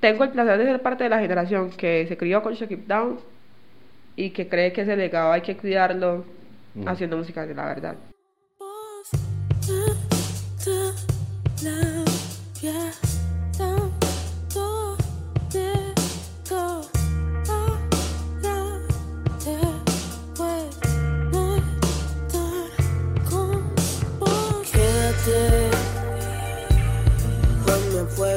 tengo 0.00 0.24
el 0.24 0.30
placer 0.30 0.58
de 0.58 0.64
ser 0.64 0.82
parte 0.82 1.04
de 1.04 1.10
la 1.10 1.18
generación 1.18 1.70
que 1.70 2.06
se 2.06 2.16
crió 2.16 2.42
con 2.42 2.54
Shake 2.54 2.72
It 2.72 2.86
Down 2.86 3.18
y 4.16 4.30
que 4.30 4.48
cree 4.48 4.72
que 4.72 4.82
ese 4.82 4.96
legado 4.96 5.32
hay 5.32 5.40
que 5.40 5.56
cuidarlo 5.56 6.24
haciendo 6.86 7.16
música 7.16 7.46
de 7.46 7.54
la 7.54 7.66
verdad. 7.66 7.96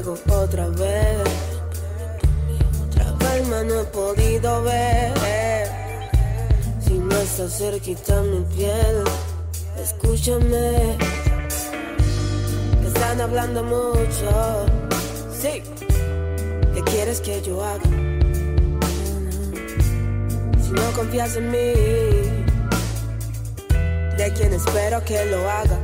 Fuego 0.02 0.18
otra 0.44 0.68
vez. 0.70 1.22
Otra 2.88 3.16
calma 3.20 3.64
no 3.64 3.82
he 3.82 3.86
podido 3.86 4.64
ver. 4.64 5.14
Si 6.84 6.98
no 6.98 7.16
estás 7.18 7.58
cerquita 7.58 8.22
mi 8.22 8.44
piel, 8.56 9.04
escúchame. 9.82 10.98
Están 12.86 13.22
hablando 13.22 13.64
mucho. 13.64 14.66
Sí, 15.32 15.64
¿qué 16.74 16.82
quieres 16.84 17.22
que 17.22 17.42
yo 17.42 17.64
haga? 17.64 17.84
Si 20.62 20.72
no 20.72 20.92
confías 20.96 21.36
en 21.36 21.52
mí, 21.52 21.74
de 24.18 24.34
quien 24.36 24.54
espero 24.54 25.04
que 25.04 25.26
lo 25.26 25.50
haga. 25.50 25.80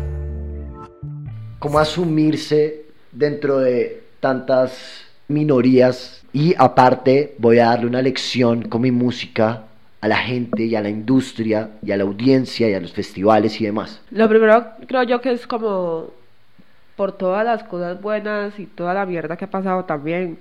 ¿Cómo 1.60 1.80
asumirse 1.80 2.86
dentro 3.12 3.58
de 3.58 4.07
tantas 4.20 5.06
minorías? 5.28 6.24
Y 6.34 6.54
aparte 6.58 7.36
voy 7.38 7.60
a 7.60 7.68
darle 7.68 7.88
una 7.88 8.02
lección 8.02 8.64
con 8.64 8.82
mi 8.82 8.92
música 8.92 9.64
a 10.02 10.08
la 10.08 10.18
gente 10.18 10.64
y 10.64 10.76
a 10.76 10.82
la 10.82 10.90
industria 10.90 11.72
y 11.82 11.92
a 11.92 11.98
la 11.98 12.04
audiencia 12.04 12.70
y 12.70 12.74
a 12.74 12.80
los 12.80 12.94
festivales 12.94 13.60
y 13.60 13.66
demás. 13.66 14.02
Lo 14.12 14.30
primero 14.30 14.66
creo 14.88 15.04
yo 15.04 15.22
que 15.22 15.32
es 15.32 15.48
como 15.48 16.12
por 16.96 17.12
todas 17.12 17.46
las 17.46 17.64
cosas 17.64 18.02
buenas 18.02 18.60
y 18.60 18.66
toda 18.66 18.94
la 18.94 19.06
mierda 19.06 19.38
que 19.38 19.46
ha 19.46 19.50
pasado 19.50 19.86
también, 19.86 20.40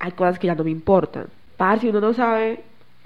hay 0.00 0.12
cosas 0.12 0.38
que 0.38 0.48
ya 0.48 0.54
no 0.54 0.64
me 0.64 0.70
importan. 0.70 1.26
si 1.80 1.88
uno 1.88 2.00
no 2.00 2.12
sabe 2.12 2.60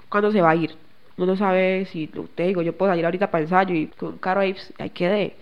cuándo 0.09 0.31
se 0.31 0.41
va 0.41 0.49
a 0.49 0.55
ir. 0.55 0.71
Uno 1.15 1.27
no 1.27 1.37
sabe 1.37 1.85
si, 1.85 2.07
te 2.07 2.43
digo, 2.43 2.61
yo 2.61 2.73
puedo 2.73 2.91
salir 2.91 3.05
ahorita 3.05 3.29
para 3.29 3.43
ensayo 3.43 3.75
y 3.75 3.87
con 3.87 4.13
un 4.13 4.17
carro 4.17 4.41
ahí, 4.41 4.55
ahí 4.79 4.89
quedé. 4.89 5.35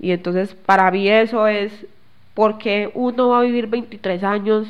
Y 0.00 0.10
entonces 0.10 0.54
para 0.54 0.90
mí 0.90 1.08
eso 1.08 1.46
es 1.46 1.72
porque 2.38 2.92
uno 2.94 3.30
va 3.30 3.40
a 3.40 3.42
vivir 3.42 3.66
23 3.66 4.22
años 4.22 4.68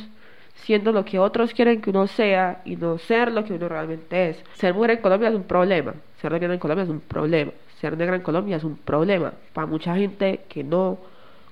siendo 0.54 0.90
lo 0.90 1.04
que 1.04 1.18
otros 1.18 1.52
quieren 1.52 1.82
que 1.82 1.90
uno 1.90 2.06
sea 2.06 2.62
y 2.64 2.76
no 2.76 2.96
ser 2.96 3.30
lo 3.30 3.44
que 3.44 3.52
uno 3.52 3.68
realmente 3.68 4.30
es. 4.30 4.42
Ser 4.54 4.72
mujer 4.72 4.92
en 4.92 5.02
Colombia 5.02 5.28
es 5.28 5.34
un 5.34 5.42
problema, 5.42 5.92
ser 6.18 6.32
lesbiana 6.32 6.54
en 6.54 6.60
Colombia 6.60 6.84
es 6.84 6.88
un 6.88 7.00
problema, 7.00 7.52
ser 7.78 7.94
negra 7.98 8.16
en 8.16 8.22
Colombia 8.22 8.56
es 8.56 8.64
un 8.64 8.78
problema 8.78 9.34
para 9.52 9.66
mucha 9.66 9.94
gente 9.94 10.40
que 10.48 10.64
no 10.64 10.96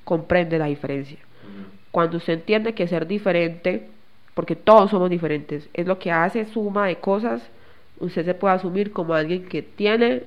comprende 0.05 0.59
la 0.59 0.65
diferencia. 0.65 1.19
Cuando 1.91 2.17
usted 2.17 2.33
entiende 2.33 2.73
que 2.73 2.89
ser 2.89 3.07
diferente, 3.07 3.87
porque 4.33 4.57
todos 4.57 4.93
somos 4.93 5.11
diferentes, 5.11 5.69
es 5.75 5.87
lo 5.87 5.99
que 5.99 6.13
hace 6.13 6.47
suma 6.47 6.87
de 6.87 6.97
cosas, 6.97 7.47
usted 8.01 8.25
se 8.25 8.33
puede 8.33 8.55
asumir 8.55 8.91
como 8.91 9.13
alguien 9.13 9.45
que 9.51 9.61
tiene 9.61 10.23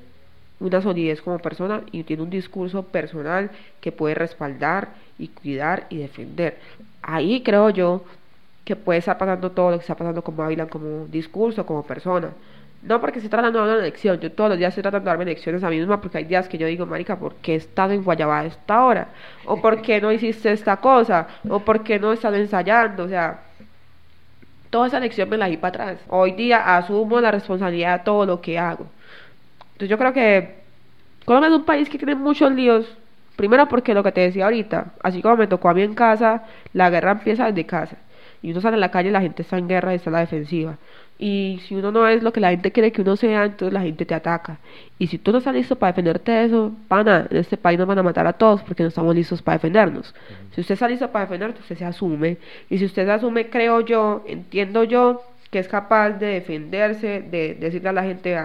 una 0.60 0.82
solidez 0.82 1.22
como 1.24 1.40
persona 1.40 1.82
y 1.92 2.04
tiene 2.04 2.22
un 2.22 2.30
discurso 2.30 2.84
personal 2.84 3.50
que 3.82 3.92
puede 3.92 4.14
respaldar 4.14 5.09
y 5.20 5.28
cuidar 5.28 5.86
y 5.90 5.98
defender. 5.98 6.58
Ahí 7.04 7.44
creo 7.44 7.70
yo 7.70 8.04
que 8.66 8.76
puede 8.76 9.00
estar 9.00 9.18
pasando 9.18 9.52
todo 9.52 9.72
lo 9.72 9.78
que 9.78 9.82
está 9.82 9.96
pasando 9.96 10.24
con 10.24 10.36
Mavilan 10.36 10.68
como 10.68 11.06
discurso, 11.08 11.66
como 11.66 11.84
persona. 11.84 12.30
No 12.82 13.02
porque 13.02 13.20
estoy 13.20 13.30
tratando 13.30 13.60
de 13.60 13.68
dar 13.68 13.76
una 13.76 13.86
lección, 13.86 14.20
yo 14.22 14.32
todos 14.32 14.52
los 14.52 14.58
días 14.58 14.70
estoy 14.70 14.84
tratando 14.84 15.06
de 15.06 15.12
darme 15.12 15.26
lecciones 15.26 15.64
a 15.64 15.70
mí 15.70 15.78
misma 15.78 16.00
porque 16.00 16.20
hay 16.20 16.24
días 16.24 16.48
que 16.48 16.58
yo 16.58 16.66
digo, 16.66 16.86
Marica, 16.86 17.18
¿por 17.18 17.36
qué 17.36 17.54
he 17.54 17.56
estado 17.58 17.92
en 17.92 18.04
Guayabá 18.04 18.40
a 18.40 18.46
esta 18.46 18.86
hora? 18.86 19.10
¿O 19.46 19.62
por 19.62 19.82
qué 19.82 20.00
no 20.00 20.12
hiciste 20.12 20.52
esta 20.52 20.78
cosa? 20.78 21.28
¿O 21.50 21.60
por 21.60 21.84
qué 21.84 22.00
no 22.00 22.12
he 22.12 22.14
estado 22.14 22.38
ensayando? 22.38 23.04
O 23.04 23.10
sea, 23.10 23.42
toda 24.70 24.88
esa 24.88 25.00
lección 25.00 25.28
me 25.30 25.38
la 25.38 25.48
di 25.48 25.58
para 25.58 25.84
atrás. 25.84 26.00
Hoy 26.08 26.32
día 26.32 26.78
asumo 26.78 27.20
la 27.20 27.32
responsabilidad 27.32 28.00
de 28.00 28.06
todo 28.06 28.26
lo 28.26 28.40
que 28.40 28.58
hago. 28.58 28.86
Entonces 29.74 29.90
yo 29.90 29.98
creo 29.98 30.14
que 30.14 30.60
Colombia 31.26 31.50
es 31.50 31.56
un 31.56 31.66
país 31.66 31.90
que 31.90 31.98
tiene 31.98 32.16
muchos 32.16 32.52
líos. 32.52 32.86
Primero 33.40 33.70
porque 33.70 33.94
lo 33.94 34.04
que 34.04 34.12
te 34.12 34.20
decía 34.20 34.44
ahorita, 34.44 34.96
así 35.02 35.22
como 35.22 35.38
me 35.38 35.48
tocó 35.48 35.70
a 35.70 35.74
mí 35.74 35.82
en 35.82 35.96
casa, 35.96 36.44
la 36.74 36.90
guerra 36.90 37.12
empieza 37.12 37.46
desde 37.46 37.66
casa 37.66 37.96
y 38.42 38.52
uno 38.52 38.60
sale 38.60 38.76
a 38.76 38.80
la 38.82 38.92
calle, 38.92 39.12
la 39.12 39.22
gente 39.22 39.44
está 39.44 39.58
en 39.58 39.70
guerra 39.70 39.94
y 39.94 39.96
está 39.96 40.10
en 40.10 40.14
la 40.16 40.20
defensiva. 40.20 40.78
Y 41.18 41.62
si 41.66 41.76
uno 41.76 41.90
no 41.90 42.06
es 42.06 42.22
lo 42.22 42.34
que 42.34 42.42
la 42.42 42.50
gente 42.50 42.74
quiere 42.74 42.92
que 42.92 43.02
uno 43.02 43.16
sea, 43.16 43.46
entonces 43.46 43.72
la 43.72 43.80
gente 43.80 44.06
te 44.06 44.14
ataca. 44.14 44.60
Y 44.98 45.08
si 45.08 45.18
tú 45.20 45.32
no 45.32 45.38
estás 45.38 45.54
listo 45.56 45.78
para 45.78 45.94
defenderte 45.94 46.34
de 46.34 46.46
eso, 46.48 46.74
pana, 46.90 47.28
en 47.30 47.38
este 47.38 47.56
país 47.56 47.80
nos 47.80 47.88
van 47.88 48.00
a 48.00 48.04
matar 48.04 48.28
a 48.28 48.34
todos 48.34 48.62
porque 48.62 48.84
no 48.84 48.90
estamos 48.90 49.16
listos 49.16 49.42
para 49.42 49.56
defendernos. 49.56 50.14
Si 50.54 50.60
usted 50.60 50.74
está 50.74 50.90
listo 50.90 51.10
para 51.10 51.24
defenderte, 51.24 51.62
usted 51.62 51.78
se 51.78 51.86
asume. 51.86 52.40
Y 52.70 52.78
si 52.78 52.84
usted 52.84 53.06
se 53.06 53.12
asume, 53.12 53.50
creo 53.50 53.80
yo, 53.80 54.26
entiendo 54.28 54.84
yo, 54.84 55.24
que 55.50 55.60
es 55.60 55.70
capaz 55.70 56.10
de 56.10 56.28
defenderse, 56.28 57.22
de 57.22 57.56
decirle 57.56 57.88
a 57.88 57.94
la 57.94 58.04
gente, 58.04 58.38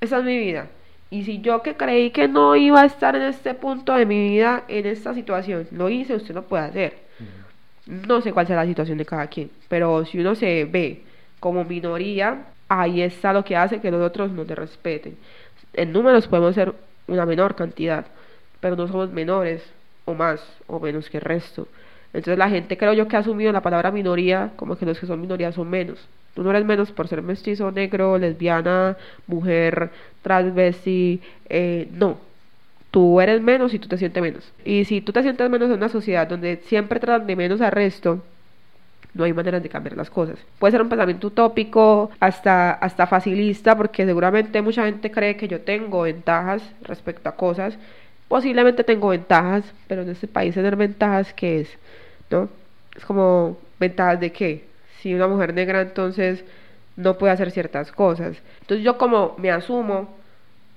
esa 0.00 0.18
es 0.18 0.24
mi 0.24 0.38
vida. 0.38 0.68
Y 1.12 1.24
si 1.24 1.42
yo 1.42 1.60
que 1.62 1.76
creí 1.76 2.10
que 2.10 2.26
no 2.26 2.56
iba 2.56 2.80
a 2.80 2.86
estar 2.86 3.14
en 3.14 3.20
este 3.20 3.52
punto 3.52 3.92
de 3.92 4.06
mi 4.06 4.30
vida, 4.30 4.64
en 4.66 4.86
esta 4.86 5.12
situación, 5.12 5.68
lo 5.70 5.90
hice, 5.90 6.14
usted 6.14 6.34
lo 6.34 6.44
puede 6.44 6.64
hacer. 6.64 6.94
No 7.84 8.22
sé 8.22 8.32
cuál 8.32 8.46
será 8.46 8.62
la 8.62 8.66
situación 8.66 8.96
de 8.96 9.04
cada 9.04 9.26
quien, 9.26 9.50
pero 9.68 10.06
si 10.06 10.18
uno 10.20 10.34
se 10.34 10.64
ve 10.64 11.02
como 11.38 11.64
minoría, 11.64 12.46
ahí 12.66 13.02
está 13.02 13.34
lo 13.34 13.44
que 13.44 13.54
hace 13.54 13.78
que 13.78 13.90
los 13.90 14.00
otros 14.00 14.32
no 14.32 14.46
te 14.46 14.54
respeten. 14.54 15.18
En 15.74 15.92
números 15.92 16.28
podemos 16.28 16.54
ser 16.54 16.72
una 17.06 17.26
menor 17.26 17.56
cantidad, 17.56 18.06
pero 18.60 18.74
no 18.74 18.88
somos 18.88 19.12
menores 19.12 19.62
o 20.06 20.14
más 20.14 20.42
o 20.66 20.80
menos 20.80 21.10
que 21.10 21.18
el 21.18 21.24
resto. 21.24 21.68
Entonces 22.14 22.38
la 22.38 22.48
gente 22.48 22.78
creo 22.78 22.94
yo 22.94 23.06
que 23.06 23.16
ha 23.16 23.18
asumido 23.18 23.52
la 23.52 23.60
palabra 23.60 23.90
minoría 23.90 24.52
como 24.56 24.76
que 24.76 24.86
los 24.86 24.98
que 24.98 25.06
son 25.06 25.20
minoría 25.20 25.52
son 25.52 25.68
menos. 25.68 26.08
Tú 26.34 26.42
no 26.42 26.50
eres 26.50 26.64
menos 26.64 26.92
por 26.92 27.08
ser 27.08 27.22
mestizo, 27.22 27.70
negro, 27.72 28.18
lesbiana, 28.18 28.96
mujer, 29.26 29.90
transvesti, 30.22 31.20
eh, 31.48 31.88
no 31.92 32.32
tú 32.92 33.20
eres 33.22 33.40
menos 33.40 33.74
y 33.74 33.78
tú 33.80 33.88
te 33.88 33.98
sientes 33.98 34.22
menos. 34.22 34.52
Y 34.64 34.84
si 34.84 35.00
tú 35.00 35.12
te 35.12 35.22
sientes 35.22 35.50
menos 35.50 35.68
en 35.70 35.76
una 35.76 35.88
sociedad 35.88 36.28
donde 36.28 36.58
siempre 36.66 37.00
tratan 37.00 37.26
de 37.26 37.34
menos 37.34 37.60
al 37.60 37.72
resto, 37.72 38.22
no 39.14 39.24
hay 39.24 39.32
maneras 39.32 39.62
de 39.62 39.68
cambiar 39.68 39.96
las 39.96 40.10
cosas. 40.10 40.38
Puede 40.58 40.72
ser 40.72 40.82
un 40.82 40.90
pensamiento 40.90 41.26
utópico, 41.26 42.10
hasta, 42.20 42.72
hasta 42.72 43.06
facilista, 43.06 43.76
porque 43.76 44.04
seguramente 44.04 44.60
mucha 44.62 44.84
gente 44.84 45.10
cree 45.10 45.36
que 45.36 45.48
yo 45.48 45.62
tengo 45.62 46.02
ventajas 46.02 46.62
respecto 46.82 47.28
a 47.28 47.36
cosas. 47.36 47.78
Posiblemente 48.28 48.84
tengo 48.84 49.08
ventajas, 49.08 49.64
pero 49.88 50.02
en 50.02 50.10
este 50.10 50.28
país 50.28 50.54
tener 50.54 50.76
ventajas, 50.76 51.32
¿qué 51.32 51.60
es? 51.60 51.68
¿No? 52.30 52.48
Es 52.94 53.04
como, 53.06 53.56
¿ventajas 53.80 54.20
de 54.20 54.32
qué? 54.32 54.64
Si 55.02 55.12
una 55.14 55.26
mujer 55.26 55.52
negra 55.52 55.80
entonces 55.80 56.44
no 56.96 57.18
puede 57.18 57.32
hacer 57.32 57.50
ciertas 57.50 57.90
cosas. 57.90 58.36
Entonces 58.60 58.84
yo 58.84 58.98
como 58.98 59.34
me 59.38 59.50
asumo, 59.50 60.14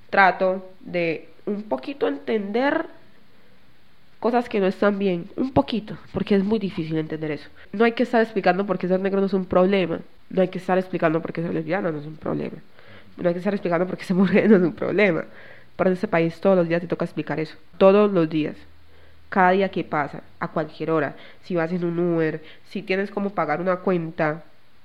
trato 0.09 0.65
de 0.79 1.29
un 1.45 1.63
poquito 1.63 2.07
entender 2.07 2.85
cosas 4.19 4.49
que 4.49 4.59
no 4.59 4.65
están 4.65 4.97
bien, 4.97 5.29
un 5.35 5.51
poquito, 5.51 5.97
porque 6.11 6.35
es 6.35 6.43
muy 6.43 6.57
difícil 6.57 6.97
entender 6.97 7.31
eso. 7.31 7.49
No 7.71 7.85
hay 7.85 7.91
que 7.91 8.03
estar 8.03 8.23
explicando 8.23 8.65
por 8.65 8.79
qué 8.79 8.87
ser 8.87 8.99
negro 8.99 9.19
no 9.19 9.27
es 9.27 9.33
un 9.33 9.45
problema, 9.45 9.99
no 10.29 10.41
hay 10.41 10.47
que 10.47 10.57
estar 10.57 10.77
explicando 10.79 11.21
por 11.21 11.31
qué 11.31 11.43
ser 11.43 11.53
lesbiana 11.53 11.91
no 11.91 11.99
es 11.99 12.07
un 12.07 12.15
problema, 12.15 12.57
no 13.17 13.27
hay 13.27 13.35
que 13.35 13.39
estar 13.39 13.53
explicando 13.53 13.85
por 13.85 13.97
qué 13.97 14.03
ser 14.03 14.15
mujer 14.23 14.49
no 14.49 14.55
es 14.55 14.63
un 14.63 14.73
problema. 14.73 15.25
Pero 15.75 15.89
en 15.89 15.93
este 15.93 16.07
país 16.07 16.39
todos 16.39 16.57
los 16.57 16.67
días 16.67 16.81
te 16.81 16.87
toca 16.87 17.05
explicar 17.05 17.39
eso, 17.39 17.55
todos 17.77 18.11
los 18.11 18.29
días. 18.29 18.55
Cada 19.29 19.51
día 19.51 19.69
que 19.69 19.83
pasa, 19.83 20.21
a 20.39 20.47
cualquier 20.49 20.91
hora, 20.91 21.15
si 21.43 21.55
vas 21.55 21.71
en 21.71 21.83
un 21.83 21.99
Uber, 21.99 22.41
si 22.69 22.81
tienes 22.81 23.11
como 23.11 23.31
pagar 23.31 23.61
una 23.61 23.77
cuenta, 23.77 24.43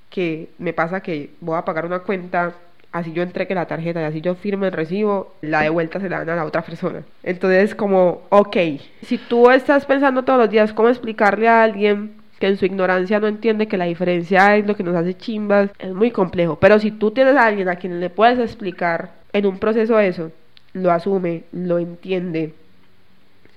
que 0.09 0.51
me 0.59 0.73
pasa 0.73 1.01
que 1.01 1.31
voy 1.41 1.57
a 1.57 1.65
pagar 1.65 1.87
una 1.87 2.01
cuenta 2.01 2.55
así 2.93 3.13
yo 3.13 3.23
entregue 3.23 3.55
la 3.55 3.67
tarjeta 3.67 4.01
y 4.01 4.05
así 4.05 4.21
yo 4.21 4.35
firme 4.35 4.67
el 4.67 4.73
recibo, 4.73 5.35
la 5.43 5.63
de 5.63 5.71
vuelta 5.71 6.01
se 6.01 6.09
la 6.09 6.19
dan 6.19 6.31
a 6.31 6.37
la 6.37 6.45
otra 6.45 6.63
persona. 6.63 7.03
Entonces, 7.23 7.75
como, 7.75 8.23
ok, 8.31 8.57
si 9.03 9.19
tú 9.19 9.51
estás 9.51 9.87
pensando 9.87 10.25
todos 10.25 10.39
los 10.39 10.51
días 10.51 10.73
cómo 10.73 10.89
explicarle 10.89 11.49
a 11.49 11.63
alguien 11.63 12.15
que 12.39 12.47
en 12.47 12.57
su 12.57 12.65
ignorancia 12.65 13.21
no 13.21 13.27
entiende 13.27 13.69
que 13.69 13.77
la 13.77 13.85
diferencia 13.85 14.57
es 14.57 14.67
lo 14.67 14.75
que 14.75 14.83
nos 14.83 14.97
hace 14.97 15.15
chimbas, 15.15 15.71
es 15.79 15.93
muy 15.93 16.11
complejo. 16.11 16.59
Pero 16.59 16.79
si 16.79 16.91
tú 16.91 17.11
tienes 17.11 17.37
a 17.37 17.47
alguien 17.47 17.69
a 17.69 17.77
quien 17.77 18.01
le 18.01 18.11
puedes 18.11 18.39
explicar 18.39 19.11
en 19.33 19.47
un 19.47 19.59
proceso 19.59 19.99
eso, 20.01 20.33
lo 20.73 20.91
asume, 20.91 21.45
lo 21.53 21.79
entiende, 21.79 22.55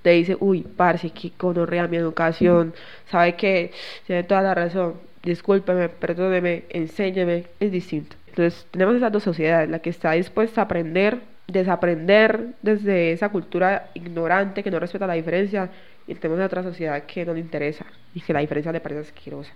te 0.04 0.12
dice, 0.12 0.38
uy, 0.40 0.62
parce, 0.62 1.10
que 1.10 1.32
conorrea 1.32 1.88
mi 1.88 1.98
educación, 1.98 2.74
sabe 3.10 3.36
que 3.36 3.72
tiene 4.06 4.24
toda 4.24 4.42
la 4.42 4.54
razón, 4.54 4.96
discúlpeme, 5.24 5.90
perdóneme, 5.90 6.66
enséñeme, 6.70 7.46
es 7.60 7.72
distinto. 7.72 8.16
Entonces 8.28 8.68
tenemos 8.70 8.96
esas 8.96 9.12
dos 9.12 9.24
sociedades, 9.24 9.70
la 9.70 9.80
que 9.80 9.90
está 9.90 10.12
dispuesta 10.12 10.62
a 10.62 10.66
aprender, 10.66 11.22
desaprender 11.48 12.50
desde 12.62 13.12
esa 13.12 13.30
cultura 13.30 13.90
ignorante 13.94 14.62
que 14.62 14.72
no 14.72 14.80
respeta 14.80 15.08
la 15.08 15.14
diferencia, 15.14 15.70
y 16.06 16.16
tenemos 16.16 16.44
otra 16.46 16.64
sociedad 16.64 17.04
que 17.04 17.26
no 17.26 17.34
le 17.34 17.40
interesa 17.40 17.86
y 18.14 18.22
que 18.22 18.34
la 18.34 18.40
diferencia 18.40 18.72
le 18.72 18.82
parece 18.82 19.02
asquerosa. 19.02 19.54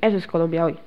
Eso 0.00 0.16
es 0.16 0.26
Colombia 0.26 0.64
hoy. 0.64 0.78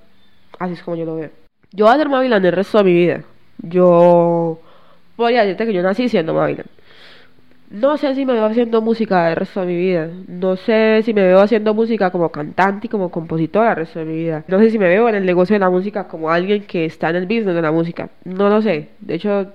Así 0.57 0.73
es 0.73 0.83
como 0.83 0.95
yo 0.95 1.05
lo 1.05 1.15
veo. 1.17 1.31
Yo 1.71 1.85
voy 1.85 1.93
a 1.93 1.97
ser 1.97 2.07
Mavilan 2.07 2.45
el 2.45 2.53
resto 2.53 2.77
de 2.77 2.83
mi 2.85 2.93
vida. 2.93 3.23
Yo 3.57 4.59
podría 5.15 5.41
decirte 5.41 5.65
que 5.65 5.73
yo 5.73 5.81
nací 5.81 6.07
siendo 6.07 6.33
Mavilan. 6.33 6.67
No 7.75 7.97
sé 7.97 8.15
si 8.15 8.25
me 8.25 8.31
veo 8.31 8.45
haciendo 8.45 8.81
música 8.81 9.29
el 9.29 9.35
resto 9.35 9.59
de 9.59 9.67
mi 9.67 9.75
vida. 9.75 10.07
No 10.29 10.55
sé 10.55 11.01
si 11.03 11.13
me 11.13 11.23
veo 11.23 11.41
haciendo 11.41 11.73
música 11.73 12.09
como 12.09 12.29
cantante 12.29 12.87
y 12.87 12.89
como 12.89 13.11
compositora 13.11 13.71
el 13.71 13.75
resto 13.75 13.99
de 13.99 14.05
mi 14.05 14.15
vida. 14.15 14.45
No 14.47 14.59
sé 14.59 14.69
si 14.69 14.79
me 14.79 14.87
veo 14.87 15.09
en 15.09 15.15
el 15.15 15.25
negocio 15.25 15.55
de 15.55 15.59
la 15.59 15.69
música 15.69 16.07
como 16.07 16.29
alguien 16.29 16.63
que 16.63 16.85
está 16.85 17.09
en 17.09 17.17
el 17.17 17.25
business 17.25 17.53
de 17.53 17.61
la 17.61 17.73
música. 17.73 18.09
No 18.23 18.47
lo 18.47 18.61
sé. 18.61 18.87
De 19.01 19.15
hecho, 19.15 19.47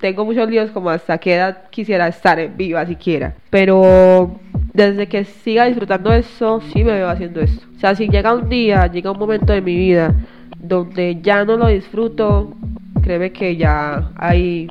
tengo 0.00 0.26
muchos 0.26 0.50
líos 0.50 0.70
como 0.70 0.90
hasta 0.90 1.16
qué 1.16 1.36
edad 1.36 1.62
quisiera 1.70 2.08
estar 2.08 2.46
viva 2.54 2.84
siquiera. 2.84 3.34
Pero 3.48 4.38
desde 4.74 5.06
que 5.06 5.24
siga 5.24 5.64
disfrutando 5.64 6.12
eso, 6.12 6.60
sí 6.60 6.84
me 6.84 6.92
veo 6.92 7.08
haciendo 7.08 7.40
esto. 7.40 7.64
O 7.74 7.80
sea, 7.80 7.94
si 7.94 8.06
llega 8.08 8.34
un 8.34 8.50
día, 8.50 8.86
llega 8.88 9.10
un 9.10 9.18
momento 9.18 9.54
de 9.54 9.62
mi 9.62 9.76
vida 9.76 10.12
donde 10.58 11.22
ya 11.22 11.46
no 11.46 11.56
lo 11.56 11.68
disfruto, 11.68 12.52
créeme 13.02 13.32
que 13.32 13.56
ya 13.56 14.10
hay 14.16 14.68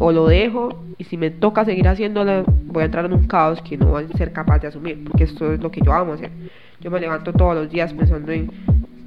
o 0.00 0.10
lo 0.10 0.26
dejo 0.26 0.82
y 0.98 1.04
si 1.04 1.16
me 1.16 1.30
toca 1.30 1.64
seguir 1.64 1.86
haciéndolo 1.86 2.44
voy 2.64 2.82
a 2.82 2.86
entrar 2.86 3.04
en 3.04 3.12
un 3.12 3.28
caos 3.28 3.62
que 3.62 3.76
no 3.76 3.86
voy 3.86 4.06
a 4.12 4.16
ser 4.16 4.32
capaz 4.32 4.58
de 4.58 4.68
asumir 4.68 5.04
porque 5.04 5.24
esto 5.24 5.52
es 5.52 5.60
lo 5.60 5.70
que 5.70 5.80
yo 5.82 5.92
amo 5.92 6.14
hacer 6.14 6.30
yo 6.80 6.90
me 6.90 6.98
levanto 6.98 7.32
todos 7.32 7.54
los 7.54 7.70
días 7.70 7.92
pensando 7.92 8.32
en 8.32 8.50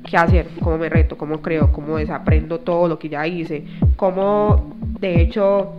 qué 0.03 0.17
hacer, 0.17 0.47
cómo 0.61 0.77
me 0.77 0.89
reto, 0.89 1.17
cómo 1.17 1.41
creo, 1.41 1.71
cómo 1.71 1.97
desaprendo 1.97 2.59
todo 2.59 2.87
lo 2.87 2.99
que 2.99 3.09
ya 3.09 3.25
hice, 3.25 3.65
cómo 3.95 4.75
de 4.99 5.21
hecho 5.21 5.73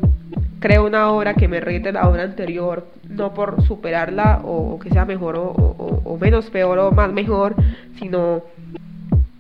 creo 0.59 0.87
una 0.87 1.11
obra 1.11 1.35
que 1.35 1.47
me 1.47 1.61
rete 1.61 1.93
la 1.93 2.09
obra 2.09 2.25
anterior, 2.25 2.87
no 3.09 3.33
por 3.35 3.63
superarla 3.63 4.41
o, 4.45 4.79
que 4.81 4.91
sea 4.91 5.05
mejor 5.05 5.37
o, 5.37 6.19
menos 6.21 6.49
peor 6.51 6.79
o 6.79 6.91
más 6.91 7.13
mejor, 7.13 7.55
sino, 7.99 8.43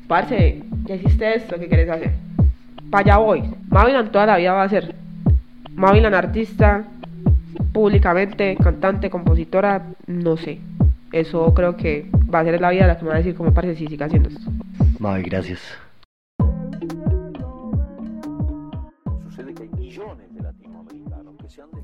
parce, 0.06 0.62
ya 0.84 0.94
hiciste 0.94 1.36
esto, 1.36 1.58
¿qué 1.58 1.66
quieres 1.66 1.88
hacer? 1.88 2.12
Para 2.90 3.14
allá 3.14 3.16
voy. 3.16 3.42
Mavilan 3.70 4.12
toda 4.12 4.26
la 4.26 4.36
vida 4.36 4.52
va 4.52 4.64
a 4.64 4.68
ser 4.68 4.94
Mavilan 5.74 6.14
artista, 6.14 6.84
públicamente, 7.72 8.56
cantante, 8.56 9.10
compositora, 9.10 9.86
no 10.06 10.36
sé. 10.36 10.60
Eso 11.12 11.52
creo 11.54 11.76
que 11.76 12.10
va 12.32 12.40
a 12.40 12.44
ser 12.44 12.60
la 12.60 12.70
vida 12.70 12.86
la 12.86 12.96
que 12.96 13.04
me 13.04 13.10
va 13.10 13.16
a 13.16 13.18
decir 13.18 13.34
cómo 13.34 13.52
parece 13.52 13.76
si 13.76 13.86
sigue 13.88 14.04
haciendo 14.04 14.28
esto. 14.28 14.50
Mavi, 14.98 15.22
gracias. 15.22 15.60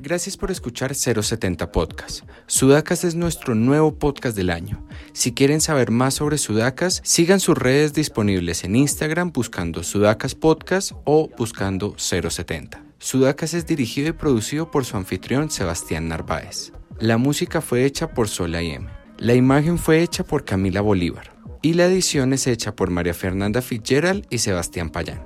Gracias 0.03 0.37
por 0.37 0.51
escuchar 0.51 0.95
070 0.95 1.71
Podcast. 1.71 2.25
Sudacas 2.47 3.05
es 3.05 3.15
nuestro 3.15 3.55
nuevo 3.55 3.95
podcast 3.97 4.37
del 4.37 4.51
año. 4.51 4.85
Si 5.13 5.35
quieren 5.35 5.61
saber 5.61 5.91
más 5.91 6.15
sobre 6.15 6.39
Sudacas, 6.39 7.01
sigan 7.05 7.39
sus 7.39 7.57
redes 7.57 7.93
disponibles 7.93 8.65
en 8.65 8.77
Instagram 8.77 9.31
buscando 9.31 9.83
Sudacas 9.83 10.35
Podcast 10.35 10.93
o 11.05 11.29
buscando 11.37 11.95
070. 11.97 12.90
Sudacas 13.03 13.55
es 13.55 13.67
dirigido 13.67 14.11
y 14.11 14.13
producido 14.13 14.71
por 14.71 14.85
su 14.85 14.99
anfitrión 14.99 15.51
Sebastián 15.51 16.09
Narváez. 16.09 16.75
La 16.99 17.17
música 17.17 17.63
fue 17.63 17.87
hecha 17.87 18.13
por 18.13 18.29
Sola 18.29 18.61
M. 18.61 18.87
La 19.17 19.33
imagen 19.35 19.79
fue 19.79 20.03
hecha 20.03 20.23
por 20.23 20.45
Camila 20.45 20.83
Bolívar. 20.83 21.33
Y 21.63 21.73
la 21.73 21.87
edición 21.87 22.35
es 22.35 22.47
hecha 22.47 22.77
por 22.77 22.91
María 22.91 23.15
Fernanda 23.15 23.63
Fitzgerald 23.63 24.27
y 24.29 24.37
Sebastián 24.37 24.91
Payán. 24.91 25.25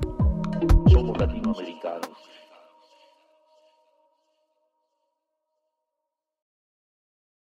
Somos 0.87 1.19